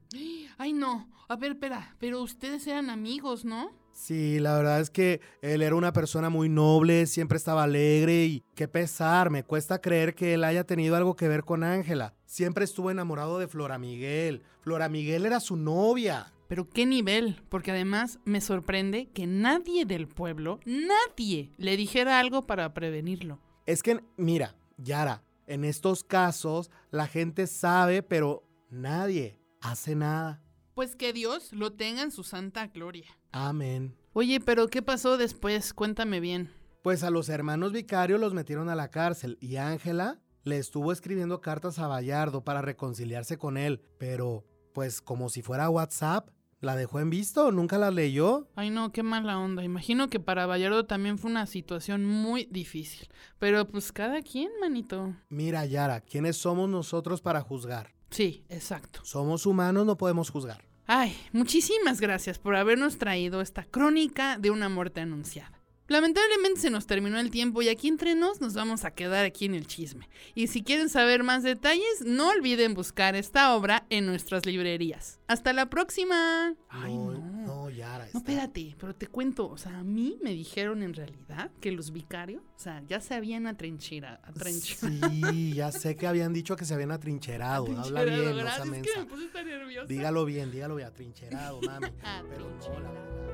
Ay, 0.59 0.75
no. 0.75 1.09
A 1.27 1.37
ver, 1.37 1.53
espera, 1.53 1.97
pero 1.99 2.21
ustedes 2.21 2.67
eran 2.67 2.91
amigos, 2.91 3.47
¿no? 3.47 3.71
Sí, 3.95 4.41
la 4.41 4.57
verdad 4.57 4.81
es 4.81 4.91
que 4.91 5.21
él 5.41 5.63
era 5.63 5.77
una 5.77 5.93
persona 5.93 6.29
muy 6.29 6.49
noble, 6.49 7.07
siempre 7.07 7.39
estaba 7.39 7.63
alegre 7.63 8.25
y 8.25 8.43
qué 8.55 8.67
pesar, 8.67 9.31
me 9.31 9.45
cuesta 9.45 9.81
creer 9.81 10.15
que 10.15 10.35
él 10.35 10.45
haya 10.45 10.65
tenido 10.65 10.97
algo 10.97 11.15
que 11.15 11.29
ver 11.29 11.45
con 11.45 11.63
Ángela. 11.63 12.13
Siempre 12.27 12.65
estuvo 12.65 12.91
enamorado 12.91 13.39
de 13.39 13.49
Flora 13.49 13.79
Miguel. 13.79 14.43
Flora 14.61 14.89
Miguel 14.89 15.25
era 15.25 15.39
su 15.39 15.57
novia. 15.57 16.34
Pero 16.49 16.69
qué 16.69 16.87
nivel, 16.87 17.41
porque 17.49 17.71
además 17.71 18.19
me 18.25 18.41
sorprende 18.41 19.11
que 19.13 19.27
nadie 19.27 19.85
del 19.85 20.09
pueblo, 20.09 20.61
nadie, 20.65 21.53
le 21.57 21.77
dijera 21.77 22.21
algo 22.21 22.47
para 22.47 22.75
prevenirlo. 22.75 23.41
Es 23.67 23.83
que, 23.83 24.01
mira, 24.17 24.55
Yara, 24.77 25.23
en 25.47 25.65
estos 25.65 26.05
casos 26.05 26.71
la 26.91 27.07
gente 27.07 27.47
sabe, 27.47 28.03
pero 28.03 28.45
nadie 28.71 29.39
hace 29.61 29.95
nada. 29.95 30.43
Pues 30.75 30.97
que 30.97 31.13
Dios 31.13 31.53
lo 31.53 31.73
tenga 31.73 32.03
en 32.03 32.11
su 32.11 32.25
santa 32.25 32.67
gloria. 32.67 33.07
Amén. 33.33 33.97
Oye, 34.13 34.41
pero 34.41 34.69
¿qué 34.69 34.83
pasó 34.83 35.17
después? 35.17 35.73
Cuéntame 35.73 36.21
bien. 36.21 36.53
Pues 36.83 37.03
a 37.03 37.11
los 37.11 37.29
hermanos 37.29 37.73
vicarios 37.73 38.21
los 38.21 38.35
metieron 38.35 38.69
a 38.69 38.75
la 38.75 38.91
cárcel 38.91 39.39
y 39.41 39.57
Ángela 39.57 40.21
le 40.43 40.59
estuvo 40.59 40.93
escribiendo 40.93 41.41
cartas 41.41 41.79
a 41.79 41.87
Bayardo 41.87 42.45
para 42.45 42.61
reconciliarse 42.61 43.39
con 43.39 43.57
él, 43.57 43.81
pero 43.99 44.45
pues 44.75 45.01
como 45.01 45.31
si 45.31 45.41
fuera 45.41 45.71
WhatsApp. 45.71 46.29
¿La 46.65 46.77
dejó 46.77 46.99
en 46.99 47.11
visto? 47.11 47.53
¿Nunca 47.53 47.77
la 47.77 47.91
leyó? 47.91 48.49
Ay, 48.57 48.71
no, 48.71 48.91
qué 48.91 49.03
mala 49.03 49.39
onda. 49.39 49.63
Imagino 49.63 50.09
que 50.09 50.19
para 50.19 50.47
Bayardo 50.47 50.87
también 50.87 51.19
fue 51.19 51.31
una 51.31 51.47
situación 51.47 52.07
muy 52.07 52.49
difícil. 52.51 53.09
Pero 53.39 53.69
pues 53.69 53.93
cada 53.93 54.23
quien, 54.23 54.51
manito. 54.61 55.15
Mira, 55.29 55.67
Yara, 55.67 56.01
¿quiénes 56.01 56.39
somos 56.39 56.71
nosotros 56.71 57.21
para 57.21 57.43
juzgar? 57.43 57.93
Sí, 58.09 58.45
exacto. 58.49 59.01
Somos 59.05 59.45
humanos, 59.45 59.85
no 59.85 59.99
podemos 59.99 60.31
juzgar. 60.31 60.65
Ay, 60.87 61.17
muchísimas 61.33 62.01
gracias 62.01 62.39
por 62.39 62.57
habernos 62.57 62.97
traído 62.99 63.41
esta 63.41 63.65
crónica 63.65 64.39
de 64.39 64.51
una 64.51 64.69
muerte 64.69 65.01
anunciada. 65.01 65.54
Lamentablemente 65.87 66.61
se 66.61 66.71
nos 66.71 66.87
terminó 66.87 67.19
el 67.19 67.31
tiempo 67.31 67.61
y 67.61 67.69
aquí 67.69 67.89
entre 67.89 68.15
nos 68.15 68.41
nos 68.41 68.55
vamos 68.55 68.85
a 68.85 68.93
quedar 68.93 69.25
aquí 69.25 69.45
en 69.45 69.55
el 69.55 69.67
chisme. 69.67 70.09
Y 70.35 70.47
si 70.47 70.63
quieren 70.63 70.89
saber 70.89 71.23
más 71.23 71.43
detalles, 71.43 72.03
no 72.07 72.31
olviden 72.31 72.73
buscar 72.73 73.15
esta 73.17 73.55
obra 73.55 73.85
en 73.91 74.07
nuestras 74.07 74.47
librerías. 74.47 75.21
Hasta 75.27 75.53
la 75.53 75.69
próxima. 75.69 76.55
Ay, 76.69 76.97
no, 76.97 77.13
no. 77.13 77.71
Yara. 77.71 78.07
No, 78.13 78.21
espérate, 78.21 78.77
pero 78.79 78.95
te 78.95 79.07
cuento, 79.07 79.49
o 79.49 79.57
sea, 79.57 79.79
a 79.79 79.85
mí 79.85 80.19
me 80.23 80.33
dijeron 80.33 80.83
en 80.83 80.95
realidad 80.95 81.51
que 81.61 81.73
los 81.73 81.93
vicarios, 81.93 82.43
o 82.57 82.59
sea, 82.59 82.83
ya 82.87 83.01
se 83.01 83.15
habían 83.15 83.47
atrincherado. 83.47 84.21
Sí, 84.45 85.53
ya 85.55 85.73
sé 85.73 85.97
que 85.97 86.07
habían 86.07 86.33
dicho 86.33 86.57
que 86.57 86.65
se 86.65 86.75
habían 86.75 86.93
atrincherado. 86.93 87.67
Habla 87.79 88.05
bien, 88.05 88.37
no 88.37 88.43
sea 88.43 88.57
es 88.57 88.63
que 88.63 88.71
mensa. 88.71 89.01
me 89.01 89.07
puse 89.07 89.27
tan 89.29 89.47
nerviosa. 89.47 89.87
Dígalo 89.87 90.25
bien, 90.25 90.51
dígalo 90.51 90.77
bien, 90.77 90.89
atrincherado, 90.89 91.61
mami. 91.63 91.89
Pero 92.31 92.51
no, 92.51 92.81
la 92.81 92.91
verdad. 92.93 93.34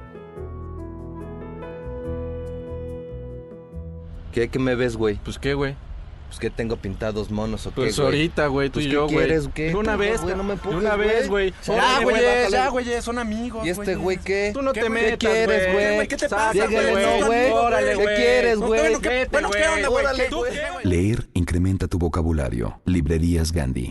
¿Qué, 4.33 4.49
qué 4.49 4.59
me 4.59 4.75
ves, 4.75 4.97
güey? 4.97 5.17
Pues 5.25 5.39
qué, 5.39 5.55
güey. 5.55 5.75
Pues 6.29 6.39
que 6.39 6.49
tengo 6.49 6.77
pintados 6.77 7.33
monos 7.33 7.67
o 7.67 7.71
qué, 7.71 7.75
Pues 7.81 7.97
güey? 7.97 8.07
ahorita, 8.07 8.47
güey, 8.47 8.69
tú 8.69 8.75
Pues, 8.75 8.87
y 8.87 8.89
¿qué 8.89 8.95
yo, 8.95 9.05
güey. 9.07 9.17
quieres, 9.17 9.49
qué? 9.53 9.65
De 9.71 9.75
una 9.75 9.97
vez, 9.97 10.21
güey, 10.23 10.37
no 10.37 10.45
me 10.45 10.51
de 10.51 10.55
empujes, 10.55 10.79
una 10.79 10.95
vez, 10.95 11.29
güey. 11.29 11.53
Ya, 11.67 12.01
güey, 12.05 12.17
ya, 12.53 12.69
güey, 12.69 13.03
son 13.03 13.19
amigos, 13.19 13.67
¿Y 13.67 13.71
este 13.71 13.97
güey 13.97 14.17
qué? 14.19 14.53
Tú 14.55 14.63
no 14.63 14.73
¿Qué 14.73 14.83
te 14.83 14.89
me- 14.91 15.03
metas, 15.03 15.19
¿Qué 15.19 15.27
quieres, 15.27 15.73
güey? 15.97 16.07
¿Qué 16.07 16.17
te 16.17 16.29
pasa, 16.29 16.67
güey? 16.67 17.05
no, 17.21 17.27
güey. 17.27 17.51
Órale, 17.51 17.97
¿Qué 17.97 18.05
quieres, 18.15 18.59
güey? 18.59 18.81
bueno, 18.81 19.01
¿qué- 19.01 19.29
bueno, 19.33 19.51
¿qué 19.51 19.69
onda, 19.69 19.89
güey? 19.89 20.05
Órale, 20.05 20.25
¿Tú 20.29 20.37
güey. 20.39 20.53
qué? 20.53 20.89
Leer 20.89 21.27
incrementa 21.35 21.89
tu 21.89 21.99
vocabulario. 21.99 22.81
Librerías 22.85 23.51
Gandhi. 23.51 23.91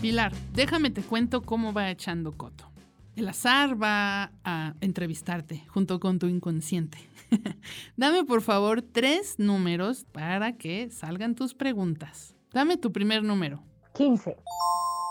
Pilar, 0.00 0.32
déjame 0.52 0.90
te 0.90 1.02
cuento 1.02 1.42
cómo 1.42 1.72
va 1.72 1.90
echando 1.90 2.32
coto. 2.32 2.70
El 3.16 3.28
azar 3.28 3.82
va 3.82 4.30
a 4.44 4.74
entrevistarte 4.82 5.64
junto 5.68 6.00
con 6.00 6.18
tu 6.18 6.26
inconsciente. 6.26 6.98
Dame 7.96 8.24
por 8.24 8.42
favor 8.42 8.82
tres 8.82 9.38
números 9.38 10.04
para 10.12 10.52
que 10.52 10.90
salgan 10.90 11.34
tus 11.34 11.54
preguntas. 11.54 12.36
Dame 12.52 12.76
tu 12.76 12.92
primer 12.92 13.22
número. 13.22 13.62
15. 13.94 14.36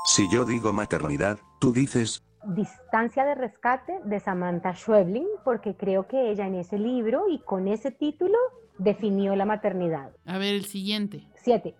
Si 0.05 0.31
yo 0.31 0.45
digo 0.45 0.71
maternidad, 0.71 1.39
tú 1.59 1.73
dices, 1.73 2.23
Distancia 2.47 3.25
de 3.25 3.33
rescate 3.33 3.91
de 4.05 4.19
Samantha 4.19 4.75
Schweblin, 4.75 5.25
porque 5.43 5.75
creo 5.75 6.07
que 6.07 6.29
ella 6.29 6.45
en 6.45 6.53
ese 6.53 6.77
libro 6.77 7.23
y 7.27 7.39
con 7.39 7.67
ese 7.67 7.89
título 7.89 8.37
definió 8.77 9.35
la 9.35 9.45
maternidad. 9.45 10.11
A 10.25 10.37
ver 10.37 10.53
el 10.53 10.65
siguiente. 10.65 11.25
7. 11.41 11.75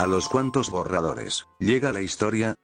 ¿A 0.00 0.06
los 0.06 0.30
cuantos 0.30 0.70
borradores 0.70 1.46
llega 1.58 1.92
la 1.92 2.00
historia? 2.00 2.54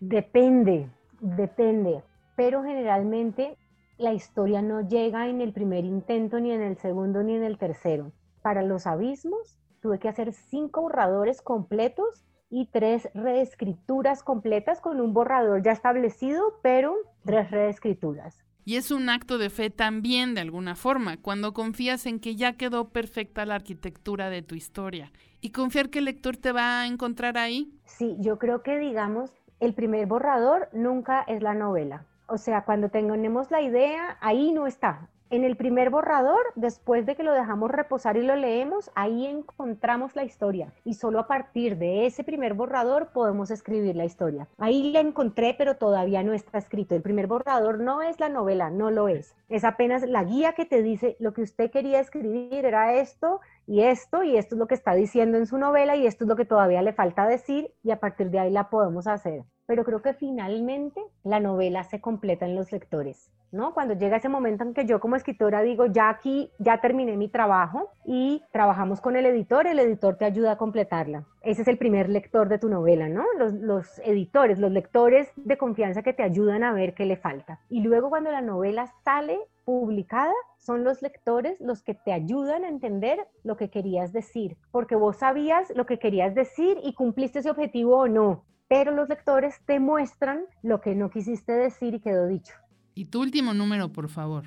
Depende, 0.00 0.88
depende. 1.20 2.04
Pero 2.36 2.62
generalmente 2.62 3.56
la 3.98 4.12
historia 4.12 4.62
no 4.62 4.88
llega 4.88 5.28
en 5.28 5.40
el 5.40 5.52
primer 5.52 5.84
intento, 5.84 6.38
ni 6.38 6.52
en 6.52 6.62
el 6.62 6.78
segundo, 6.78 7.24
ni 7.24 7.34
en 7.34 7.42
el 7.42 7.58
tercero. 7.58 8.12
Para 8.42 8.62
los 8.62 8.86
abismos 8.86 9.58
tuve 9.80 9.98
que 9.98 10.08
hacer 10.08 10.32
cinco 10.32 10.82
borradores 10.82 11.42
completos 11.42 12.24
y 12.48 12.66
tres 12.66 13.08
reescrituras 13.12 14.22
completas 14.22 14.80
con 14.80 15.00
un 15.00 15.12
borrador 15.14 15.64
ya 15.64 15.72
establecido, 15.72 16.60
pero 16.62 16.94
tres 17.24 17.50
reescrituras. 17.50 18.38
Y 18.64 18.76
es 18.76 18.92
un 18.92 19.08
acto 19.08 19.38
de 19.38 19.50
fe 19.50 19.70
también, 19.70 20.34
de 20.36 20.42
alguna 20.42 20.76
forma, 20.76 21.16
cuando 21.16 21.52
confías 21.52 22.06
en 22.06 22.20
que 22.20 22.36
ya 22.36 22.52
quedó 22.52 22.90
perfecta 22.90 23.44
la 23.46 23.56
arquitectura 23.56 24.30
de 24.30 24.42
tu 24.42 24.54
historia. 24.54 25.10
Y 25.44 25.50
confiar 25.50 25.90
que 25.90 25.98
el 25.98 26.04
lector 26.04 26.36
te 26.36 26.52
va 26.52 26.82
a 26.82 26.86
encontrar 26.86 27.36
ahí. 27.36 27.76
Sí, 27.84 28.16
yo 28.20 28.38
creo 28.38 28.62
que, 28.62 28.78
digamos, 28.78 29.32
el 29.58 29.74
primer 29.74 30.06
borrador 30.06 30.68
nunca 30.72 31.22
es 31.22 31.42
la 31.42 31.52
novela. 31.52 32.06
O 32.28 32.38
sea, 32.38 32.64
cuando 32.64 32.90
tengamos 32.90 33.50
la 33.50 33.60
idea, 33.60 34.16
ahí 34.20 34.52
no 34.52 34.68
está. 34.68 35.08
En 35.30 35.44
el 35.44 35.56
primer 35.56 35.88
borrador, 35.90 36.42
después 36.56 37.06
de 37.06 37.16
que 37.16 37.22
lo 37.22 37.32
dejamos 37.32 37.70
reposar 37.70 38.18
y 38.18 38.22
lo 38.22 38.36
leemos, 38.36 38.90
ahí 38.94 39.26
encontramos 39.26 40.14
la 40.14 40.24
historia. 40.24 40.72
Y 40.84 40.94
solo 40.94 41.18
a 41.18 41.26
partir 41.26 41.78
de 41.78 42.04
ese 42.04 42.22
primer 42.22 42.52
borrador 42.52 43.08
podemos 43.14 43.50
escribir 43.50 43.96
la 43.96 44.04
historia. 44.04 44.46
Ahí 44.58 44.92
la 44.92 45.00
encontré, 45.00 45.54
pero 45.56 45.76
todavía 45.76 46.22
no 46.22 46.34
está 46.34 46.58
escrito. 46.58 46.94
El 46.94 47.00
primer 47.00 47.28
borrador 47.28 47.80
no 47.80 48.02
es 48.02 48.20
la 48.20 48.28
novela, 48.28 48.68
no 48.68 48.90
lo 48.90 49.08
es. 49.08 49.34
Es 49.48 49.64
apenas 49.64 50.02
la 50.02 50.22
guía 50.22 50.52
que 50.52 50.66
te 50.66 50.82
dice 50.82 51.16
lo 51.18 51.32
que 51.32 51.42
usted 51.42 51.70
quería 51.70 51.98
escribir 51.98 52.66
era 52.66 52.92
esto 52.92 53.40
y 53.66 53.82
esto, 53.82 54.22
y 54.22 54.36
esto 54.36 54.54
es 54.54 54.58
lo 54.58 54.66
que 54.66 54.74
está 54.74 54.94
diciendo 54.94 55.38
en 55.38 55.46
su 55.46 55.58
novela, 55.58 55.96
y 55.96 56.06
esto 56.06 56.24
es 56.24 56.28
lo 56.28 56.36
que 56.36 56.44
todavía 56.44 56.82
le 56.82 56.92
falta 56.92 57.26
decir, 57.26 57.72
y 57.82 57.90
a 57.90 58.00
partir 58.00 58.30
de 58.30 58.38
ahí 58.38 58.50
la 58.50 58.70
podemos 58.70 59.06
hacer. 59.06 59.44
Pero 59.66 59.84
creo 59.84 60.02
que 60.02 60.14
finalmente 60.14 61.00
la 61.22 61.40
novela 61.40 61.84
se 61.84 62.00
completa 62.00 62.44
en 62.44 62.56
los 62.56 62.72
lectores, 62.72 63.30
¿no? 63.52 63.72
Cuando 63.72 63.94
llega 63.94 64.16
ese 64.16 64.28
momento 64.28 64.64
en 64.64 64.74
que 64.74 64.84
yo 64.84 65.00
como 65.00 65.16
escritora 65.16 65.62
digo, 65.62 65.86
ya 65.86 66.08
aquí, 66.10 66.50
ya 66.58 66.80
terminé 66.80 67.16
mi 67.16 67.28
trabajo, 67.28 67.90
y 68.04 68.42
trabajamos 68.52 69.00
con 69.00 69.16
el 69.16 69.26
editor, 69.26 69.66
el 69.66 69.78
editor 69.78 70.16
te 70.16 70.24
ayuda 70.24 70.52
a 70.52 70.58
completarla. 70.58 71.24
Ese 71.42 71.62
es 71.62 71.68
el 71.68 71.78
primer 71.78 72.08
lector 72.08 72.48
de 72.48 72.58
tu 72.58 72.68
novela, 72.68 73.08
¿no? 73.08 73.24
Los, 73.38 73.54
los 73.54 73.98
editores, 74.00 74.58
los 74.58 74.72
lectores 74.72 75.30
de 75.36 75.56
confianza 75.56 76.02
que 76.02 76.12
te 76.12 76.24
ayudan 76.24 76.64
a 76.64 76.72
ver 76.72 76.94
qué 76.94 77.06
le 77.06 77.16
falta. 77.16 77.60
Y 77.68 77.80
luego 77.82 78.10
cuando 78.10 78.32
la 78.32 78.40
novela 78.42 78.92
sale 79.04 79.38
publicada, 79.64 80.32
son 80.58 80.84
los 80.84 81.02
lectores 81.02 81.60
los 81.60 81.82
que 81.82 81.94
te 81.94 82.12
ayudan 82.12 82.64
a 82.64 82.68
entender 82.68 83.18
lo 83.44 83.56
que 83.56 83.70
querías 83.70 84.12
decir, 84.12 84.56
porque 84.70 84.94
vos 84.94 85.16
sabías 85.16 85.72
lo 85.74 85.86
que 85.86 85.98
querías 85.98 86.34
decir 86.34 86.78
y 86.82 86.94
cumpliste 86.94 87.40
ese 87.40 87.50
objetivo 87.50 87.98
o 87.98 88.08
no, 88.08 88.44
pero 88.68 88.92
los 88.92 89.08
lectores 89.08 89.60
te 89.66 89.80
muestran 89.80 90.44
lo 90.62 90.80
que 90.80 90.94
no 90.94 91.10
quisiste 91.10 91.52
decir 91.52 91.94
y 91.94 92.00
quedó 92.00 92.26
dicho. 92.26 92.54
Y 92.94 93.06
tu 93.06 93.20
último 93.20 93.54
número, 93.54 93.92
por 93.92 94.08
favor. 94.08 94.44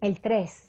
El 0.00 0.20
3. 0.20 0.68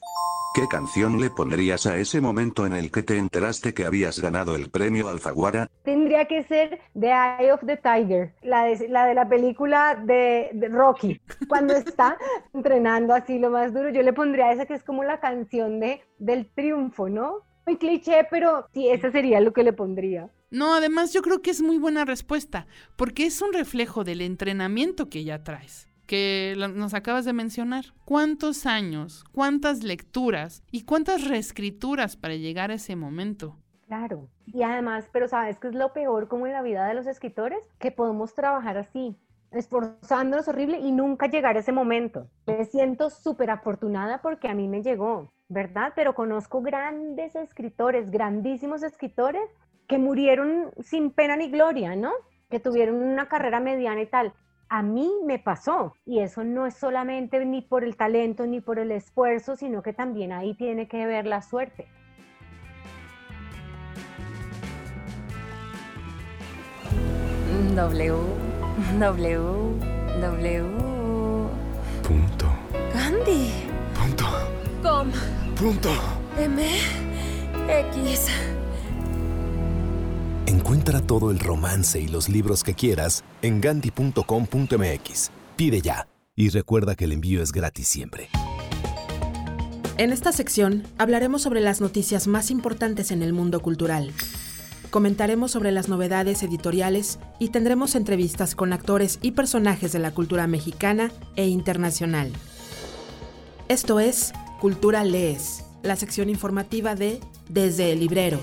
¿Qué 0.54 0.66
canción 0.66 1.20
le 1.20 1.30
pondrías 1.30 1.86
a 1.86 1.98
ese 1.98 2.20
momento 2.20 2.66
en 2.66 2.72
el 2.72 2.90
que 2.90 3.02
te 3.02 3.16
enteraste 3.16 3.74
que 3.74 3.84
habías 3.84 4.20
ganado 4.20 4.56
el 4.56 4.70
premio 4.70 5.08
Alfaguara? 5.08 5.68
Tendría 5.84 6.24
que 6.24 6.42
ser 6.44 6.80
The 6.98 7.08
Eye 7.08 7.52
of 7.52 7.60
the 7.64 7.76
Tiger, 7.76 8.34
la 8.42 8.64
de 8.64 8.88
la, 8.88 9.06
de 9.06 9.14
la 9.14 9.28
película 9.28 9.94
de, 9.94 10.50
de 10.52 10.68
Rocky, 10.68 11.20
cuando 11.48 11.74
está 11.74 12.16
entrenando 12.54 13.14
así 13.14 13.38
lo 13.38 13.50
más 13.50 13.72
duro. 13.72 13.90
Yo 13.90 14.02
le 14.02 14.12
pondría 14.12 14.52
esa 14.52 14.66
que 14.66 14.74
es 14.74 14.82
como 14.82 15.04
la 15.04 15.20
canción 15.20 15.80
de, 15.80 16.00
del 16.18 16.50
triunfo, 16.50 17.08
¿no? 17.08 17.42
Muy 17.66 17.76
cliché, 17.76 18.26
pero 18.30 18.66
sí, 18.72 18.88
ese 18.88 19.12
sería 19.12 19.40
lo 19.40 19.52
que 19.52 19.62
le 19.62 19.74
pondría. 19.74 20.30
No, 20.50 20.74
además 20.74 21.12
yo 21.12 21.20
creo 21.20 21.42
que 21.42 21.50
es 21.50 21.60
muy 21.60 21.76
buena 21.76 22.06
respuesta, 22.06 22.66
porque 22.96 23.26
es 23.26 23.42
un 23.42 23.52
reflejo 23.52 24.02
del 24.02 24.22
entrenamiento 24.22 25.10
que 25.10 25.22
ya 25.24 25.44
traes 25.44 25.88
que 26.08 26.54
nos 26.56 26.94
acabas 26.94 27.26
de 27.26 27.34
mencionar. 27.34 27.84
¿Cuántos 28.06 28.64
años, 28.66 29.24
cuántas 29.30 29.84
lecturas 29.84 30.64
y 30.72 30.82
cuántas 30.84 31.28
reescrituras 31.28 32.16
para 32.16 32.34
llegar 32.34 32.70
a 32.70 32.74
ese 32.74 32.96
momento? 32.96 33.56
Claro. 33.86 34.26
Y 34.46 34.62
además, 34.62 35.08
pero 35.12 35.28
¿sabes 35.28 35.58
qué 35.58 35.68
es 35.68 35.74
lo 35.74 35.92
peor 35.92 36.26
como 36.26 36.46
en 36.46 36.54
la 36.54 36.62
vida 36.62 36.86
de 36.88 36.94
los 36.94 37.06
escritores? 37.06 37.58
Que 37.78 37.90
podemos 37.90 38.34
trabajar 38.34 38.78
así, 38.78 39.16
esforzándonos 39.50 40.48
horrible 40.48 40.78
y 40.78 40.92
nunca 40.92 41.26
llegar 41.26 41.56
a 41.56 41.60
ese 41.60 41.72
momento. 41.72 42.26
Me 42.46 42.64
siento 42.64 43.10
súper 43.10 43.50
afortunada 43.50 44.22
porque 44.22 44.48
a 44.48 44.54
mí 44.54 44.66
me 44.66 44.82
llegó, 44.82 45.30
¿verdad? 45.48 45.92
Pero 45.94 46.14
conozco 46.14 46.62
grandes 46.62 47.36
escritores, 47.36 48.10
grandísimos 48.10 48.82
escritores 48.82 49.48
que 49.86 49.98
murieron 49.98 50.70
sin 50.80 51.10
pena 51.10 51.36
ni 51.36 51.50
gloria, 51.50 51.96
¿no? 51.96 52.12
Que 52.48 52.60
tuvieron 52.60 52.96
una 52.96 53.28
carrera 53.28 53.60
mediana 53.60 54.00
y 54.00 54.06
tal 54.06 54.32
a 54.68 54.82
mí 54.82 55.10
me 55.24 55.38
pasó. 55.38 55.94
Y 56.04 56.20
eso 56.20 56.44
no 56.44 56.66
es 56.66 56.74
solamente 56.74 57.44
ni 57.44 57.62
por 57.62 57.84
el 57.84 57.96
talento 57.96 58.46
ni 58.46 58.60
por 58.60 58.78
el 58.78 58.92
esfuerzo, 58.92 59.56
sino 59.56 59.82
que 59.82 59.92
también 59.92 60.32
ahí 60.32 60.54
tiene 60.54 60.88
que 60.88 61.06
ver 61.06 61.26
la 61.26 61.42
suerte. 61.42 61.88
W, 67.74 68.14
W, 68.98 69.40
W. 70.20 70.64
Punto. 72.02 72.46
Gandhi. 72.92 73.52
Punto. 73.94 74.26
Com. 74.82 75.12
Punto. 75.54 75.90
M. 76.38 76.62
X. 77.68 78.57
Encuentra 80.48 81.02
todo 81.02 81.30
el 81.30 81.40
romance 81.40 82.00
y 82.00 82.08
los 82.08 82.30
libros 82.30 82.64
que 82.64 82.72
quieras 82.72 83.22
en 83.42 83.60
gandhi.com.mx. 83.60 85.30
Pide 85.56 85.82
ya 85.82 86.08
y 86.34 86.48
recuerda 86.48 86.94
que 86.94 87.04
el 87.04 87.12
envío 87.12 87.42
es 87.42 87.52
gratis 87.52 87.86
siempre. 87.86 88.30
En 89.98 90.10
esta 90.10 90.32
sección 90.32 90.84
hablaremos 90.96 91.42
sobre 91.42 91.60
las 91.60 91.82
noticias 91.82 92.26
más 92.28 92.50
importantes 92.50 93.10
en 93.10 93.22
el 93.22 93.34
mundo 93.34 93.60
cultural. 93.60 94.10
Comentaremos 94.88 95.50
sobre 95.50 95.70
las 95.70 95.90
novedades 95.90 96.42
editoriales 96.42 97.18
y 97.38 97.50
tendremos 97.50 97.94
entrevistas 97.94 98.54
con 98.54 98.72
actores 98.72 99.18
y 99.20 99.32
personajes 99.32 99.92
de 99.92 99.98
la 99.98 100.12
cultura 100.12 100.46
mexicana 100.46 101.12
e 101.36 101.46
internacional. 101.48 102.32
Esto 103.68 104.00
es 104.00 104.32
Cultura 104.62 105.04
Lees, 105.04 105.64
la 105.82 105.96
sección 105.96 106.30
informativa 106.30 106.94
de 106.94 107.20
Desde 107.50 107.92
el 107.92 108.00
Librero. 108.00 108.40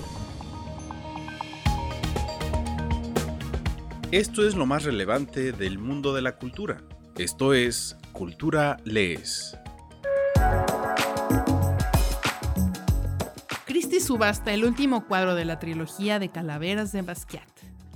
Esto 4.12 4.46
es 4.46 4.54
lo 4.54 4.66
más 4.66 4.84
relevante 4.84 5.50
del 5.50 5.80
mundo 5.80 6.14
de 6.14 6.22
la 6.22 6.36
cultura. 6.36 6.80
Esto 7.18 7.54
es 7.54 7.96
Cultura 8.12 8.76
Lees. 8.84 9.58
Christy 13.64 13.98
subasta 13.98 14.54
el 14.54 14.64
último 14.64 15.08
cuadro 15.08 15.34
de 15.34 15.44
la 15.44 15.58
trilogía 15.58 16.20
de 16.20 16.28
Calaveras 16.28 16.92
de 16.92 17.02
Basquiat. 17.02 17.48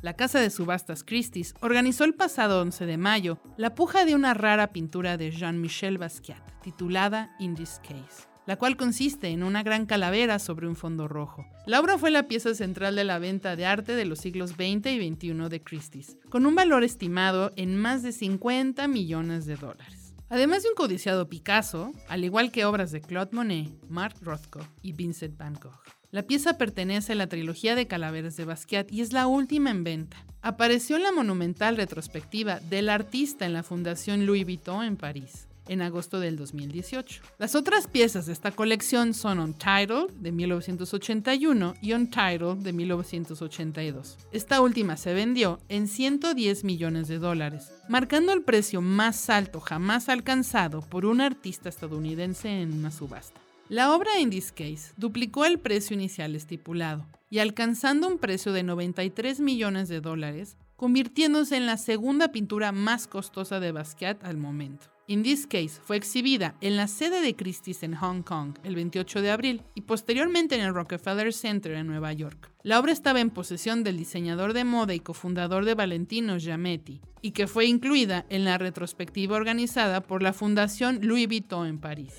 La 0.02 0.14
casa 0.14 0.40
de 0.40 0.50
subastas 0.50 1.04
Christie's 1.04 1.54
organizó 1.61 2.02
el 2.02 2.14
pasado 2.14 2.61
11 2.61 2.86
de 2.86 2.96
mayo 2.96 3.38
la 3.56 3.76
puja 3.76 4.04
de 4.04 4.16
una 4.16 4.34
rara 4.34 4.72
pintura 4.72 5.16
de 5.16 5.30
Jean-Michel 5.30 5.96
Basquiat, 5.96 6.42
titulada 6.61 7.36
In 7.38 7.54
This 7.54 7.80
Case, 7.84 8.26
la 8.47 8.57
cual 8.57 8.76
consiste 8.76 9.28
en 9.28 9.43
una 9.43 9.62
gran 9.62 9.86
calavera 9.86 10.38
sobre 10.38 10.66
un 10.66 10.76
fondo 10.76 11.09
rojo. 11.09 11.47
La 11.66 11.80
obra 11.80 11.99
fue 11.99 12.11
la 12.11 12.28
pieza 12.28 12.55
central 12.55 12.97
de 12.97 13.05
la 13.05 13.18
venta 13.18 13.57
de 13.57 13.66
arte 13.66 13.95
de 13.95 14.05
los 14.05 14.18
siglos 14.18 14.51
XX 14.51 14.86
y 14.86 15.14
XXI 15.14 15.49
de 15.49 15.62
Christie's, 15.62 16.16
con 16.28 16.47
un 16.47 16.55
valor 16.55 16.84
estimado 16.84 17.53
en 17.57 17.76
más 17.76 18.03
de 18.03 18.12
50 18.12 18.88
millones 18.88 19.47
de 19.47 19.57
dólares. 19.57 20.14
Además 20.28 20.62
de 20.62 20.68
un 20.68 20.76
codiciado 20.76 21.28
Picasso, 21.28 21.93
al 22.09 22.24
igual 22.24 22.53
que 22.53 22.64
obras 22.64 22.93
de 22.93 23.01
Claude 23.01 23.32
Monet, 23.32 23.68
Mark 23.88 24.14
Rothko 24.22 24.61
y 24.80 24.93
Vincent 24.93 25.36
Van 25.36 25.55
Gogh. 25.55 25.82
La 26.12 26.22
pieza 26.22 26.59
pertenece 26.59 27.12
a 27.12 27.16
la 27.16 27.28
trilogía 27.28 27.74
de 27.74 27.86
Calaveras 27.86 28.36
de 28.36 28.45
Basquiat 28.45 28.93
y 28.93 29.01
es 29.01 29.12
la 29.12 29.26
última 29.26 29.70
en 29.70 29.84
venta. 29.84 30.24
Apareció 30.43 30.97
en 30.97 31.03
la 31.03 31.12
monumental 31.12 31.76
retrospectiva 31.76 32.61
del 32.61 32.88
artista 32.88 33.45
en 33.45 33.53
la 33.53 33.62
Fundación 33.62 34.26
Louis 34.26 34.45
Vuitton 34.45 34.84
en 34.84 34.97
París 34.97 35.49
en 35.70 35.82
agosto 35.82 36.18
del 36.18 36.36
2018. 36.36 37.22
Las 37.38 37.54
otras 37.54 37.86
piezas 37.86 38.26
de 38.26 38.32
esta 38.32 38.50
colección 38.50 39.14
son 39.14 39.38
Untitled 39.38 40.10
de 40.18 40.32
1981 40.32 41.74
y 41.80 41.92
Untitled 41.92 42.56
de 42.56 42.72
1982. 42.72 44.18
Esta 44.32 44.60
última 44.60 44.96
se 44.96 45.14
vendió 45.14 45.60
en 45.68 45.86
110 45.86 46.64
millones 46.64 47.06
de 47.06 47.18
dólares, 47.18 47.72
marcando 47.88 48.32
el 48.32 48.42
precio 48.42 48.82
más 48.82 49.30
alto 49.30 49.60
jamás 49.60 50.08
alcanzado 50.08 50.80
por 50.80 51.06
un 51.06 51.20
artista 51.20 51.68
estadounidense 51.68 52.62
en 52.62 52.72
una 52.72 52.90
subasta. 52.90 53.40
La 53.68 53.94
obra 53.94 54.18
In 54.18 54.30
This 54.30 54.50
Case 54.50 54.92
duplicó 54.96 55.44
el 55.44 55.60
precio 55.60 55.94
inicial 55.94 56.34
estipulado 56.34 57.06
y 57.30 57.38
alcanzando 57.38 58.08
un 58.08 58.18
precio 58.18 58.52
de 58.52 58.64
93 58.64 59.38
millones 59.38 59.88
de 59.88 60.00
dólares, 60.00 60.56
convirtiéndose 60.74 61.56
en 61.56 61.66
la 61.66 61.76
segunda 61.76 62.32
pintura 62.32 62.72
más 62.72 63.06
costosa 63.06 63.60
de 63.60 63.70
Basquiat 63.70 64.24
al 64.24 64.36
momento. 64.36 64.86
In 65.11 65.24
This 65.24 65.48
Case 65.48 65.80
fue 65.82 65.96
exhibida 65.96 66.54
en 66.61 66.76
la 66.76 66.86
sede 66.86 67.20
de 67.20 67.34
Christie's 67.34 67.82
en 67.82 67.96
Hong 67.96 68.22
Kong 68.22 68.56
el 68.62 68.76
28 68.76 69.22
de 69.22 69.32
abril 69.32 69.62
y 69.74 69.80
posteriormente 69.80 70.54
en 70.54 70.61
el 70.61 70.72
Rockefeller 70.72 71.32
Center 71.32 71.72
en 71.72 71.88
Nueva 71.88 72.12
York. 72.12 72.52
La 72.62 72.78
obra 72.78 72.92
estaba 72.92 73.18
en 73.18 73.30
posesión 73.30 73.82
del 73.82 73.96
diseñador 73.96 74.52
de 74.52 74.62
moda 74.62 74.94
y 74.94 75.00
cofundador 75.00 75.64
de 75.64 75.74
Valentino 75.74 76.38
Giametti 76.38 77.00
y 77.22 77.32
que 77.32 77.48
fue 77.48 77.66
incluida 77.66 78.24
en 78.28 78.44
la 78.44 78.56
retrospectiva 78.56 79.34
organizada 79.34 80.00
por 80.00 80.22
la 80.22 80.32
Fundación 80.32 81.00
Louis 81.02 81.26
Vuitton 81.26 81.66
en 81.66 81.80
París. 81.80 82.14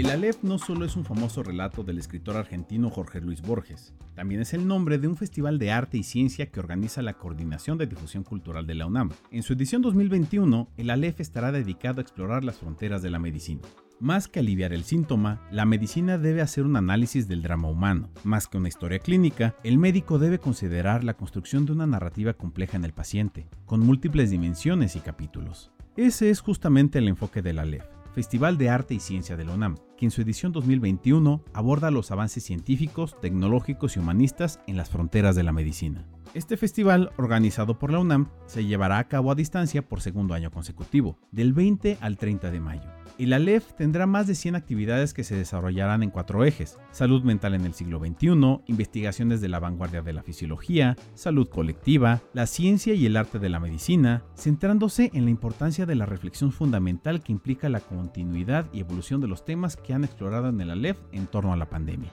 El 0.00 0.08
Aleph 0.08 0.42
no 0.42 0.56
solo 0.56 0.86
es 0.86 0.96
un 0.96 1.04
famoso 1.04 1.42
relato 1.42 1.84
del 1.84 1.98
escritor 1.98 2.34
argentino 2.34 2.88
Jorge 2.88 3.20
Luis 3.20 3.42
Borges, 3.42 3.92
también 4.14 4.40
es 4.40 4.54
el 4.54 4.66
nombre 4.66 4.96
de 4.96 5.06
un 5.06 5.14
festival 5.14 5.58
de 5.58 5.72
arte 5.72 5.98
y 5.98 6.04
ciencia 6.04 6.50
que 6.50 6.58
organiza 6.58 7.02
la 7.02 7.18
Coordinación 7.18 7.76
de 7.76 7.86
Difusión 7.86 8.24
Cultural 8.24 8.66
de 8.66 8.76
la 8.76 8.86
UNAM. 8.86 9.10
En 9.30 9.42
su 9.42 9.52
edición 9.52 9.82
2021, 9.82 10.70
el 10.78 10.88
Aleph 10.88 11.20
estará 11.20 11.52
dedicado 11.52 11.98
a 11.98 12.00
explorar 12.00 12.44
las 12.44 12.56
fronteras 12.56 13.02
de 13.02 13.10
la 13.10 13.18
medicina. 13.18 13.60
Más 14.00 14.26
que 14.26 14.40
aliviar 14.40 14.72
el 14.72 14.84
síntoma, 14.84 15.46
la 15.52 15.66
medicina 15.66 16.16
debe 16.16 16.40
hacer 16.40 16.64
un 16.64 16.76
análisis 16.76 17.28
del 17.28 17.42
drama 17.42 17.68
humano. 17.68 18.08
Más 18.24 18.48
que 18.48 18.56
una 18.56 18.68
historia 18.68 19.00
clínica, 19.00 19.54
el 19.64 19.76
médico 19.76 20.18
debe 20.18 20.38
considerar 20.38 21.04
la 21.04 21.12
construcción 21.12 21.66
de 21.66 21.72
una 21.72 21.86
narrativa 21.86 22.32
compleja 22.32 22.78
en 22.78 22.86
el 22.86 22.94
paciente, 22.94 23.48
con 23.66 23.80
múltiples 23.80 24.30
dimensiones 24.30 24.96
y 24.96 25.00
capítulos. 25.00 25.72
Ese 25.94 26.30
es 26.30 26.40
justamente 26.40 27.00
el 27.00 27.08
enfoque 27.08 27.42
del 27.42 27.58
Aleph 27.58 27.99
Festival 28.12 28.58
de 28.58 28.70
Arte 28.70 28.94
y 28.94 29.00
Ciencia 29.00 29.36
de 29.36 29.44
la 29.44 29.54
UNAM, 29.54 29.76
que 29.96 30.04
en 30.04 30.10
su 30.10 30.20
edición 30.22 30.52
2021 30.52 31.44
aborda 31.52 31.90
los 31.90 32.10
avances 32.10 32.44
científicos, 32.44 33.16
tecnológicos 33.20 33.96
y 33.96 34.00
humanistas 34.00 34.60
en 34.66 34.76
las 34.76 34.90
fronteras 34.90 35.36
de 35.36 35.44
la 35.44 35.52
medicina. 35.52 36.06
Este 36.32 36.56
festival, 36.56 37.10
organizado 37.16 37.76
por 37.80 37.90
la 37.90 37.98
UNAM, 37.98 38.28
se 38.46 38.64
llevará 38.64 38.98
a 38.98 39.08
cabo 39.08 39.32
a 39.32 39.34
distancia 39.34 39.82
por 39.82 40.00
segundo 40.00 40.32
año 40.32 40.52
consecutivo, 40.52 41.18
del 41.32 41.52
20 41.52 41.98
al 42.00 42.18
30 42.18 42.52
de 42.52 42.60
mayo. 42.60 42.88
El 43.18 43.32
ALEF 43.32 43.72
tendrá 43.74 44.06
más 44.06 44.28
de 44.28 44.36
100 44.36 44.54
actividades 44.54 45.12
que 45.12 45.24
se 45.24 45.34
desarrollarán 45.34 46.04
en 46.04 46.10
cuatro 46.10 46.44
ejes. 46.44 46.78
Salud 46.92 47.24
mental 47.24 47.54
en 47.54 47.66
el 47.66 47.74
siglo 47.74 47.98
XXI, 47.98 48.62
investigaciones 48.66 49.40
de 49.40 49.48
la 49.48 49.58
vanguardia 49.58 50.02
de 50.02 50.12
la 50.12 50.22
fisiología, 50.22 50.96
salud 51.14 51.48
colectiva, 51.48 52.20
la 52.32 52.46
ciencia 52.46 52.94
y 52.94 53.06
el 53.06 53.16
arte 53.16 53.40
de 53.40 53.48
la 53.48 53.58
medicina, 53.58 54.22
centrándose 54.36 55.10
en 55.12 55.24
la 55.24 55.32
importancia 55.32 55.84
de 55.84 55.96
la 55.96 56.06
reflexión 56.06 56.52
fundamental 56.52 57.22
que 57.22 57.32
implica 57.32 57.68
la 57.68 57.80
continuidad 57.80 58.66
y 58.72 58.78
evolución 58.78 59.20
de 59.20 59.26
los 59.26 59.44
temas 59.44 59.76
que 59.76 59.94
han 59.94 60.04
explorado 60.04 60.48
en 60.48 60.60
el 60.60 60.70
ALEF 60.70 60.98
en 61.10 61.26
torno 61.26 61.52
a 61.52 61.56
la 61.56 61.68
pandemia. 61.68 62.12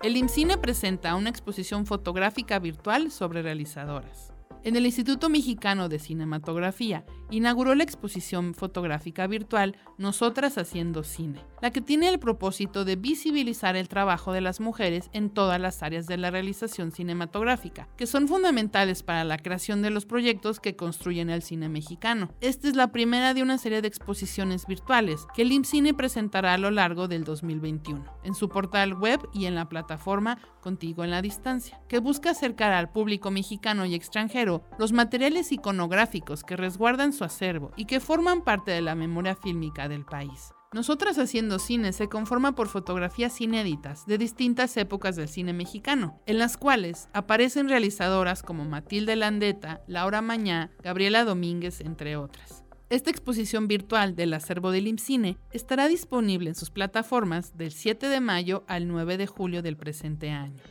El 0.00 0.16
IMCINE 0.16 0.58
presenta 0.58 1.16
una 1.16 1.28
exposición 1.28 1.84
fotográfica 1.84 2.60
virtual 2.60 3.10
sobre 3.10 3.42
realizadoras. 3.42 4.32
En 4.64 4.74
el 4.74 4.86
Instituto 4.86 5.28
Mexicano 5.28 5.88
de 5.88 5.98
Cinematografía 5.98 7.04
inauguró 7.30 7.74
la 7.74 7.84
exposición 7.84 8.54
fotográfica 8.54 9.26
virtual 9.26 9.76
Nosotras 9.98 10.58
haciendo 10.58 11.04
cine, 11.04 11.44
la 11.62 11.70
que 11.70 11.80
tiene 11.80 12.08
el 12.08 12.18
propósito 12.18 12.84
de 12.84 12.96
visibilizar 12.96 13.76
el 13.76 13.88
trabajo 13.88 14.32
de 14.32 14.40
las 14.40 14.60
mujeres 14.60 15.10
en 15.12 15.30
todas 15.30 15.60
las 15.60 15.82
áreas 15.82 16.06
de 16.06 16.16
la 16.16 16.30
realización 16.30 16.90
cinematográfica, 16.90 17.88
que 17.96 18.06
son 18.06 18.26
fundamentales 18.26 19.02
para 19.02 19.24
la 19.24 19.38
creación 19.38 19.82
de 19.82 19.90
los 19.90 20.06
proyectos 20.06 20.58
que 20.58 20.76
construyen 20.76 21.30
el 21.30 21.42
cine 21.42 21.68
mexicano. 21.68 22.30
Esta 22.40 22.68
es 22.68 22.76
la 22.76 22.90
primera 22.90 23.34
de 23.34 23.42
una 23.42 23.58
serie 23.58 23.82
de 23.82 23.88
exposiciones 23.88 24.66
virtuales 24.66 25.26
que 25.34 25.42
el 25.42 25.52
IMCINE 25.52 25.94
presentará 25.94 26.54
a 26.54 26.58
lo 26.58 26.70
largo 26.70 27.08
del 27.08 27.24
2021, 27.24 28.04
en 28.24 28.34
su 28.34 28.48
portal 28.48 28.94
web 28.94 29.20
y 29.32 29.46
en 29.46 29.54
la 29.54 29.68
plataforma 29.68 30.38
Contigo 30.60 31.04
en 31.04 31.10
la 31.10 31.22
Distancia, 31.22 31.80
que 31.88 31.98
busca 31.98 32.30
acercar 32.30 32.72
al 32.72 32.90
público 32.90 33.30
mexicano 33.30 33.86
y 33.86 33.94
extranjero 33.94 34.47
los 34.78 34.92
materiales 34.92 35.52
iconográficos 35.52 36.42
que 36.42 36.56
resguardan 36.56 37.12
su 37.12 37.24
acervo 37.24 37.72
y 37.76 37.84
que 37.84 38.00
forman 38.00 38.42
parte 38.42 38.70
de 38.70 38.80
la 38.80 38.94
memoria 38.94 39.36
fílmica 39.36 39.88
del 39.88 40.04
país. 40.04 40.52
Nosotras 40.72 41.18
haciendo 41.18 41.58
cine 41.58 41.94
se 41.94 42.08
conforma 42.08 42.54
por 42.54 42.68
fotografías 42.68 43.40
inéditas 43.40 44.04
de 44.04 44.18
distintas 44.18 44.76
épocas 44.76 45.16
del 45.16 45.28
cine 45.28 45.54
mexicano, 45.54 46.20
en 46.26 46.38
las 46.38 46.58
cuales 46.58 47.08
aparecen 47.14 47.70
realizadoras 47.70 48.42
como 48.42 48.66
Matilde 48.66 49.16
Landeta, 49.16 49.80
Laura 49.86 50.20
Mañá, 50.20 50.70
Gabriela 50.82 51.24
Domínguez, 51.24 51.80
entre 51.80 52.16
otras. 52.16 52.64
Esta 52.90 53.10
exposición 53.10 53.66
virtual 53.66 54.14
del 54.14 54.34
acervo 54.34 54.70
del 54.70 54.88
IMCINE 54.88 55.38
estará 55.52 55.88
disponible 55.88 56.50
en 56.50 56.54
sus 56.54 56.70
plataformas 56.70 57.56
del 57.56 57.72
7 57.72 58.08
de 58.08 58.20
mayo 58.20 58.64
al 58.66 58.88
9 58.88 59.16
de 59.16 59.26
julio 59.26 59.62
del 59.62 59.76
presente 59.76 60.30
año. 60.30 60.62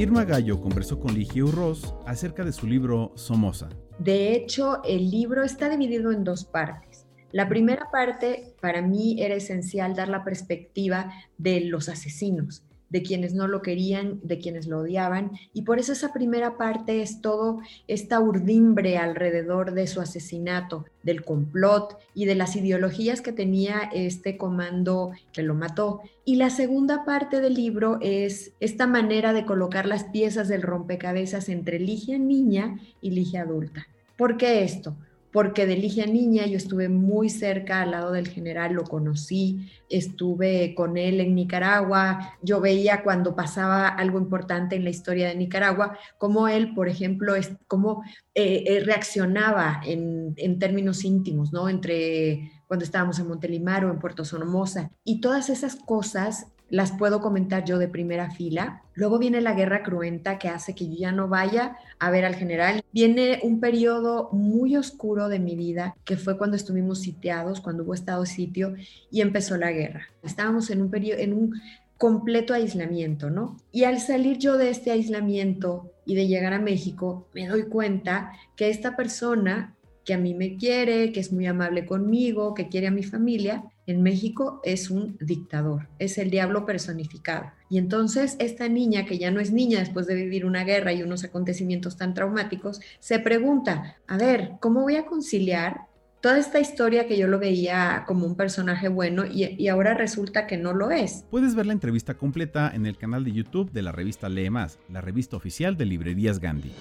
Irma 0.00 0.24
Gallo 0.24 0.62
conversó 0.62 0.98
con 0.98 1.12
Ligia 1.12 1.44
Urroz 1.44 1.94
acerca 2.06 2.42
de 2.42 2.52
su 2.52 2.66
libro 2.66 3.12
Somoza. 3.16 3.68
De 3.98 4.32
hecho, 4.32 4.82
el 4.82 5.10
libro 5.10 5.44
está 5.44 5.68
dividido 5.68 6.10
en 6.10 6.24
dos 6.24 6.46
partes. 6.46 7.06
La 7.32 7.50
primera 7.50 7.90
parte, 7.92 8.54
para 8.62 8.80
mí, 8.80 9.16
era 9.18 9.34
esencial 9.34 9.94
dar 9.94 10.08
la 10.08 10.24
perspectiva 10.24 11.12
de 11.36 11.60
los 11.60 11.90
asesinos, 11.90 12.64
de 12.90 13.02
quienes 13.02 13.34
no 13.34 13.46
lo 13.46 13.62
querían, 13.62 14.20
de 14.22 14.38
quienes 14.38 14.66
lo 14.66 14.80
odiaban. 14.80 15.32
Y 15.54 15.62
por 15.62 15.78
eso 15.78 15.92
esa 15.92 16.12
primera 16.12 16.56
parte 16.56 17.02
es 17.02 17.20
todo 17.20 17.60
esta 17.88 18.20
urdimbre 18.20 18.98
alrededor 18.98 19.72
de 19.72 19.86
su 19.86 20.00
asesinato, 20.00 20.84
del 21.02 21.24
complot 21.24 21.96
y 22.14 22.26
de 22.26 22.34
las 22.34 22.56
ideologías 22.56 23.22
que 23.22 23.32
tenía 23.32 23.88
este 23.94 24.36
comando 24.36 25.12
que 25.32 25.42
lo 25.42 25.54
mató. 25.54 26.02
Y 26.24 26.36
la 26.36 26.50
segunda 26.50 27.04
parte 27.04 27.40
del 27.40 27.54
libro 27.54 27.98
es 28.02 28.52
esta 28.60 28.86
manera 28.86 29.32
de 29.32 29.46
colocar 29.46 29.86
las 29.86 30.04
piezas 30.04 30.48
del 30.48 30.62
rompecabezas 30.62 31.48
entre 31.48 31.78
Ligia 31.78 32.18
niña 32.18 32.78
y 33.00 33.10
Ligia 33.10 33.42
adulta. 33.42 33.86
¿Por 34.16 34.36
qué 34.36 34.64
esto? 34.64 34.96
Porque 35.32 35.66
de 35.66 35.76
Ligia 35.76 36.06
Niña 36.06 36.46
yo 36.46 36.56
estuve 36.56 36.88
muy 36.88 37.28
cerca 37.28 37.82
al 37.82 37.92
lado 37.92 38.12
del 38.12 38.28
general, 38.28 38.72
lo 38.72 38.84
conocí, 38.84 39.70
estuve 39.88 40.74
con 40.74 40.96
él 40.96 41.20
en 41.20 41.34
Nicaragua, 41.34 42.34
yo 42.42 42.60
veía 42.60 43.02
cuando 43.02 43.36
pasaba 43.36 43.88
algo 43.88 44.18
importante 44.18 44.76
en 44.76 44.84
la 44.84 44.90
historia 44.90 45.28
de 45.28 45.36
Nicaragua, 45.36 45.96
cómo 46.18 46.48
él, 46.48 46.74
por 46.74 46.88
ejemplo, 46.88 47.34
es, 47.36 47.52
cómo 47.68 48.02
eh, 48.34 48.64
eh, 48.66 48.80
reaccionaba 48.80 49.80
en, 49.84 50.34
en 50.36 50.58
términos 50.58 51.04
íntimos, 51.04 51.52
¿no? 51.52 51.68
Entre 51.68 52.52
cuando 52.66 52.84
estábamos 52.84 53.18
en 53.18 53.26
Montelimar 53.26 53.84
o 53.84 53.90
en 53.90 53.98
Puerto 53.98 54.24
Sonomosa. 54.24 54.92
Y 55.02 55.20
todas 55.20 55.50
esas 55.50 55.74
cosas 55.74 56.46
las 56.70 56.92
puedo 56.92 57.20
comentar 57.20 57.64
yo 57.64 57.78
de 57.78 57.88
primera 57.88 58.30
fila. 58.30 58.82
Luego 58.94 59.18
viene 59.18 59.40
la 59.40 59.54
guerra 59.54 59.82
cruenta 59.82 60.38
que 60.38 60.48
hace 60.48 60.74
que 60.74 60.88
yo 60.88 60.94
ya 60.94 61.12
no 61.12 61.28
vaya 61.28 61.76
a 61.98 62.10
ver 62.10 62.24
al 62.24 62.36
general. 62.36 62.82
Viene 62.92 63.40
un 63.42 63.60
periodo 63.60 64.30
muy 64.32 64.76
oscuro 64.76 65.28
de 65.28 65.40
mi 65.40 65.56
vida, 65.56 65.96
que 66.04 66.16
fue 66.16 66.38
cuando 66.38 66.56
estuvimos 66.56 67.00
sitiados, 67.00 67.60
cuando 67.60 67.82
hubo 67.82 67.94
estado 67.94 68.24
sitio 68.24 68.74
y 69.10 69.20
empezó 69.20 69.56
la 69.56 69.72
guerra. 69.72 70.08
Estábamos 70.22 70.70
en 70.70 70.82
un 70.82 70.90
periodo, 70.90 71.20
en 71.20 71.34
un 71.34 71.60
completo 71.98 72.54
aislamiento, 72.54 73.28
¿no? 73.28 73.58
Y 73.72 73.84
al 73.84 74.00
salir 74.00 74.38
yo 74.38 74.56
de 74.56 74.70
este 74.70 74.90
aislamiento 74.90 75.92
y 76.06 76.14
de 76.14 76.28
llegar 76.28 76.54
a 76.54 76.58
México, 76.58 77.28
me 77.34 77.46
doy 77.46 77.64
cuenta 77.64 78.32
que 78.56 78.70
esta 78.70 78.96
persona 78.96 79.74
que 80.04 80.14
a 80.14 80.18
mí 80.18 80.34
me 80.34 80.56
quiere, 80.56 81.12
que 81.12 81.20
es 81.20 81.30
muy 81.30 81.46
amable 81.46 81.84
conmigo, 81.84 82.54
que 82.54 82.68
quiere 82.68 82.86
a 82.86 82.90
mi 82.90 83.02
familia, 83.02 83.64
en 83.86 84.02
México 84.02 84.60
es 84.64 84.90
un 84.90 85.16
dictador, 85.20 85.88
es 85.98 86.18
el 86.18 86.30
diablo 86.30 86.66
personificado. 86.66 87.50
Y 87.68 87.78
entonces 87.78 88.36
esta 88.38 88.68
niña, 88.68 89.06
que 89.06 89.18
ya 89.18 89.30
no 89.30 89.40
es 89.40 89.52
niña 89.52 89.80
después 89.80 90.06
de 90.06 90.14
vivir 90.14 90.44
una 90.44 90.64
guerra 90.64 90.92
y 90.92 91.02
unos 91.02 91.24
acontecimientos 91.24 91.96
tan 91.96 92.14
traumáticos, 92.14 92.80
se 92.98 93.18
pregunta, 93.18 93.96
a 94.06 94.16
ver, 94.16 94.52
¿cómo 94.60 94.82
voy 94.82 94.96
a 94.96 95.06
conciliar 95.06 95.90
toda 96.20 96.38
esta 96.38 96.60
historia 96.60 97.06
que 97.06 97.16
yo 97.16 97.26
lo 97.26 97.38
veía 97.38 98.04
como 98.06 98.26
un 98.26 98.36
personaje 98.36 98.88
bueno 98.88 99.24
y, 99.26 99.68
ahora 99.68 99.94
resulta 99.94 100.46
que 100.46 100.56
no 100.56 100.72
lo 100.72 100.90
es. 100.90 101.24
Puedes 101.30 101.54
ver 101.54 101.66
la 101.66 101.72
entrevista 101.72 102.14
completa 102.14 102.70
en 102.74 102.86
el 102.86 102.96
canal 102.98 103.24
de 103.24 103.32
YouTube 103.32 103.72
de 103.72 103.82
la 103.82 103.92
revista 103.92 104.28
Lee 104.28 104.50
Más, 104.50 104.78
la 104.88 105.00
revista 105.00 105.36
oficial 105.36 105.76
de 105.76 105.86
Librerías 105.86 106.40
Gandhi. 106.40 106.72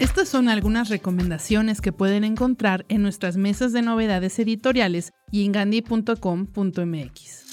Estas 0.00 0.28
son 0.28 0.48
algunas 0.48 0.88
recomendaciones 0.88 1.80
que 1.80 1.92
pueden 1.92 2.24
encontrar 2.24 2.84
en 2.88 3.00
nuestras 3.00 3.36
mesas 3.36 3.72
de 3.72 3.80
novedades 3.80 4.36
editoriales 4.40 5.12
y 5.30 5.44
en 5.44 5.52
gandhi.com.mx. 5.52 7.44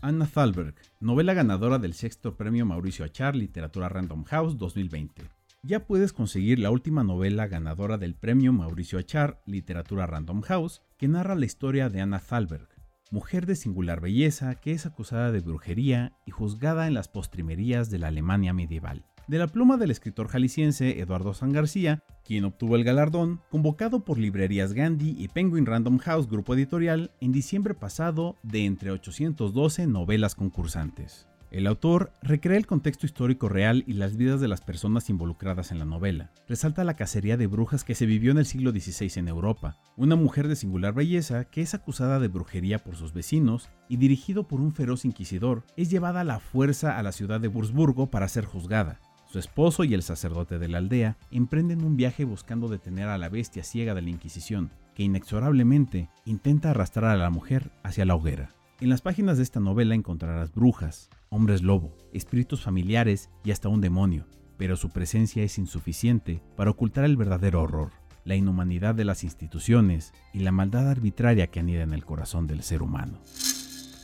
Anna 0.00 0.26
Thalberg, 0.26 0.74
novela 1.00 1.34
ganadora 1.34 1.78
del 1.78 1.92
sexto 1.92 2.38
premio 2.38 2.64
Mauricio 2.64 3.04
Achar 3.04 3.36
Literatura 3.36 3.90
Random 3.90 4.24
House 4.24 4.56
2020. 4.56 5.22
Ya 5.62 5.86
puedes 5.86 6.14
conseguir 6.14 6.58
la 6.58 6.70
última 6.70 7.04
novela 7.04 7.46
ganadora 7.46 7.98
del 7.98 8.14
premio 8.14 8.54
Mauricio 8.54 8.98
Achar 8.98 9.42
Literatura 9.44 10.06
Random 10.06 10.40
House, 10.40 10.80
que 10.96 11.08
narra 11.08 11.34
la 11.34 11.44
historia 11.44 11.90
de 11.90 12.00
Anna 12.00 12.20
Thalberg, 12.20 12.68
mujer 13.10 13.44
de 13.44 13.56
singular 13.56 14.00
belleza 14.00 14.54
que 14.54 14.72
es 14.72 14.86
acusada 14.86 15.30
de 15.30 15.40
brujería 15.40 16.16
y 16.24 16.30
juzgada 16.30 16.86
en 16.86 16.94
las 16.94 17.08
postrimerías 17.08 17.90
de 17.90 17.98
la 17.98 18.08
Alemania 18.08 18.54
medieval 18.54 19.04
de 19.26 19.38
la 19.38 19.46
pluma 19.46 19.76
del 19.76 19.90
escritor 19.90 20.28
jalisciense 20.28 21.00
Eduardo 21.00 21.34
San 21.34 21.52
García, 21.52 22.02
quien 22.24 22.44
obtuvo 22.44 22.76
el 22.76 22.84
galardón, 22.84 23.40
convocado 23.50 24.04
por 24.04 24.18
Librerías 24.18 24.72
Gandhi 24.72 25.14
y 25.18 25.28
Penguin 25.28 25.66
Random 25.66 25.98
House 25.98 26.28
Grupo 26.28 26.54
Editorial 26.54 27.10
en 27.20 27.32
diciembre 27.32 27.74
pasado 27.74 28.36
de 28.42 28.64
entre 28.64 28.90
812 28.90 29.86
novelas 29.86 30.34
concursantes. 30.34 31.28
El 31.52 31.66
autor 31.66 32.12
recrea 32.22 32.56
el 32.56 32.66
contexto 32.66 33.04
histórico 33.04 33.46
real 33.46 33.84
y 33.86 33.92
las 33.92 34.16
vidas 34.16 34.40
de 34.40 34.48
las 34.48 34.62
personas 34.62 35.10
involucradas 35.10 35.70
en 35.70 35.78
la 35.78 35.84
novela. 35.84 36.30
Resalta 36.48 36.82
la 36.82 36.96
cacería 36.96 37.36
de 37.36 37.46
brujas 37.46 37.84
que 37.84 37.94
se 37.94 38.06
vivió 38.06 38.30
en 38.30 38.38
el 38.38 38.46
siglo 38.46 38.70
XVI 38.70 39.10
en 39.16 39.28
Europa. 39.28 39.76
Una 39.98 40.16
mujer 40.16 40.48
de 40.48 40.56
singular 40.56 40.94
belleza 40.94 41.44
que 41.44 41.60
es 41.60 41.74
acusada 41.74 42.20
de 42.20 42.28
brujería 42.28 42.78
por 42.78 42.96
sus 42.96 43.12
vecinos 43.12 43.68
y 43.90 43.98
dirigido 43.98 44.48
por 44.48 44.62
un 44.62 44.72
feroz 44.72 45.04
inquisidor, 45.04 45.66
es 45.76 45.90
llevada 45.90 46.22
a 46.22 46.24
la 46.24 46.40
fuerza 46.40 46.96
a 46.96 47.02
la 47.02 47.12
ciudad 47.12 47.38
de 47.38 47.48
Wurzburgo 47.48 48.10
para 48.10 48.28
ser 48.28 48.46
juzgada. 48.46 48.98
Su 49.32 49.38
esposo 49.38 49.82
y 49.84 49.94
el 49.94 50.02
sacerdote 50.02 50.58
de 50.58 50.68
la 50.68 50.76
aldea 50.76 51.16
emprenden 51.30 51.84
un 51.84 51.96
viaje 51.96 52.26
buscando 52.26 52.68
detener 52.68 53.08
a 53.08 53.16
la 53.16 53.30
bestia 53.30 53.64
ciega 53.64 53.94
de 53.94 54.02
la 54.02 54.10
Inquisición, 54.10 54.70
que 54.94 55.04
inexorablemente 55.04 56.10
intenta 56.26 56.68
arrastrar 56.68 57.06
a 57.06 57.16
la 57.16 57.30
mujer 57.30 57.70
hacia 57.82 58.04
la 58.04 58.14
hoguera. 58.14 58.50
En 58.82 58.90
las 58.90 59.00
páginas 59.00 59.38
de 59.38 59.42
esta 59.42 59.58
novela 59.58 59.94
encontrarás 59.94 60.52
brujas, 60.52 61.08
hombres 61.30 61.62
lobo, 61.62 61.96
espíritus 62.12 62.60
familiares 62.60 63.30
y 63.42 63.52
hasta 63.52 63.70
un 63.70 63.80
demonio, 63.80 64.26
pero 64.58 64.76
su 64.76 64.90
presencia 64.90 65.42
es 65.42 65.56
insuficiente 65.56 66.42
para 66.54 66.70
ocultar 66.70 67.06
el 67.06 67.16
verdadero 67.16 67.62
horror, 67.62 67.92
la 68.26 68.36
inhumanidad 68.36 68.94
de 68.94 69.06
las 69.06 69.24
instituciones 69.24 70.12
y 70.34 70.40
la 70.40 70.52
maldad 70.52 70.90
arbitraria 70.90 71.46
que 71.46 71.60
anida 71.60 71.84
en 71.84 71.94
el 71.94 72.04
corazón 72.04 72.46
del 72.46 72.62
ser 72.62 72.82
humano. 72.82 73.18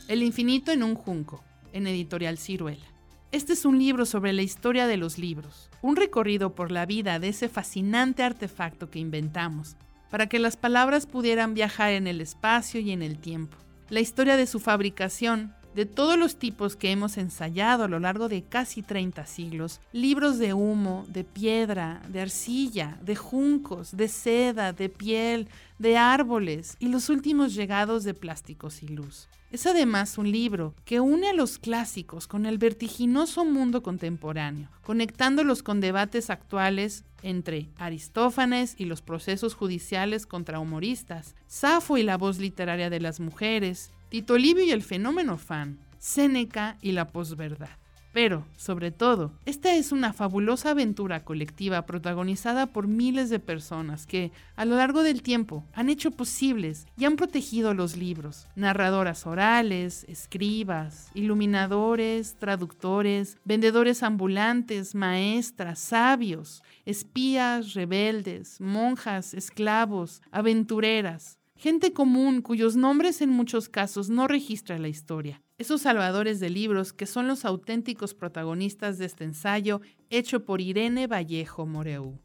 El 0.07 0.23
infinito 0.23 0.71
en 0.71 0.81
un 0.81 0.95
junco, 0.95 1.43
en 1.71 1.85
editorial 1.85 2.39
Ciruela. 2.39 2.98
Este 3.31 3.53
es 3.53 3.63
un 3.63 3.77
libro 3.77 4.07
sobre 4.07 4.33
la 4.33 4.41
historia 4.41 4.87
de 4.87 4.97
los 4.97 5.19
libros, 5.19 5.69
un 5.83 5.95
recorrido 5.95 6.55
por 6.55 6.71
la 6.71 6.87
vida 6.87 7.19
de 7.19 7.27
ese 7.27 7.47
fascinante 7.47 8.23
artefacto 8.23 8.89
que 8.89 8.97
inventamos, 8.97 9.75
para 10.09 10.25
que 10.25 10.39
las 10.39 10.57
palabras 10.57 11.05
pudieran 11.05 11.53
viajar 11.53 11.91
en 11.91 12.07
el 12.07 12.21
espacio 12.21 12.79
y 12.81 12.89
en 12.89 13.03
el 13.03 13.19
tiempo. 13.19 13.55
La 13.89 13.99
historia 13.99 14.35
de 14.35 14.47
su 14.47 14.59
fabricación, 14.59 15.53
de 15.75 15.85
todos 15.85 16.17
los 16.17 16.37
tipos 16.37 16.75
que 16.75 16.91
hemos 16.91 17.19
ensayado 17.19 17.83
a 17.83 17.87
lo 17.87 17.99
largo 17.99 18.29
de 18.29 18.41
casi 18.41 18.81
30 18.81 19.23
siglos, 19.27 19.79
libros 19.93 20.39
de 20.39 20.55
humo, 20.55 21.05
de 21.07 21.23
piedra, 21.23 22.01
de 22.07 22.21
arcilla, 22.21 22.97
de 23.03 23.15
juncos, 23.15 23.95
de 23.95 24.07
seda, 24.07 24.73
de 24.73 24.89
piel, 24.89 25.47
de 25.77 25.97
árboles 25.97 26.77
y 26.79 26.87
los 26.87 27.09
últimos 27.09 27.53
llegados 27.53 28.03
de 28.03 28.15
plásticos 28.15 28.81
y 28.81 28.87
luz. 28.87 29.29
Es 29.51 29.65
además 29.65 30.19
un 30.19 30.31
libro 30.31 30.75
que 30.85 30.99
une 30.99 31.27
a 31.27 31.33
los 31.33 31.57
clásicos 31.57 32.27
con 32.27 32.45
el 32.45 32.59
vertiginoso 32.59 33.45
mundo 33.45 33.81
contemporáneo, 33.81 34.69
conectándolos 34.83 35.63
con 35.63 35.81
debates 35.81 36.29
actuales 36.29 37.03
entre 37.23 37.69
Aristófanes 37.77 38.75
y 38.77 38.85
los 38.85 39.01
procesos 39.01 39.55
judiciales 39.55 40.27
contra 40.27 40.59
humoristas, 40.59 41.35
Safo 41.47 41.97
y 41.97 42.03
la 42.03 42.17
voz 42.17 42.37
literaria 42.37 42.91
de 42.91 42.99
las 42.99 43.19
mujeres, 43.19 43.91
Tito 44.09 44.37
Livio 44.37 44.63
y 44.63 44.71
el 44.71 44.83
fenómeno 44.83 45.37
fan, 45.37 45.79
Séneca 45.97 46.77
y 46.81 46.91
la 46.91 47.07
posverdad. 47.07 47.69
Pero, 48.11 48.43
sobre 48.57 48.89
todo, 48.91 49.31
esta 49.45 49.75
es 49.75 49.91
una 49.91 50.13
fabulosa 50.13 50.71
aventura 50.71 51.23
colectiva 51.23 51.85
protagonizada 51.85 52.65
por 52.65 52.87
miles 52.87 53.29
de 53.29 53.39
personas 53.39 54.07
que, 54.07 54.31
a 54.55 54.65
lo 54.65 54.77
largo 54.77 55.03
del 55.03 55.21
tiempo, 55.21 55.63
han 55.73 55.89
hecho 55.89 56.09
posibles 56.09 56.87
y 56.97 57.05
han 57.05 57.17
protegido 57.17 57.75
los 57.75 57.97
libros. 57.97 58.47
Narradoras 58.55 59.27
orales, 59.27 60.05
escribas, 60.09 61.11
iluminadores, 61.13 62.35
traductores, 62.39 63.37
vendedores 63.45 64.01
ambulantes, 64.01 64.95
maestras, 64.95 65.77
sabios, 65.77 66.63
espías, 66.85 67.75
rebeldes, 67.75 68.59
monjas, 68.59 69.35
esclavos, 69.35 70.23
aventureras, 70.31 71.37
gente 71.55 71.93
común 71.93 72.41
cuyos 72.41 72.75
nombres 72.75 73.21
en 73.21 73.29
muchos 73.29 73.69
casos 73.69 74.09
no 74.09 74.27
registra 74.27 74.79
la 74.79 74.87
historia 74.87 75.41
esos 75.59 75.81
salvadores 75.81 76.39
de 76.39 76.49
libros 76.49 76.93
que 76.93 77.05
son 77.05 77.27
los 77.27 77.45
auténticos 77.45 78.13
protagonistas 78.13 78.97
de 78.97 79.05
este 79.05 79.25
ensayo 79.25 79.81
hecho 80.09 80.45
por 80.45 80.61
Irene 80.61 81.05
Vallejo 81.05 81.65
Moreu. 81.65 82.17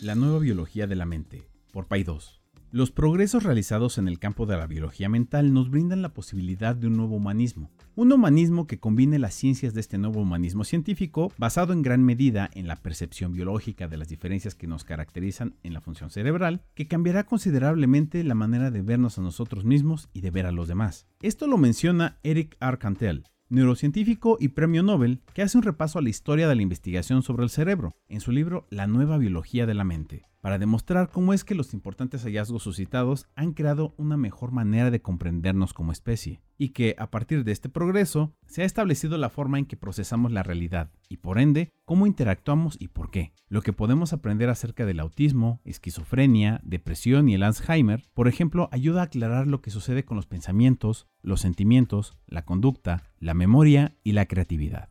La 0.00 0.14
nueva 0.14 0.38
biología 0.38 0.86
de 0.86 0.96
la 0.96 1.04
mente, 1.04 1.48
por 1.72 1.86
Paidós. 1.86 2.41
Los 2.74 2.90
progresos 2.90 3.42
realizados 3.42 3.98
en 3.98 4.08
el 4.08 4.18
campo 4.18 4.46
de 4.46 4.56
la 4.56 4.66
biología 4.66 5.10
mental 5.10 5.52
nos 5.52 5.68
brindan 5.68 6.00
la 6.00 6.14
posibilidad 6.14 6.74
de 6.74 6.86
un 6.86 6.96
nuevo 6.96 7.16
humanismo, 7.16 7.70
un 7.96 8.10
humanismo 8.10 8.66
que 8.66 8.80
combine 8.80 9.18
las 9.18 9.34
ciencias 9.34 9.74
de 9.74 9.80
este 9.82 9.98
nuevo 9.98 10.22
humanismo 10.22 10.64
científico 10.64 11.30
basado 11.36 11.74
en 11.74 11.82
gran 11.82 12.02
medida 12.02 12.48
en 12.54 12.66
la 12.66 12.76
percepción 12.76 13.34
biológica 13.34 13.88
de 13.88 13.98
las 13.98 14.08
diferencias 14.08 14.54
que 14.54 14.66
nos 14.66 14.84
caracterizan 14.84 15.54
en 15.62 15.74
la 15.74 15.82
función 15.82 16.08
cerebral, 16.08 16.62
que 16.72 16.88
cambiará 16.88 17.24
considerablemente 17.24 18.24
la 18.24 18.34
manera 18.34 18.70
de 18.70 18.80
vernos 18.80 19.18
a 19.18 19.22
nosotros 19.22 19.66
mismos 19.66 20.08
y 20.14 20.22
de 20.22 20.30
ver 20.30 20.46
a 20.46 20.52
los 20.52 20.66
demás. 20.66 21.06
Esto 21.20 21.48
lo 21.48 21.58
menciona 21.58 22.20
Eric 22.22 22.56
Arcantel, 22.58 23.24
neurocientífico 23.50 24.38
y 24.40 24.48
premio 24.48 24.82
Nobel, 24.82 25.20
que 25.34 25.42
hace 25.42 25.58
un 25.58 25.64
repaso 25.64 25.98
a 25.98 26.02
la 26.02 26.08
historia 26.08 26.48
de 26.48 26.54
la 26.54 26.62
investigación 26.62 27.22
sobre 27.22 27.44
el 27.44 27.50
cerebro 27.50 27.98
en 28.08 28.22
su 28.22 28.32
libro 28.32 28.66
La 28.70 28.86
nueva 28.86 29.18
biología 29.18 29.66
de 29.66 29.74
la 29.74 29.84
mente 29.84 30.31
para 30.42 30.58
demostrar 30.58 31.08
cómo 31.08 31.32
es 31.32 31.44
que 31.44 31.54
los 31.54 31.72
importantes 31.72 32.24
hallazgos 32.24 32.64
suscitados 32.64 33.28
han 33.36 33.52
creado 33.52 33.94
una 33.96 34.16
mejor 34.16 34.50
manera 34.50 34.90
de 34.90 35.00
comprendernos 35.00 35.72
como 35.72 35.92
especie, 35.92 36.42
y 36.58 36.70
que 36.70 36.96
a 36.98 37.12
partir 37.12 37.44
de 37.44 37.52
este 37.52 37.68
progreso 37.68 38.34
se 38.46 38.62
ha 38.62 38.64
establecido 38.64 39.16
la 39.18 39.30
forma 39.30 39.60
en 39.60 39.66
que 39.66 39.76
procesamos 39.76 40.32
la 40.32 40.42
realidad, 40.42 40.90
y 41.08 41.18
por 41.18 41.38
ende, 41.38 41.70
cómo 41.84 42.08
interactuamos 42.08 42.76
y 42.80 42.88
por 42.88 43.12
qué. 43.12 43.32
Lo 43.48 43.62
que 43.62 43.72
podemos 43.72 44.12
aprender 44.12 44.50
acerca 44.50 44.84
del 44.84 44.98
autismo, 44.98 45.60
esquizofrenia, 45.64 46.60
depresión 46.64 47.28
y 47.28 47.34
el 47.34 47.44
Alzheimer, 47.44 48.02
por 48.12 48.26
ejemplo, 48.26 48.68
ayuda 48.72 49.02
a 49.02 49.04
aclarar 49.04 49.46
lo 49.46 49.62
que 49.62 49.70
sucede 49.70 50.04
con 50.04 50.16
los 50.16 50.26
pensamientos, 50.26 51.06
los 51.22 51.40
sentimientos, 51.40 52.18
la 52.26 52.44
conducta, 52.44 53.04
la 53.20 53.34
memoria 53.34 53.96
y 54.02 54.10
la 54.10 54.26
creatividad. 54.26 54.88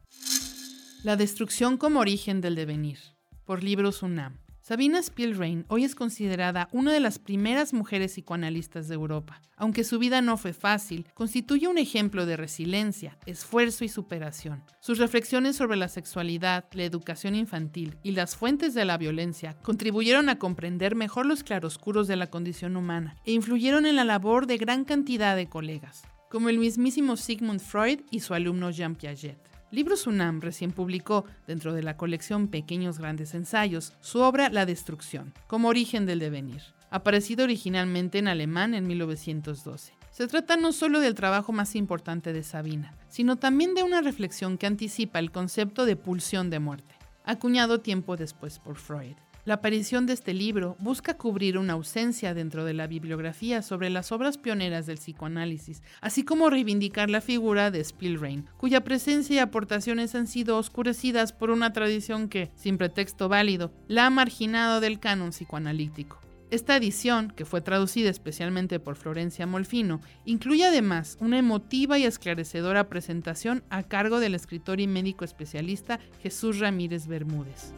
La 1.03 1.17
destrucción 1.17 1.75
como 1.75 1.99
origen 1.99 2.39
del 2.39 2.55
devenir, 2.55 2.99
por 3.43 3.63
Libros 3.63 4.01
UNAM. 4.01 4.37
Sabina 4.71 4.99
Spielrein 4.99 5.65
hoy 5.67 5.83
es 5.83 5.95
considerada 5.95 6.69
una 6.71 6.93
de 6.93 7.01
las 7.01 7.19
primeras 7.19 7.73
mujeres 7.73 8.13
psicoanalistas 8.13 8.87
de 8.87 8.95
Europa. 8.95 9.41
Aunque 9.57 9.83
su 9.83 9.99
vida 9.99 10.21
no 10.21 10.37
fue 10.37 10.53
fácil, 10.53 11.05
constituye 11.13 11.67
un 11.67 11.77
ejemplo 11.77 12.25
de 12.25 12.37
resiliencia, 12.37 13.17
esfuerzo 13.25 13.83
y 13.83 13.89
superación. 13.89 14.63
Sus 14.79 14.97
reflexiones 14.97 15.57
sobre 15.57 15.75
la 15.75 15.89
sexualidad, 15.89 16.63
la 16.71 16.85
educación 16.85 17.35
infantil 17.35 17.97
y 18.01 18.11
las 18.11 18.37
fuentes 18.37 18.73
de 18.73 18.85
la 18.85 18.97
violencia 18.97 19.57
contribuyeron 19.61 20.29
a 20.29 20.39
comprender 20.39 20.95
mejor 20.95 21.25
los 21.25 21.43
claroscuros 21.43 22.07
de 22.07 22.15
la 22.15 22.27
condición 22.27 22.77
humana 22.77 23.17
e 23.25 23.33
influyeron 23.33 23.85
en 23.85 23.97
la 23.97 24.05
labor 24.05 24.47
de 24.47 24.57
gran 24.57 24.85
cantidad 24.85 25.35
de 25.35 25.49
colegas, 25.49 26.03
como 26.29 26.47
el 26.47 26.59
mismísimo 26.59 27.17
Sigmund 27.17 27.59
Freud 27.59 27.99
y 28.09 28.21
su 28.21 28.33
alumno 28.33 28.71
Jean 28.71 28.95
Piaget. 28.95 29.50
Libros 29.71 30.05
UNAM 30.05 30.41
recién 30.41 30.73
publicó, 30.73 31.23
dentro 31.47 31.73
de 31.73 31.81
la 31.81 31.95
colección 31.95 32.49
Pequeños 32.49 32.99
Grandes 32.99 33.33
Ensayos, 33.33 33.93
su 34.01 34.19
obra 34.19 34.49
La 34.49 34.65
Destrucción, 34.65 35.33
como 35.47 35.69
origen 35.69 36.05
del 36.05 36.19
devenir, 36.19 36.61
aparecido 36.89 37.45
originalmente 37.45 38.19
en 38.19 38.27
alemán 38.27 38.73
en 38.73 38.85
1912. 38.85 39.93
Se 40.11 40.27
trata 40.27 40.57
no 40.57 40.73
solo 40.73 40.99
del 40.99 41.15
trabajo 41.15 41.53
más 41.53 41.75
importante 41.75 42.33
de 42.33 42.43
Sabina, 42.43 42.93
sino 43.07 43.37
también 43.37 43.73
de 43.73 43.83
una 43.83 44.01
reflexión 44.01 44.57
que 44.57 44.67
anticipa 44.67 45.19
el 45.19 45.31
concepto 45.31 45.85
de 45.85 45.95
pulsión 45.95 46.49
de 46.49 46.59
muerte, 46.59 46.93
acuñado 47.23 47.79
tiempo 47.79 48.17
después 48.17 48.59
por 48.59 48.75
Freud. 48.75 49.15
La 49.43 49.55
aparición 49.55 50.05
de 50.05 50.13
este 50.13 50.35
libro 50.35 50.75
busca 50.77 51.15
cubrir 51.15 51.57
una 51.57 51.73
ausencia 51.73 52.35
dentro 52.35 52.63
de 52.63 52.75
la 52.75 52.85
bibliografía 52.85 53.63
sobre 53.63 53.89
las 53.89 54.11
obras 54.11 54.37
pioneras 54.37 54.85
del 54.85 54.99
psicoanálisis, 54.99 55.81
así 55.99 56.23
como 56.23 56.51
reivindicar 56.51 57.09
la 57.09 57.21
figura 57.21 57.71
de 57.71 57.83
Spielrein, 57.83 58.45
cuya 58.57 58.83
presencia 58.83 59.37
y 59.37 59.39
aportaciones 59.39 60.13
han 60.13 60.27
sido 60.27 60.57
oscurecidas 60.57 61.33
por 61.33 61.49
una 61.49 61.73
tradición 61.73 62.29
que, 62.29 62.51
sin 62.55 62.77
pretexto 62.77 63.29
válido, 63.29 63.73
la 63.87 64.05
ha 64.05 64.09
marginado 64.11 64.79
del 64.79 64.99
canon 64.99 65.31
psicoanalítico. 65.31 66.19
Esta 66.51 66.75
edición, 66.75 67.31
que 67.31 67.45
fue 67.45 67.61
traducida 67.61 68.11
especialmente 68.11 68.79
por 68.79 68.95
Florencia 68.95 69.47
Molfino, 69.47 70.01
incluye 70.23 70.65
además 70.65 71.17
una 71.19 71.39
emotiva 71.39 71.97
y 71.97 72.03
esclarecedora 72.03 72.89
presentación 72.89 73.63
a 73.71 73.81
cargo 73.81 74.19
del 74.19 74.35
escritor 74.35 74.79
y 74.79 74.85
médico 74.85 75.25
especialista 75.25 75.99
Jesús 76.21 76.59
Ramírez 76.59 77.07
Bermúdez. 77.07 77.73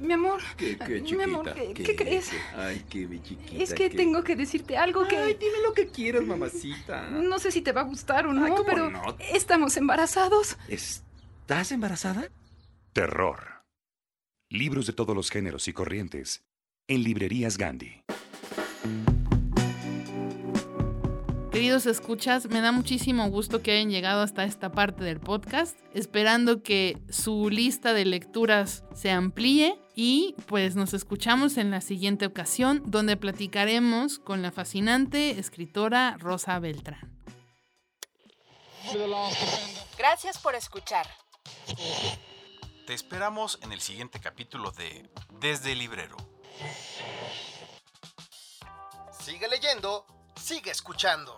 Mi 0.00 0.14
amor. 0.14 0.40
¿Qué, 0.56 0.78
qué, 0.78 1.00
Mi 1.14 1.22
amor, 1.22 1.52
¿qué, 1.54 1.74
qué 1.74 1.94
crees? 1.94 2.30
Ay, 2.56 2.84
qué 2.88 3.06
mi 3.06 3.22
chiquita. 3.22 3.62
Es 3.62 3.74
que 3.74 3.90
qué- 3.90 3.96
tengo 3.96 4.24
que 4.24 4.34
decirte 4.34 4.76
algo 4.78 5.06
que... 5.06 5.16
Ay, 5.16 5.34
dime 5.38 5.58
lo 5.62 5.74
que 5.74 5.88
quieras, 5.88 6.24
mamacita. 6.24 7.10
No 7.10 7.38
sé 7.38 7.50
si 7.52 7.60
te 7.60 7.72
va 7.72 7.82
a 7.82 7.84
gustar 7.84 8.26
o 8.26 8.32
no, 8.32 8.44
Ay, 8.46 8.50
¿cómo 8.52 8.64
pero 8.64 8.90
no? 8.90 9.16
estamos 9.32 9.76
embarazados. 9.76 10.56
¿Estás 10.68 11.70
embarazada? 11.70 12.28
Terror. 12.94 13.62
Libros 14.48 14.86
de 14.86 14.94
todos 14.94 15.14
los 15.14 15.30
géneros 15.30 15.68
y 15.68 15.74
corrientes. 15.74 16.44
En 16.88 17.02
librerías 17.04 17.58
Gandhi. 17.58 18.02
Queridos 21.50 21.86
escuchas, 21.86 22.46
me 22.46 22.60
da 22.60 22.70
muchísimo 22.70 23.28
gusto 23.28 23.60
que 23.60 23.72
hayan 23.72 23.90
llegado 23.90 24.22
hasta 24.22 24.44
esta 24.44 24.70
parte 24.70 25.02
del 25.02 25.18
podcast, 25.18 25.76
esperando 25.94 26.62
que 26.62 26.96
su 27.10 27.50
lista 27.50 27.92
de 27.92 28.04
lecturas 28.04 28.84
se 28.94 29.10
amplíe 29.10 29.76
y 29.96 30.36
pues 30.46 30.76
nos 30.76 30.94
escuchamos 30.94 31.56
en 31.56 31.72
la 31.72 31.80
siguiente 31.80 32.24
ocasión 32.24 32.84
donde 32.86 33.16
platicaremos 33.16 34.20
con 34.20 34.42
la 34.42 34.52
fascinante 34.52 35.40
escritora 35.40 36.16
Rosa 36.20 36.56
Beltrán. 36.60 37.20
Gracias 39.98 40.38
por 40.38 40.54
escuchar. 40.54 41.08
Te 42.86 42.94
esperamos 42.94 43.58
en 43.62 43.72
el 43.72 43.80
siguiente 43.80 44.20
capítulo 44.20 44.70
de 44.70 45.10
Desde 45.40 45.72
el 45.72 45.80
Librero. 45.80 46.16
Sigue 49.20 49.48
leyendo, 49.48 50.06
sigue 50.36 50.70
escuchando. 50.70 51.36